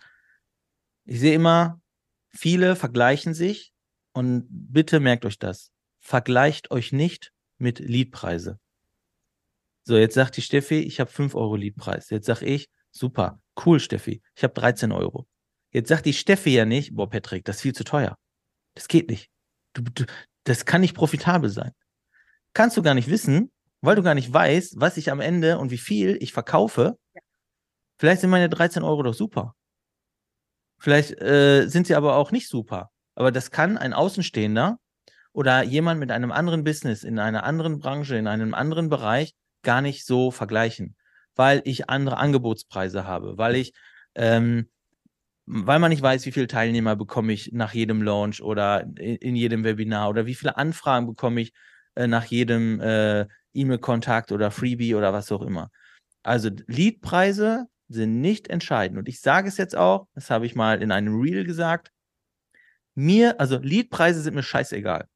ich 1.05 1.20
sehe 1.20 1.34
immer, 1.34 1.80
viele 2.30 2.76
vergleichen 2.76 3.34
sich 3.34 3.74
und 4.16 4.47
bitte 4.49 4.99
merkt 4.99 5.26
euch 5.26 5.38
das. 5.38 5.72
Vergleicht 5.99 6.72
euch 6.72 6.93
nicht 6.93 7.34
mit 7.57 7.80
Liedpreise. 7.80 8.59
So, 9.84 9.97
jetzt 9.97 10.16
sagt 10.16 10.38
die 10.38 10.41
Steffi, 10.41 10.80
ich 10.80 10.99
habe 10.99 11.11
5 11.11 11.36
Euro 11.36 11.55
Liedpreis. 11.55 12.09
Jetzt 12.09 12.26
sag 12.26 12.41
ich, 12.41 12.70
super, 12.91 13.41
cool, 13.66 13.80
Steffi, 13.80 14.22
ich 14.36 14.43
habe 14.43 14.53
13 14.53 14.91
Euro. 14.91 15.28
Jetzt 15.72 15.89
sagt 15.89 16.05
die 16.05 16.13
Steffi 16.13 16.51
ja 16.51 16.66
nicht, 16.66 16.95
boah, 16.95 17.09
Patrick, 17.09 17.43
das 17.43 17.57
ist 17.57 17.61
viel 17.63 17.76
zu 17.76 17.84
teuer. 17.84 18.18
Das 18.74 18.88
geht 18.88 19.09
nicht. 19.09 19.30
Du, 19.74 19.82
du, 19.84 20.05
das 20.45 20.66
kann 20.66 20.82
nicht 20.82 20.95
profitabel 20.95 21.49
sein. 21.49 21.72
Kannst 22.53 22.78
du 22.78 22.82
gar 22.82 22.93
nicht 22.93 23.09
wissen, 23.09 23.51
weil 23.82 23.97
du 23.97 24.01
gar 24.01 24.16
nicht 24.16 24.32
weißt, 24.32 24.76
was 24.78 24.95
ich 24.95 25.11
am 25.11 25.20
Ende 25.20 25.59
und 25.59 25.72
wie 25.72 25.78
viel 25.78 26.18
ich 26.22 26.32
verkaufe. 26.32 26.97
Ja. 27.13 27.22
Vielleicht 27.99 28.22
sind 28.22 28.30
meine 28.30 28.47
13 28.47 28.82
Euro 28.82 29.03
doch 29.03 29.13
super. 29.13 29.55
Vielleicht 30.80 31.20
äh, 31.22 31.68
sind 31.68 31.88
sie 31.88 31.95
aber 31.95 32.16
auch 32.16 32.32
nicht 32.32 32.47
super. 32.47 32.91
Aber 33.16 33.32
das 33.32 33.51
kann 33.51 33.78
ein 33.78 33.93
Außenstehender 33.93 34.78
oder 35.32 35.63
jemand 35.63 35.99
mit 35.99 36.11
einem 36.11 36.32
anderen 36.32 36.63
Business 36.63 37.03
in 37.03 37.20
einer 37.20 37.43
anderen 37.43 37.80
Branche, 37.80 38.16
in 38.16 38.28
einem 38.28 38.53
anderen 38.53 38.89
Bereich 38.89 39.34
gar 39.63 39.82
nicht 39.82 40.05
so 40.05 40.32
vergleichen, 40.32 40.95
weil 41.36 41.61
ich 41.66 41.89
andere 41.89 42.18
Angebotspreise 42.18 43.05
habe, 43.05 43.38
weil 43.38 43.55
ich, 43.55 43.74
ähm, 44.16 44.70
weil 45.45 45.80
man 45.80 45.89
nicht 45.89 46.01
weiß, 46.01 46.26
wie 46.26 46.32
viele 46.32 46.47
Teilnehmer 46.47 46.95
bekomme 46.95 47.34
ich 47.34 47.51
nach 47.51 47.74
jedem 47.74 48.01
Launch 48.01 48.41
oder 48.41 48.86
in, 48.97 49.36
jedem 49.36 49.63
Webinar 49.63 50.09
oder 50.09 50.26
wie 50.26 50.36
viele 50.36 50.57
Anfragen 50.57 51.07
bekomme 51.07 51.41
ich 51.41 51.53
äh, 51.95 52.07
nach 52.07 52.26
jedem 52.26 52.80
äh, 52.80 53.28
E-Mail-Kontakt 53.53 54.32
oder 54.32 54.51
Freebie 54.51 54.95
oder 54.95 55.13
was 55.13 55.32
auch 55.32 55.41
immer. 55.41 55.70
Also 56.24 56.49
Leadpreise 56.68 57.68
sind 57.88 58.22
nicht 58.22 58.47
entscheidend. 58.47 58.97
Und 58.97 59.07
ich 59.07 59.22
sage 59.22 59.47
es 59.47 59.57
jetzt 59.57 59.76
auch, 59.76 60.07
das 60.16 60.30
habe 60.30 60.45
ich 60.45 60.55
mal 60.55 60.82
in 60.82 60.91
einem 60.91 61.20
Reel 61.20 61.43
gesagt, 61.43 61.91
mir, 62.95 63.39
also 63.39 63.57
Leadpreise 63.57 64.21
sind 64.21 64.35
mir 64.35 64.43
scheißegal. 64.43 65.07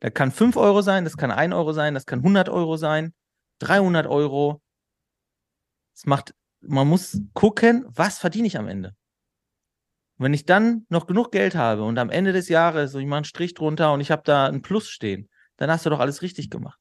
Da 0.00 0.10
kann 0.10 0.30
5 0.30 0.56
Euro 0.56 0.82
sein, 0.82 1.04
das 1.04 1.16
kann 1.16 1.30
1 1.30 1.54
Euro 1.54 1.72
sein, 1.72 1.94
das 1.94 2.06
kann 2.06 2.20
100 2.20 2.48
Euro 2.48 2.76
sein, 2.76 3.14
300 3.60 4.06
Euro. 4.06 4.62
Es 5.94 6.06
macht, 6.06 6.34
man 6.60 6.86
muss 6.86 7.18
gucken, 7.34 7.84
was 7.88 8.18
verdiene 8.18 8.46
ich 8.46 8.58
am 8.58 8.68
Ende. 8.68 8.94
wenn 10.18 10.34
ich 10.34 10.46
dann 10.46 10.86
noch 10.88 11.06
genug 11.06 11.30
Geld 11.32 11.54
habe 11.54 11.84
und 11.84 11.98
am 11.98 12.10
Ende 12.10 12.32
des 12.32 12.48
Jahres, 12.48 12.92
so 12.92 12.98
ich 12.98 13.06
mache 13.06 13.18
einen 13.18 13.24
Strich 13.24 13.54
drunter 13.54 13.92
und 13.92 14.00
ich 14.00 14.10
habe 14.10 14.22
da 14.24 14.46
ein 14.46 14.62
Plus 14.62 14.88
stehen, 14.88 15.28
dann 15.56 15.70
hast 15.70 15.84
du 15.86 15.90
doch 15.90 16.00
alles 16.00 16.22
richtig 16.22 16.50
gemacht. 16.50 16.80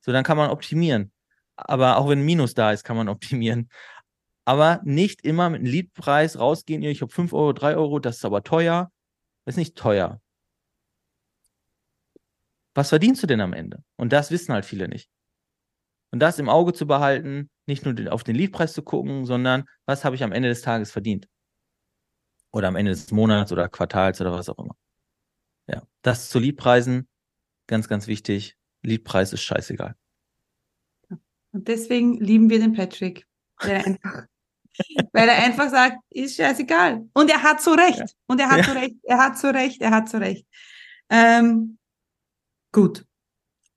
So, 0.00 0.12
dann 0.12 0.24
kann 0.24 0.36
man 0.36 0.50
optimieren. 0.50 1.12
Aber 1.56 1.98
auch 1.98 2.08
wenn 2.08 2.20
ein 2.20 2.24
Minus 2.24 2.54
da 2.54 2.72
ist, 2.72 2.84
kann 2.84 2.96
man 2.96 3.08
optimieren. 3.10 3.70
Aber 4.44 4.80
nicht 4.84 5.22
immer 5.22 5.50
mit 5.50 5.60
einem 5.60 5.70
Leadpreis 5.70 6.38
rausgehen, 6.38 6.82
ich 6.82 7.02
habe 7.02 7.12
5 7.12 7.32
Euro, 7.32 7.52
3 7.52 7.76
Euro, 7.76 7.98
das 7.98 8.16
ist 8.16 8.24
aber 8.24 8.42
teuer 8.42 8.90
ist 9.48 9.56
nicht 9.56 9.76
teuer. 9.76 10.20
Was 12.74 12.90
verdienst 12.90 13.22
du 13.22 13.26
denn 13.26 13.40
am 13.40 13.52
Ende? 13.52 13.82
Und 13.96 14.12
das 14.12 14.30
wissen 14.30 14.52
halt 14.52 14.64
viele 14.64 14.88
nicht. 14.88 15.10
Und 16.10 16.20
das 16.20 16.38
im 16.38 16.48
Auge 16.48 16.72
zu 16.72 16.86
behalten, 16.86 17.50
nicht 17.66 17.84
nur 17.84 18.12
auf 18.12 18.24
den 18.24 18.36
Liedpreis 18.36 18.72
zu 18.72 18.82
gucken, 18.82 19.26
sondern 19.26 19.64
was 19.84 20.04
habe 20.04 20.16
ich 20.16 20.22
am 20.22 20.32
Ende 20.32 20.48
des 20.48 20.62
Tages 20.62 20.90
verdient? 20.90 21.28
Oder 22.50 22.68
am 22.68 22.76
Ende 22.76 22.92
des 22.92 23.10
Monats 23.10 23.52
oder 23.52 23.68
Quartals 23.68 24.20
oder 24.20 24.32
was 24.32 24.48
auch 24.48 24.58
immer. 24.58 24.76
Ja, 25.66 25.82
das 26.02 26.30
zu 26.30 26.38
Liedpreisen, 26.38 27.08
ganz, 27.66 27.88
ganz 27.88 28.06
wichtig. 28.06 28.56
Liedpreis 28.82 29.32
ist 29.32 29.42
scheißegal. 29.42 29.96
Und 31.52 31.68
deswegen 31.68 32.20
lieben 32.20 32.48
wir 32.48 32.58
den 32.58 32.74
Patrick. 32.74 33.26
Weil 33.58 33.70
er 33.72 33.86
einfach, 33.86 34.26
weil 35.12 35.28
er 35.28 35.38
einfach 35.38 35.70
sagt, 35.70 35.98
ist 36.10 36.36
scheißegal. 36.36 37.08
Und 37.12 37.30
er 37.30 37.42
hat 37.42 37.62
so 37.62 37.72
recht. 37.72 37.98
Ja. 37.98 38.06
Und 38.26 38.40
er 38.40 38.50
hat 38.50 38.58
ja. 38.58 38.64
so 38.64 38.72
recht. 38.72 38.96
Er 39.02 39.18
hat 39.18 39.38
so 39.38 39.48
recht. 39.48 39.80
Er 39.80 39.90
hat 39.90 40.08
so 40.08 40.18
recht. 40.18 40.46
Ähm, 41.10 41.78
gut. 42.72 43.04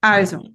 Also. 0.02 0.49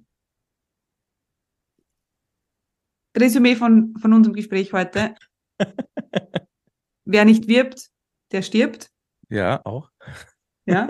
Resümee 3.17 3.55
von, 3.55 3.95
von 3.97 4.13
unserem 4.13 4.35
Gespräch 4.35 4.73
heute. 4.73 5.15
Wer 7.05 7.25
nicht 7.25 7.47
wirbt, 7.47 7.89
der 8.31 8.41
stirbt. 8.41 8.91
Ja, 9.29 9.65
auch. 9.65 9.91
Ja. 10.65 10.87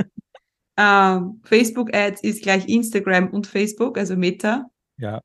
Ähm, 0.77 1.41
Facebook 1.43 1.93
Ads 1.93 2.21
ist 2.21 2.43
gleich 2.43 2.67
Instagram 2.67 3.29
und 3.29 3.47
Facebook, 3.47 3.97
also 3.97 4.15
Meta. 4.15 4.69
Ja. 4.97 5.21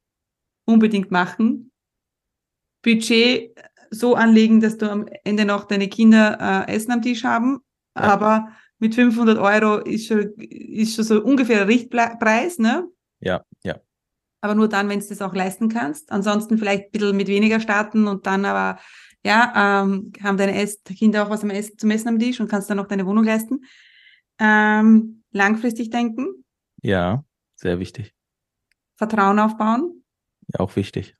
Unbedingt 0.64 1.10
machen. 1.10 1.72
Budget 2.82 3.54
so 3.92 4.14
anlegen, 4.14 4.60
dass 4.60 4.78
du 4.78 4.90
am 4.90 5.06
Ende 5.24 5.44
noch 5.44 5.64
deine 5.64 5.88
Kinder 5.88 6.66
äh, 6.66 6.74
Essen 6.74 6.92
am 6.92 7.02
Tisch 7.02 7.24
haben. 7.24 7.60
Ja. 7.96 8.02
Aber 8.02 8.48
mit 8.78 8.94
500 8.94 9.38
Euro 9.38 9.78
ist 9.78 10.06
schon, 10.06 10.32
ist 10.38 10.96
schon 10.96 11.04
so 11.04 11.22
ungefähr 11.22 11.58
der 11.58 11.68
Richtpreis, 11.68 12.58
ne? 12.58 12.88
Ja, 13.20 13.44
ja. 13.62 13.78
Aber 14.40 14.54
nur 14.54 14.68
dann, 14.68 14.88
wenn 14.88 14.98
du 14.98 15.06
das 15.06 15.22
auch 15.22 15.34
leisten 15.34 15.68
kannst. 15.68 16.10
Ansonsten 16.10 16.58
vielleicht 16.58 16.86
ein 16.86 16.90
bisschen 16.90 17.16
mit 17.16 17.28
weniger 17.28 17.60
starten 17.60 18.08
und 18.08 18.26
dann 18.26 18.44
aber, 18.44 18.80
ja, 19.24 19.82
ähm, 19.84 20.12
haben 20.20 20.36
deine 20.36 20.60
Ess 20.60 20.82
Kinder 20.82 21.24
auch 21.24 21.30
was 21.30 21.44
am 21.44 21.50
Essen, 21.50 21.78
zum 21.78 21.90
Essen 21.90 22.08
am 22.08 22.18
Tisch 22.18 22.40
und 22.40 22.48
kannst 22.48 22.68
dann 22.68 22.78
noch 22.78 22.88
deine 22.88 23.06
Wohnung 23.06 23.24
leisten. 23.24 23.60
Ähm, 24.40 25.22
langfristig 25.30 25.90
denken. 25.90 26.44
Ja, 26.82 27.24
sehr 27.54 27.78
wichtig. 27.78 28.14
Vertrauen 28.96 29.38
aufbauen. 29.38 30.02
Ja, 30.48 30.60
auch 30.60 30.74
wichtig. 30.74 31.14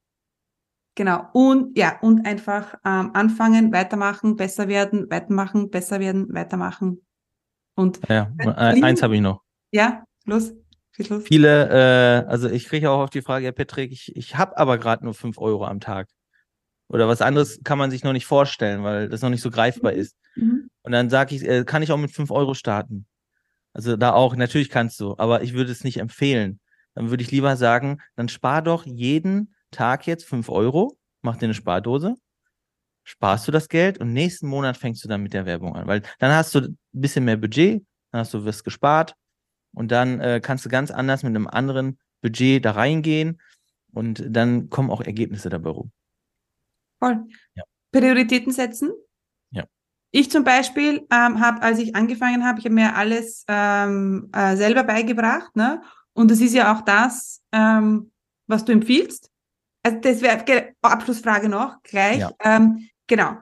Genau. 0.95 1.27
Und 1.33 1.77
ja, 1.77 1.99
und 2.01 2.27
einfach 2.27 2.75
ähm, 2.85 3.11
anfangen, 3.15 3.73
weitermachen, 3.73 4.37
besser 4.37 4.69
werden, 4.69 5.11
weitermachen, 5.11 5.71
besser 5.71 6.01
werden, 6.01 6.33
weitermachen. 6.35 7.05
Und 7.75 8.01
ja, 8.09 8.31
eins 8.57 9.03
habe 9.03 9.15
ich 9.15 9.23
noch. 9.23 9.43
Ja, 9.71 10.05
los. 10.27 10.53
los. 10.99 11.25
Viele, 11.25 11.69
äh, 11.71 12.27
also 12.29 12.51
ich 12.51 12.67
kriege 12.67 12.91
auch 12.91 13.01
auf 13.01 13.11
die 13.11 13.23
Frage, 13.23 13.47
ja, 13.47 13.53
Patrick, 13.53 13.91
ich, 13.93 14.15
ich 14.15 14.37
habe 14.37 14.59
aber 14.59 14.77
gerade 14.77 15.05
nur 15.05 15.15
fünf 15.15 15.39
Euro 15.39 15.65
am 15.65 15.81
Tag. 15.81 16.09
Oder 16.89 17.09
was 17.09 17.23
anderes 17.23 17.61
kann 17.65 17.79
man 17.79 17.91
sich 17.91 18.05
noch 18.05 18.13
nicht 18.13 18.27
vorstellen, 18.27 18.85
weil 18.85 19.09
das 19.09 19.23
noch 19.23 19.31
nicht 19.31 19.41
so 19.41 19.51
greifbar 19.51 19.93
mhm. 19.93 19.99
ist. 19.99 20.17
Mhm. 20.37 20.69
Und 20.83 20.93
dann 20.93 21.09
sage 21.09 21.35
ich, 21.35 21.49
äh, 21.49 21.65
kann 21.65 21.83
ich 21.83 21.91
auch 21.91 21.97
mit 21.97 22.11
fünf 22.11 22.31
Euro 22.31 22.53
starten? 22.53 23.07
Also 23.73 23.97
da 23.97 24.13
auch, 24.13 24.37
natürlich 24.37 24.69
kannst 24.69 25.01
du, 25.01 25.17
aber 25.17 25.43
ich 25.43 25.55
würde 25.55 25.73
es 25.73 25.85
nicht 25.85 25.99
empfehlen. 25.99 26.61
Dann 26.95 27.09
würde 27.09 27.23
ich 27.23 27.31
lieber 27.31 27.57
sagen, 27.57 28.03
dann 28.17 28.29
spar 28.29 28.61
doch 28.61 28.85
jeden 28.85 29.55
Tag 29.73 30.07
jetzt 30.07 30.25
fünf 30.25 30.49
Euro, 30.49 30.97
mach 31.23 31.37
dir 31.37 31.47
eine 31.47 31.55
Spardose, 31.55 32.15
sparst 33.05 33.49
du 33.49 33.53
das 33.53 33.69
Geld 33.69 33.99
und 33.99 34.13
nächsten 34.13 34.47
Monat 34.47 34.77
fängst 34.77 35.03
du 35.03 35.09
dann 35.09 35.23
mit 35.23 35.33
der 35.33 35.47
Werbung 35.47 35.75
an. 35.75 35.87
Weil 35.89 36.03
dann 36.21 36.33
hast 36.33 36.55
du 36.55 36.61
ein 36.61 36.79
bisschen 36.93 37.25
mehr 37.25 37.37
Budget, 37.37 37.85
dann 38.13 38.21
hast 38.21 38.33
du 38.35 38.45
was 38.45 38.63
gespart 38.63 39.15
und 39.75 39.91
dann 39.91 40.21
äh, 40.21 40.41
kannst 40.41 40.65
du 40.65 40.69
ganz 40.69 40.91
anders 40.91 41.25
mit 41.25 41.31
einem 41.31 41.49
anderen 41.49 41.99
Budget 42.21 42.65
da 42.65 42.73
reingehen 42.73 43.41
und 43.93 44.23
dann 44.29 44.71
kommen 44.71 44.91
auch 44.91 45.01
Ergebnisse 45.01 45.49
dabei 45.49 45.71
rum. 45.71 45.91
Voll. 47.01 47.27
Ja. 47.57 47.65
Prioritäten 47.91 48.53
setzen, 48.53 48.93
ich 50.15 50.31
zum 50.31 50.45
Beispiel 50.45 51.07
ähm, 51.11 51.41
habe, 51.41 51.63
als 51.63 51.79
ich 51.79 51.97
angefangen 51.97 52.45
habe, 52.45 52.59
ich 52.59 52.67
habe 52.67 52.75
mir 52.75 52.95
alles 52.95 53.47
ähm, 53.49 54.29
äh, 54.33 54.57
selber 54.57 54.85
beigebracht, 54.85 55.57
ne? 55.57 55.83
Und 56.13 56.31
das 56.31 56.41
ist 56.43 56.53
ja 56.53 56.75
auch 56.75 56.83
das, 56.83 57.41
ähm, 57.51 58.13
was 58.47 58.67
du 58.67 58.73
empfiehlst. 58.73 59.31
Also 59.83 59.99
das 60.01 60.23
wäre 60.23 60.75
Abschlussfrage 60.83 61.49
noch 61.49 61.83
gleich. 61.83 62.19
Ja. 62.19 62.31
Ähm, 62.43 62.89
genau. 63.07 63.37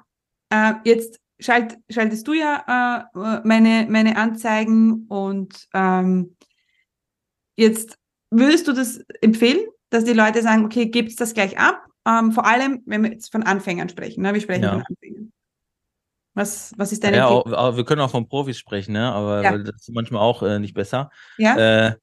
Äh, 0.51 0.75
jetzt 0.85 1.21
schalt, 1.39 1.77
schaltest 1.91 2.27
du 2.27 2.33
ja 2.33 3.09
äh, 3.15 3.41
meine 3.45 3.87
meine 3.89 4.17
Anzeigen 4.17 5.07
und 5.09 5.69
ähm, 5.75 6.37
jetzt 7.57 7.97
würdest 8.31 8.69
du 8.69 8.73
das 8.73 9.01
empfehlen, 9.21 9.61
dass 9.91 10.05
die 10.05 10.13
Leute 10.13 10.43
sagen, 10.43 10.65
okay, 10.65 10.87
gibt's 10.87 11.17
das 11.17 11.35
gleich 11.35 11.59
ab? 11.59 11.85
Ähm, 12.07 12.33
vor 12.33 12.47
allem, 12.47 12.83
wenn 12.87 13.03
wir 13.03 13.13
jetzt 13.13 13.31
von 13.31 13.43
Anfängern 13.43 13.89
sprechen. 13.89 14.23
Ne? 14.23 14.33
Wir 14.33 14.41
sprechen 14.41 14.63
ja. 14.63 14.73
von 14.73 14.85
Anfängern. 14.89 15.33
Was, 16.35 16.73
was 16.77 16.93
ist 16.93 17.05
deine 17.05 17.19
Ja, 17.19 17.27
auch, 17.27 17.77
wir 17.77 17.85
können 17.85 18.01
auch 18.01 18.11
von 18.11 18.29
Profis 18.29 18.57
sprechen, 18.57 18.93
ne? 18.93 19.13
aber 19.13 19.43
ja. 19.43 19.59
das 19.59 19.75
ist 19.81 19.91
manchmal 19.93 20.23
auch 20.23 20.43
äh, 20.43 20.59
nicht 20.59 20.75
besser. 20.75 21.11
Ja. 21.39 21.89
Äh, 21.89 21.97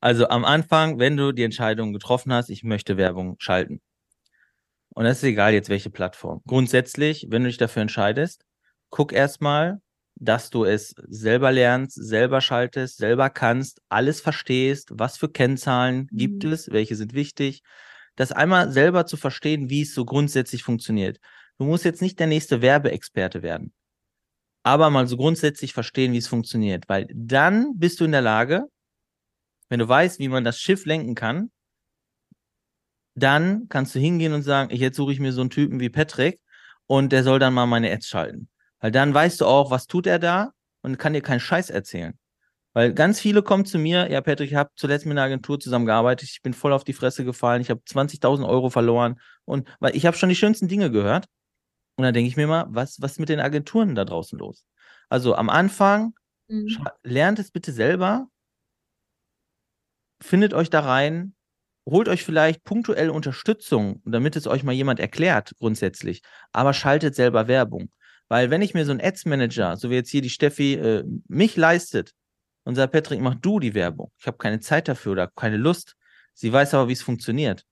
also 0.00 0.28
am 0.28 0.44
Anfang, 0.44 0.98
wenn 0.98 1.16
du 1.16 1.32
die 1.32 1.42
Entscheidung 1.42 1.92
getroffen 1.92 2.32
hast, 2.32 2.50
ich 2.50 2.62
möchte 2.62 2.96
Werbung 2.96 3.36
schalten. 3.38 3.80
Und 4.90 5.04
das 5.04 5.18
ist 5.18 5.24
egal 5.24 5.52
jetzt 5.52 5.68
welche 5.68 5.90
Plattform. 5.90 6.42
Grundsätzlich, 6.46 7.26
wenn 7.30 7.42
du 7.42 7.48
dich 7.48 7.58
dafür 7.58 7.82
entscheidest, 7.82 8.44
guck 8.90 9.12
erstmal, 9.12 9.80
dass 10.16 10.50
du 10.50 10.64
es 10.64 10.94
selber 11.08 11.52
lernst, 11.52 11.94
selber 11.94 12.40
schaltest, 12.40 12.98
selber 12.98 13.30
kannst, 13.30 13.80
alles 13.88 14.20
verstehst, 14.20 14.90
was 14.92 15.16
für 15.16 15.28
Kennzahlen 15.28 16.08
mhm. 16.10 16.16
gibt 16.16 16.44
es, 16.44 16.70
welche 16.72 16.96
sind 16.96 17.14
wichtig. 17.14 17.62
Das 18.16 18.32
einmal 18.32 18.72
selber 18.72 19.06
zu 19.06 19.16
verstehen, 19.16 19.70
wie 19.70 19.82
es 19.82 19.94
so 19.94 20.04
grundsätzlich 20.04 20.64
funktioniert. 20.64 21.18
Du 21.58 21.64
musst 21.64 21.84
jetzt 21.84 22.02
nicht 22.02 22.18
der 22.18 22.26
nächste 22.26 22.62
Werbeexperte 22.62 23.42
werden, 23.42 23.72
aber 24.64 24.90
mal 24.90 25.06
so 25.06 25.16
grundsätzlich 25.16 25.72
verstehen, 25.72 26.12
wie 26.12 26.18
es 26.18 26.28
funktioniert, 26.28 26.88
weil 26.88 27.06
dann 27.14 27.78
bist 27.78 28.00
du 28.00 28.04
in 28.04 28.12
der 28.12 28.22
Lage, 28.22 28.66
wenn 29.68 29.80
du 29.80 29.88
weißt, 29.88 30.18
wie 30.18 30.28
man 30.28 30.44
das 30.44 30.58
Schiff 30.58 30.86
lenken 30.86 31.14
kann, 31.14 31.50
dann 33.14 33.68
kannst 33.68 33.94
du 33.94 33.98
hingehen 33.98 34.32
und 34.32 34.42
sagen, 34.42 34.74
jetzt 34.74 34.96
suche 34.96 35.12
ich 35.12 35.20
mir 35.20 35.32
so 35.32 35.40
einen 35.40 35.50
Typen 35.50 35.80
wie 35.80 35.90
Patrick 35.90 36.40
und 36.86 37.12
der 37.12 37.24
soll 37.24 37.38
dann 37.38 37.54
mal 37.54 37.66
meine 37.66 37.90
Ads 37.92 38.06
schalten. 38.06 38.48
Weil 38.80 38.92
dann 38.92 39.12
weißt 39.12 39.40
du 39.40 39.46
auch, 39.46 39.70
was 39.70 39.86
tut 39.86 40.06
er 40.06 40.18
da 40.18 40.52
und 40.82 40.98
kann 40.98 41.12
dir 41.12 41.22
keinen 41.22 41.40
Scheiß 41.40 41.70
erzählen. 41.70 42.16
Weil 42.74 42.94
ganz 42.94 43.18
viele 43.18 43.42
kommen 43.42 43.64
zu 43.64 43.78
mir, 43.78 44.10
ja, 44.10 44.20
Patrick, 44.20 44.50
ich 44.50 44.56
habe 44.56 44.70
zuletzt 44.76 45.04
mit 45.04 45.12
einer 45.12 45.24
Agentur 45.24 45.58
zusammengearbeitet, 45.58 46.28
ich 46.30 46.42
bin 46.42 46.54
voll 46.54 46.72
auf 46.72 46.84
die 46.84 46.92
Fresse 46.92 47.24
gefallen, 47.24 47.60
ich 47.60 47.70
habe 47.70 47.80
20.000 47.80 48.48
Euro 48.48 48.70
verloren 48.70 49.18
und 49.44 49.68
weil 49.80 49.96
ich 49.96 50.06
habe 50.06 50.16
schon 50.16 50.28
die 50.28 50.36
schönsten 50.36 50.68
Dinge 50.68 50.90
gehört, 50.90 51.26
und 51.98 52.04
dann 52.04 52.14
denke 52.14 52.28
ich 52.28 52.36
mir 52.36 52.46
mal, 52.46 52.66
was, 52.68 53.02
was 53.02 53.12
ist 53.12 53.18
mit 53.18 53.28
den 53.28 53.40
Agenturen 53.40 53.96
da 53.96 54.04
draußen 54.04 54.38
los? 54.38 54.64
Also 55.08 55.34
am 55.34 55.50
Anfang, 55.50 56.14
mhm. 56.46 56.86
lernt 57.02 57.40
es 57.40 57.50
bitte 57.50 57.72
selber, 57.72 58.28
findet 60.20 60.54
euch 60.54 60.70
da 60.70 60.80
rein, 60.80 61.34
holt 61.86 62.08
euch 62.08 62.24
vielleicht 62.24 62.64
punktuell 62.64 63.10
Unterstützung, 63.10 64.02
damit 64.04 64.36
es 64.36 64.46
euch 64.46 64.62
mal 64.62 64.72
jemand 64.72 65.00
erklärt, 65.00 65.52
grundsätzlich, 65.58 66.22
aber 66.52 66.74
schaltet 66.74 67.14
selber 67.14 67.48
Werbung. 67.48 67.90
Weil 68.28 68.50
wenn 68.50 68.62
ich 68.62 68.74
mir 68.74 68.84
so 68.84 68.90
einen 68.90 69.00
Ads-Manager, 69.00 69.76
so 69.76 69.90
wie 69.90 69.94
jetzt 69.94 70.10
hier 70.10 70.20
die 70.20 70.30
Steffi, 70.30 70.74
äh, 70.74 71.04
mich 71.28 71.56
leistet 71.56 72.12
und 72.64 72.74
sagt, 72.74 72.92
Patrick, 72.92 73.20
mach 73.20 73.36
du 73.36 73.58
die 73.58 73.74
Werbung. 73.74 74.12
Ich 74.18 74.26
habe 74.26 74.36
keine 74.36 74.60
Zeit 74.60 74.88
dafür 74.88 75.12
oder 75.12 75.28
keine 75.28 75.56
Lust. 75.56 75.96
Sie 76.34 76.52
weiß 76.52 76.74
aber, 76.74 76.88
wie 76.88 76.92
es 76.92 77.02
funktioniert. 77.02 77.64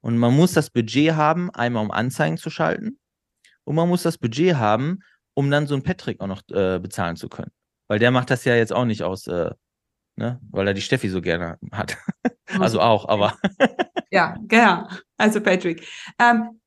Und 0.00 0.18
man 0.18 0.34
muss 0.34 0.52
das 0.52 0.70
Budget 0.70 1.12
haben, 1.12 1.50
einmal 1.50 1.84
um 1.84 1.92
Anzeigen 1.92 2.36
zu 2.36 2.50
schalten 2.50 2.98
und 3.64 3.76
man 3.76 3.88
muss 3.88 4.02
das 4.02 4.18
Budget 4.18 4.56
haben, 4.56 5.00
um 5.34 5.50
dann 5.50 5.66
so 5.66 5.74
einen 5.74 5.82
Patrick 5.82 6.20
auch 6.20 6.26
noch 6.26 6.42
äh, 6.50 6.78
bezahlen 6.78 7.16
zu 7.16 7.28
können. 7.28 7.52
Weil 7.88 7.98
der 7.98 8.10
macht 8.10 8.30
das 8.30 8.44
ja 8.44 8.54
jetzt 8.54 8.72
auch 8.72 8.84
nicht 8.84 9.02
aus, 9.02 9.26
äh, 9.26 9.50
ne? 10.16 10.40
weil 10.50 10.68
er 10.68 10.74
die 10.74 10.82
Steffi 10.82 11.08
so 11.08 11.20
gerne 11.20 11.58
hat. 11.72 11.96
also 12.58 12.80
auch, 12.80 13.08
aber. 13.08 13.36
ja, 14.10 14.36
genau. 14.42 14.88
Also 15.16 15.40
Patrick. 15.40 15.86
Ähm, 16.18 16.60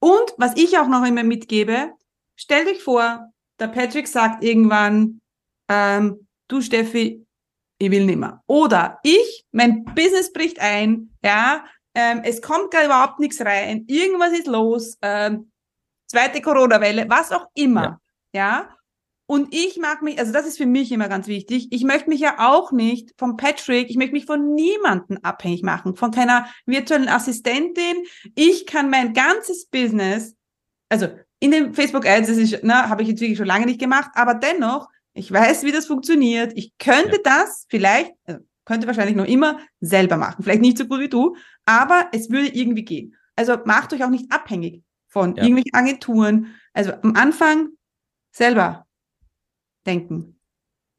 und 0.00 0.34
was 0.36 0.56
ich 0.56 0.76
auch 0.78 0.88
noch 0.88 1.04
immer 1.06 1.22
mitgebe, 1.22 1.92
stell 2.36 2.64
dich 2.66 2.82
vor, 2.82 3.32
der 3.58 3.68
Patrick 3.68 4.08
sagt 4.08 4.44
irgendwann, 4.44 5.20
ähm, 5.68 6.26
du 6.48 6.60
Steffi, 6.60 7.26
ich 7.78 7.90
will 7.90 8.04
nimmer. 8.04 8.42
Oder 8.46 8.98
ich, 9.02 9.44
mein 9.52 9.84
Business 9.84 10.32
bricht 10.32 10.60
ein, 10.60 11.14
ja, 11.22 11.64
ähm, 11.94 12.22
es 12.24 12.42
kommt 12.42 12.70
gar 12.70 12.84
überhaupt 12.84 13.20
nichts 13.20 13.40
rein, 13.40 13.84
irgendwas 13.86 14.32
ist 14.32 14.46
los, 14.46 14.98
ähm, 15.02 15.50
zweite 16.06 16.40
Corona-Welle, 16.40 17.06
was 17.08 17.32
auch 17.32 17.46
immer. 17.54 18.00
Ja. 18.32 18.68
ja? 18.68 18.76
Und 19.26 19.54
ich 19.54 19.78
mag 19.78 20.02
mich, 20.02 20.18
also 20.18 20.32
das 20.32 20.46
ist 20.46 20.58
für 20.58 20.66
mich 20.66 20.92
immer 20.92 21.08
ganz 21.08 21.26
wichtig. 21.28 21.68
Ich 21.70 21.84
möchte 21.84 22.10
mich 22.10 22.20
ja 22.20 22.36
auch 22.38 22.72
nicht 22.72 23.14
von 23.16 23.36
Patrick, 23.36 23.88
ich 23.88 23.96
möchte 23.96 24.12
mich 24.12 24.26
von 24.26 24.54
niemanden 24.54 25.16
abhängig 25.24 25.62
machen, 25.62 25.96
von 25.96 26.10
keiner 26.10 26.46
virtuellen 26.66 27.08
Assistentin. 27.08 28.04
Ich 28.34 28.66
kann 28.66 28.90
mein 28.90 29.14
ganzes 29.14 29.66
Business, 29.66 30.36
also 30.90 31.08
in 31.40 31.50
den 31.50 31.74
Facebook 31.74 32.06
Ads, 32.06 32.28
das 32.28 32.36
ist, 32.36 32.62
ne, 32.64 32.88
habe 32.88 33.02
ich 33.02 33.08
jetzt 33.08 33.20
wirklich 33.20 33.38
schon 33.38 33.46
lange 33.46 33.66
nicht 33.66 33.80
gemacht, 33.80 34.10
aber 34.14 34.34
dennoch, 34.34 34.88
ich 35.14 35.30
weiß, 35.32 35.62
wie 35.62 35.72
das 35.72 35.86
funktioniert. 35.86 36.52
Ich 36.54 36.76
könnte 36.78 37.16
ja. 37.16 37.22
das 37.22 37.66
vielleicht, 37.70 38.12
also 38.26 38.40
könnte 38.64 38.86
wahrscheinlich 38.86 39.16
noch 39.16 39.26
immer 39.26 39.58
selber 39.80 40.16
machen. 40.16 40.42
Vielleicht 40.42 40.62
nicht 40.62 40.78
so 40.78 40.86
gut 40.86 41.00
wie 41.00 41.08
du, 41.08 41.36
aber 41.66 42.08
es 42.12 42.30
würde 42.30 42.48
irgendwie 42.48 42.84
gehen. 42.84 43.16
Also 43.36 43.56
macht 43.64 43.92
euch 43.92 44.04
auch 44.04 44.10
nicht 44.10 44.30
abhängig 44.32 44.82
von 45.08 45.36
ja. 45.36 45.42
irgendwelchen 45.42 45.74
Agenturen. 45.74 46.54
Also 46.72 46.92
am 47.02 47.14
Anfang 47.14 47.68
selber 48.32 48.86
denken. 49.86 50.38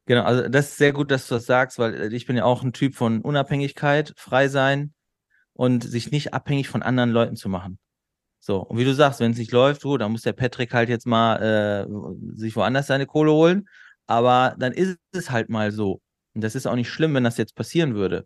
Genau, 0.07 0.23
also 0.23 0.47
das 0.47 0.69
ist 0.69 0.77
sehr 0.77 0.93
gut, 0.93 1.09
dass 1.09 1.27
du 1.27 1.35
das 1.35 1.45
sagst, 1.45 1.79
weil 1.79 1.95
äh, 1.95 2.15
ich 2.15 2.25
bin 2.25 2.37
ja 2.37 2.43
auch 2.43 2.63
ein 2.63 2.73
Typ 2.73 2.95
von 2.95 3.21
Unabhängigkeit, 3.21 4.13
frei 4.17 4.47
sein 4.47 4.93
und 5.53 5.83
sich 5.83 6.11
nicht 6.11 6.33
abhängig 6.33 6.69
von 6.69 6.83
anderen 6.83 7.09
Leuten 7.09 7.35
zu 7.35 7.49
machen. 7.49 7.79
So, 8.39 8.59
und 8.61 8.77
wie 8.77 8.85
du 8.85 8.93
sagst, 8.93 9.19
wenn 9.19 9.31
es 9.31 9.39
nicht 9.39 9.51
läuft, 9.51 9.81
gut, 9.81 10.01
dann 10.01 10.11
muss 10.11 10.21
der 10.21 10.33
Patrick 10.33 10.73
halt 10.73 10.89
jetzt 10.89 11.07
mal 11.07 11.87
äh, 11.87 12.37
sich 12.37 12.55
woanders 12.55 12.85
seine 12.85 13.07
Kohle 13.07 13.31
holen. 13.31 13.67
Aber 14.05 14.55
dann 14.59 14.71
ist 14.71 14.99
es 15.13 15.31
halt 15.31 15.49
mal 15.49 15.71
so. 15.71 16.01
Und 16.35 16.43
das 16.43 16.53
ist 16.53 16.67
auch 16.67 16.75
nicht 16.75 16.89
schlimm, 16.91 17.15
wenn 17.15 17.23
das 17.23 17.37
jetzt 17.37 17.55
passieren 17.55 17.95
würde. 17.95 18.25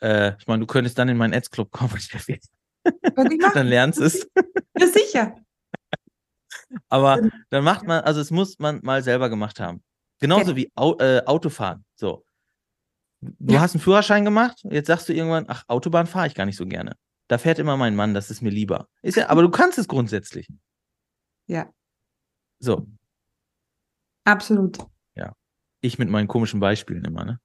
Äh, 0.00 0.32
ich 0.38 0.48
meine, 0.48 0.60
du 0.60 0.66
könntest 0.66 0.98
dann 0.98 1.08
in 1.08 1.16
meinen 1.16 1.34
Ads-Club 1.34 1.70
kommen, 1.70 1.92
dann 3.54 3.68
lernst 3.68 4.00
es. 4.00 4.28
Ja, 4.76 4.86
sicher. 4.88 5.36
Aber 6.88 7.20
dann 7.50 7.64
macht 7.64 7.86
man, 7.86 8.02
also 8.04 8.20
es 8.20 8.30
muss 8.30 8.58
man 8.58 8.80
mal 8.82 9.02
selber 9.02 9.28
gemacht 9.28 9.60
haben. 9.60 9.82
Genauso 10.20 10.50
ja. 10.50 10.56
wie 10.56 10.72
Au 10.74 10.96
äh, 10.98 11.22
Autofahren. 11.24 11.84
So. 11.94 12.24
Du 13.20 13.54
ja. 13.54 13.60
hast 13.60 13.74
einen 13.74 13.82
Führerschein 13.82 14.24
gemacht, 14.24 14.60
jetzt 14.70 14.86
sagst 14.86 15.08
du 15.08 15.12
irgendwann, 15.12 15.46
ach, 15.48 15.64
Autobahn 15.66 16.06
fahre 16.06 16.28
ich 16.28 16.34
gar 16.34 16.46
nicht 16.46 16.56
so 16.56 16.66
gerne. 16.66 16.92
Da 17.28 17.38
fährt 17.38 17.58
immer 17.58 17.76
mein 17.76 17.96
Mann, 17.96 18.14
das 18.14 18.30
ist 18.30 18.42
mir 18.42 18.50
lieber. 18.50 18.88
Ist 19.02 19.16
ja, 19.16 19.28
aber 19.28 19.42
du 19.42 19.50
kannst 19.50 19.78
es 19.78 19.88
grundsätzlich. 19.88 20.48
Ja. 21.46 21.70
So. 22.60 22.86
Absolut. 24.24 24.78
Ja. 25.14 25.32
Ich 25.80 25.98
mit 25.98 26.08
meinen 26.08 26.28
komischen 26.28 26.60
Beispielen 26.60 27.04
immer, 27.04 27.24
ne? 27.24 27.40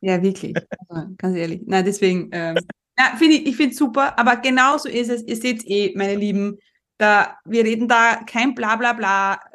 Ja, 0.00 0.22
wirklich. 0.22 0.54
Also, 0.88 1.08
ganz 1.18 1.36
ehrlich. 1.36 1.62
Na, 1.66 1.82
deswegen, 1.82 2.30
ähm, 2.32 2.56
ja, 2.98 3.14
finde 3.16 3.36
ich, 3.36 3.46
ich 3.46 3.56
finde 3.56 3.72
es 3.72 3.78
super, 3.78 4.18
aber 4.18 4.36
genauso 4.36 4.88
ist 4.88 5.10
es. 5.10 5.22
Ihr 5.24 5.36
seht 5.36 5.64
eh, 5.66 5.92
meine 5.96 6.14
Lieben, 6.16 6.58
da, 6.98 7.38
wir 7.44 7.64
reden 7.64 7.88
da 7.88 8.16
kein 8.26 8.54
Blablabla. 8.54 8.92
Bla, 8.92 9.36
bla. 9.36 9.50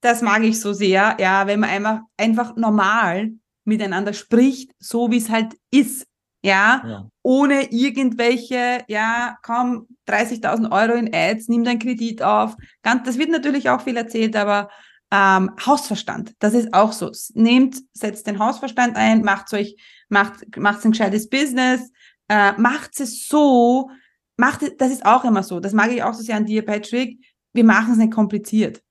Das 0.00 0.22
mag 0.22 0.42
ich 0.42 0.60
so 0.60 0.72
sehr, 0.72 1.16
ja, 1.18 1.46
wenn 1.46 1.60
man 1.60 1.70
einfach, 1.70 2.00
einfach 2.16 2.56
normal 2.56 3.32
miteinander 3.64 4.12
spricht, 4.12 4.72
so 4.78 5.10
wie 5.10 5.18
es 5.18 5.28
halt 5.28 5.54
ist. 5.70 6.06
Ja? 6.42 6.82
ja, 6.86 7.08
ohne 7.22 7.70
irgendwelche, 7.70 8.82
ja, 8.88 9.36
kaum 9.42 9.88
30.000 10.08 10.72
Euro 10.72 10.94
in 10.94 11.14
Ads, 11.14 11.48
nimm 11.48 11.64
deinen 11.64 11.78
Kredit 11.78 12.22
auf. 12.22 12.56
Ganz, 12.82 13.04
das 13.04 13.18
wird 13.18 13.28
natürlich 13.28 13.68
auch 13.68 13.82
viel 13.82 13.96
erzählt, 13.96 14.36
aber 14.36 14.70
ähm, 15.10 15.50
Hausverstand, 15.64 16.34
das 16.38 16.54
ist 16.54 16.72
auch 16.72 16.92
so. 16.92 17.10
Nehmt, 17.34 17.82
setzt 17.92 18.26
den 18.26 18.38
Hausverstand 18.38 18.96
ein, 18.96 19.22
macht 19.22 19.52
euch, 19.52 19.76
macht, 20.08 20.56
macht 20.56 20.84
ein 20.84 20.92
gescheites 20.92 21.28
Business, 21.28 21.90
äh, 22.28 22.52
macht 22.52 22.98
es 23.00 23.26
so, 23.26 23.90
macht, 24.40 24.80
das 24.80 24.90
ist 24.90 25.06
auch 25.06 25.24
immer 25.24 25.42
so. 25.42 25.60
Das 25.60 25.72
mag 25.72 25.92
ich 25.92 26.02
auch 26.02 26.14
so 26.14 26.22
sehr 26.22 26.36
an 26.36 26.46
dir, 26.46 26.64
Patrick. 26.64 27.24
Wir 27.52 27.64
machen 27.64 27.92
es 27.92 27.98
nicht 27.98 28.12
kompliziert. 28.12 28.82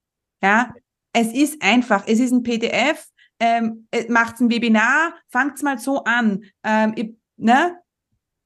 Ja, 0.42 0.74
es 1.14 1.34
ist 1.34 1.62
einfach. 1.62 2.08
Es 2.08 2.20
ist 2.20 2.32
ein 2.32 2.44
PDF. 2.44 3.10
Ähm, 3.42 3.88
macht 4.10 4.40
ein 4.42 4.50
Webinar, 4.50 5.14
fangt 5.30 5.64
mal 5.64 5.80
so 5.80 6.04
an. 6.04 6.44
Ähm, 6.64 6.94
ich, 6.96 7.16
ne? 7.38 7.82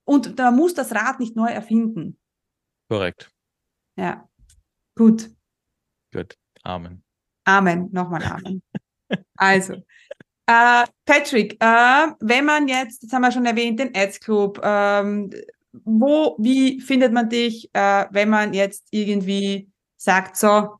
Und 0.05 0.37
da 0.37 0.51
muss 0.51 0.75
das 0.75 0.93
Rad 0.93 1.19
nicht 1.19 1.35
neu 1.35 1.47
erfinden. 1.47 2.19
Korrekt. 2.89 3.31
Ja. 3.97 4.29
Gut. 4.95 5.31
Gut. 6.13 6.37
Amen. 6.63 7.03
Amen. 7.45 7.89
Nochmal 7.91 8.23
Amen. 8.23 8.61
also, 9.35 9.73
äh, 10.45 10.85
Patrick, 11.05 11.53
äh, 11.59 12.07
wenn 12.19 12.45
man 12.45 12.67
jetzt, 12.67 13.03
das 13.03 13.13
haben 13.13 13.23
wir 13.23 13.31
schon 13.31 13.45
erwähnt, 13.45 13.79
den 13.79 13.95
Ads 13.95 14.19
Club, 14.19 14.59
ähm, 14.63 15.31
wo, 15.73 16.35
wie 16.39 16.79
findet 16.79 17.13
man 17.13 17.29
dich, 17.29 17.69
äh, 17.73 18.05
wenn 18.11 18.29
man 18.29 18.53
jetzt 18.53 18.87
irgendwie 18.91 19.71
sagt, 19.97 20.37
so, 20.37 20.75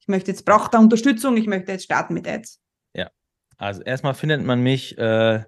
ich 0.00 0.08
möchte 0.08 0.30
jetzt, 0.30 0.44
braucht 0.44 0.74
da 0.74 0.78
Unterstützung, 0.78 1.36
ich 1.36 1.46
möchte 1.46 1.72
jetzt 1.72 1.84
starten 1.84 2.14
mit 2.14 2.26
Ads? 2.26 2.60
Ja, 2.94 3.10
also 3.56 3.82
erstmal 3.82 4.14
findet 4.14 4.44
man 4.44 4.62
mich 4.62 4.96
äh, 4.96 5.42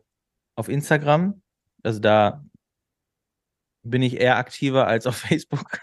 auf 0.57 0.69
Instagram, 0.69 1.41
also 1.83 2.01
da 2.01 2.45
bin 3.83 4.03
ich 4.03 4.21
eher 4.21 4.37
aktiver 4.37 4.87
als 4.87 5.07
auf 5.07 5.17
Facebook, 5.29 5.79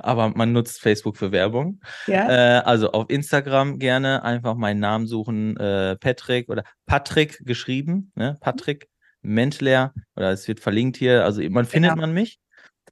aber 0.00 0.28
man 0.28 0.52
nutzt 0.52 0.80
Facebook 0.80 1.16
für 1.16 1.32
Werbung. 1.32 1.80
Ja. 2.06 2.58
Äh, 2.58 2.62
also 2.62 2.92
auf 2.92 3.06
Instagram 3.08 3.78
gerne 3.78 4.22
einfach 4.22 4.54
meinen 4.54 4.80
Namen 4.80 5.06
suchen, 5.06 5.56
äh, 5.56 5.96
Patrick 5.96 6.48
oder 6.48 6.64
Patrick 6.86 7.44
geschrieben, 7.44 8.12
ne? 8.14 8.36
Patrick 8.40 8.88
Mentler 9.24 9.92
oder 10.16 10.30
es 10.30 10.46
wird 10.46 10.60
verlinkt 10.60 10.96
hier, 10.96 11.24
also 11.24 11.42
man 11.50 11.64
findet 11.64 11.92
genau. 11.92 12.02
man 12.02 12.14
mich. 12.14 12.38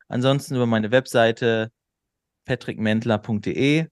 Ansonsten 0.09 0.57
über 0.57 0.67
meine 0.67 0.91
Webseite 0.91 1.71
patrickmentler.de, 2.45 3.87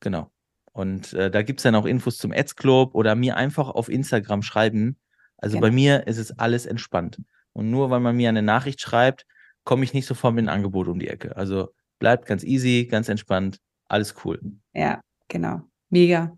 genau. 0.00 0.30
Und 0.72 1.12
äh, 1.14 1.30
da 1.30 1.42
gibt 1.42 1.60
es 1.60 1.64
dann 1.64 1.74
auch 1.74 1.86
Infos 1.86 2.18
zum 2.18 2.32
Ads 2.32 2.56
Club 2.56 2.94
oder 2.94 3.14
mir 3.14 3.36
einfach 3.36 3.68
auf 3.68 3.88
Instagram 3.88 4.42
schreiben. 4.42 4.96
Also 5.38 5.56
genau. 5.56 5.66
bei 5.66 5.72
mir 5.72 6.06
ist 6.06 6.18
es 6.18 6.38
alles 6.38 6.66
entspannt. 6.66 7.20
Und 7.52 7.70
nur 7.70 7.90
weil 7.90 8.00
man 8.00 8.16
mir 8.16 8.28
eine 8.28 8.42
Nachricht 8.42 8.80
schreibt, 8.80 9.26
komme 9.64 9.84
ich 9.84 9.94
nicht 9.94 10.06
sofort 10.06 10.34
mit 10.34 10.42
einem 10.42 10.54
Angebot 10.54 10.88
um 10.88 10.98
die 10.98 11.08
Ecke. 11.08 11.36
Also 11.36 11.72
bleibt 11.98 12.26
ganz 12.26 12.44
easy, 12.44 12.86
ganz 12.90 13.08
entspannt, 13.08 13.58
alles 13.88 14.14
cool. 14.24 14.40
Ja, 14.74 15.00
genau. 15.28 15.62
Mega. 15.90 16.36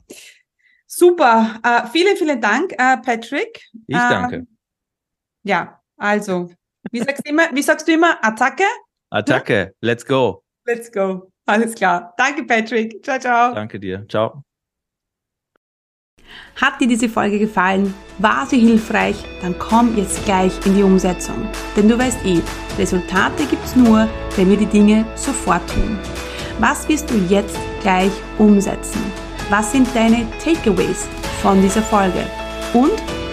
Super. 0.87 1.61
Uh, 1.67 1.87
vielen, 1.89 2.17
vielen 2.17 2.41
Dank, 2.41 2.73
uh, 2.73 3.01
Patrick. 3.03 3.61
Ich 3.87 3.97
danke. 3.97 4.37
Ähm, 4.37 4.58
ja, 5.43 5.81
also, 5.97 6.51
wie 6.91 7.01
sagst 7.01 7.27
du 7.27 7.31
immer, 7.31 7.49
wie 7.53 7.63
sagst 7.63 7.89
du 7.89 7.93
immer, 7.93 8.25
Attacke? 8.25 8.65
Attacke, 9.11 9.75
let's 9.81 10.05
go. 10.05 10.43
Let's 10.67 10.93
go. 10.93 11.31
Alles 11.47 11.75
klar. 11.75 12.13
Danke, 12.19 12.45
Patrick. 12.45 13.03
Ciao, 13.03 13.19
ciao. 13.19 13.55
Danke 13.55 13.81
dir. 13.81 14.07
Ciao. 14.09 14.43
Hat 16.57 16.81
dir 16.81 16.89
diese 16.89 17.09
Folge 17.09 17.39
gefallen? 17.39 17.95
War 18.19 18.45
sie 18.47 18.59
hilfreich? 18.59 19.17
Dann 19.41 19.59
komm 19.59 19.97
jetzt 19.97 20.25
gleich 20.25 20.53
in 20.67 20.75
die 20.75 20.83
Umsetzung. 20.83 21.49
Denn 21.77 21.89
du 21.89 21.99
weißt 21.99 22.25
eh, 22.27 22.43
Resultate 22.79 23.47
gibt's 23.47 23.77
nur, 23.77 24.09
wenn 24.37 24.51
wir 24.51 24.57
die 24.57 24.67
Dinge 24.67 25.07
sofort 25.15 25.63
tun. 25.71 25.99
Was 26.59 26.89
wirst 26.89 27.11
du 27.11 27.15
jetzt 27.29 27.59
gleich 27.81 28.13
umsetzen? 28.39 29.01
Was 29.49 29.73
sind 29.73 29.89
deine 29.95 30.27
Takeaways 30.45 31.09
von 31.41 31.63
dieser 31.63 31.83
Folge? 31.83 32.27
Und 32.75 32.93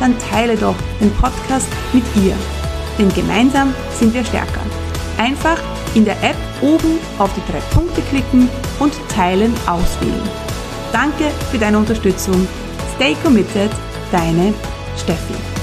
dann 0.00 0.16
teile 0.30 0.56
doch 0.56 0.76
den 1.00 1.10
Podcast 1.12 1.68
mit 1.92 2.04
ihr. 2.16 2.34
Denn 2.98 3.12
gemeinsam 3.14 3.74
sind 3.98 4.14
wir 4.14 4.24
stärker. 4.24 4.60
Einfach 5.18 5.58
in 5.94 6.04
der 6.04 6.22
App 6.22 6.36
oben 6.60 6.98
auf 7.18 7.30
die 7.34 7.52
drei 7.52 7.60
Punkte 7.74 8.02
klicken 8.02 8.48
und 8.78 8.92
Teilen 9.08 9.54
auswählen. 9.66 10.28
Danke 10.92 11.30
für 11.50 11.58
deine 11.58 11.78
Unterstützung. 11.78 12.46
Stay 12.96 13.16
committed, 13.22 13.70
deine 14.10 14.54
Steffi. 14.96 15.57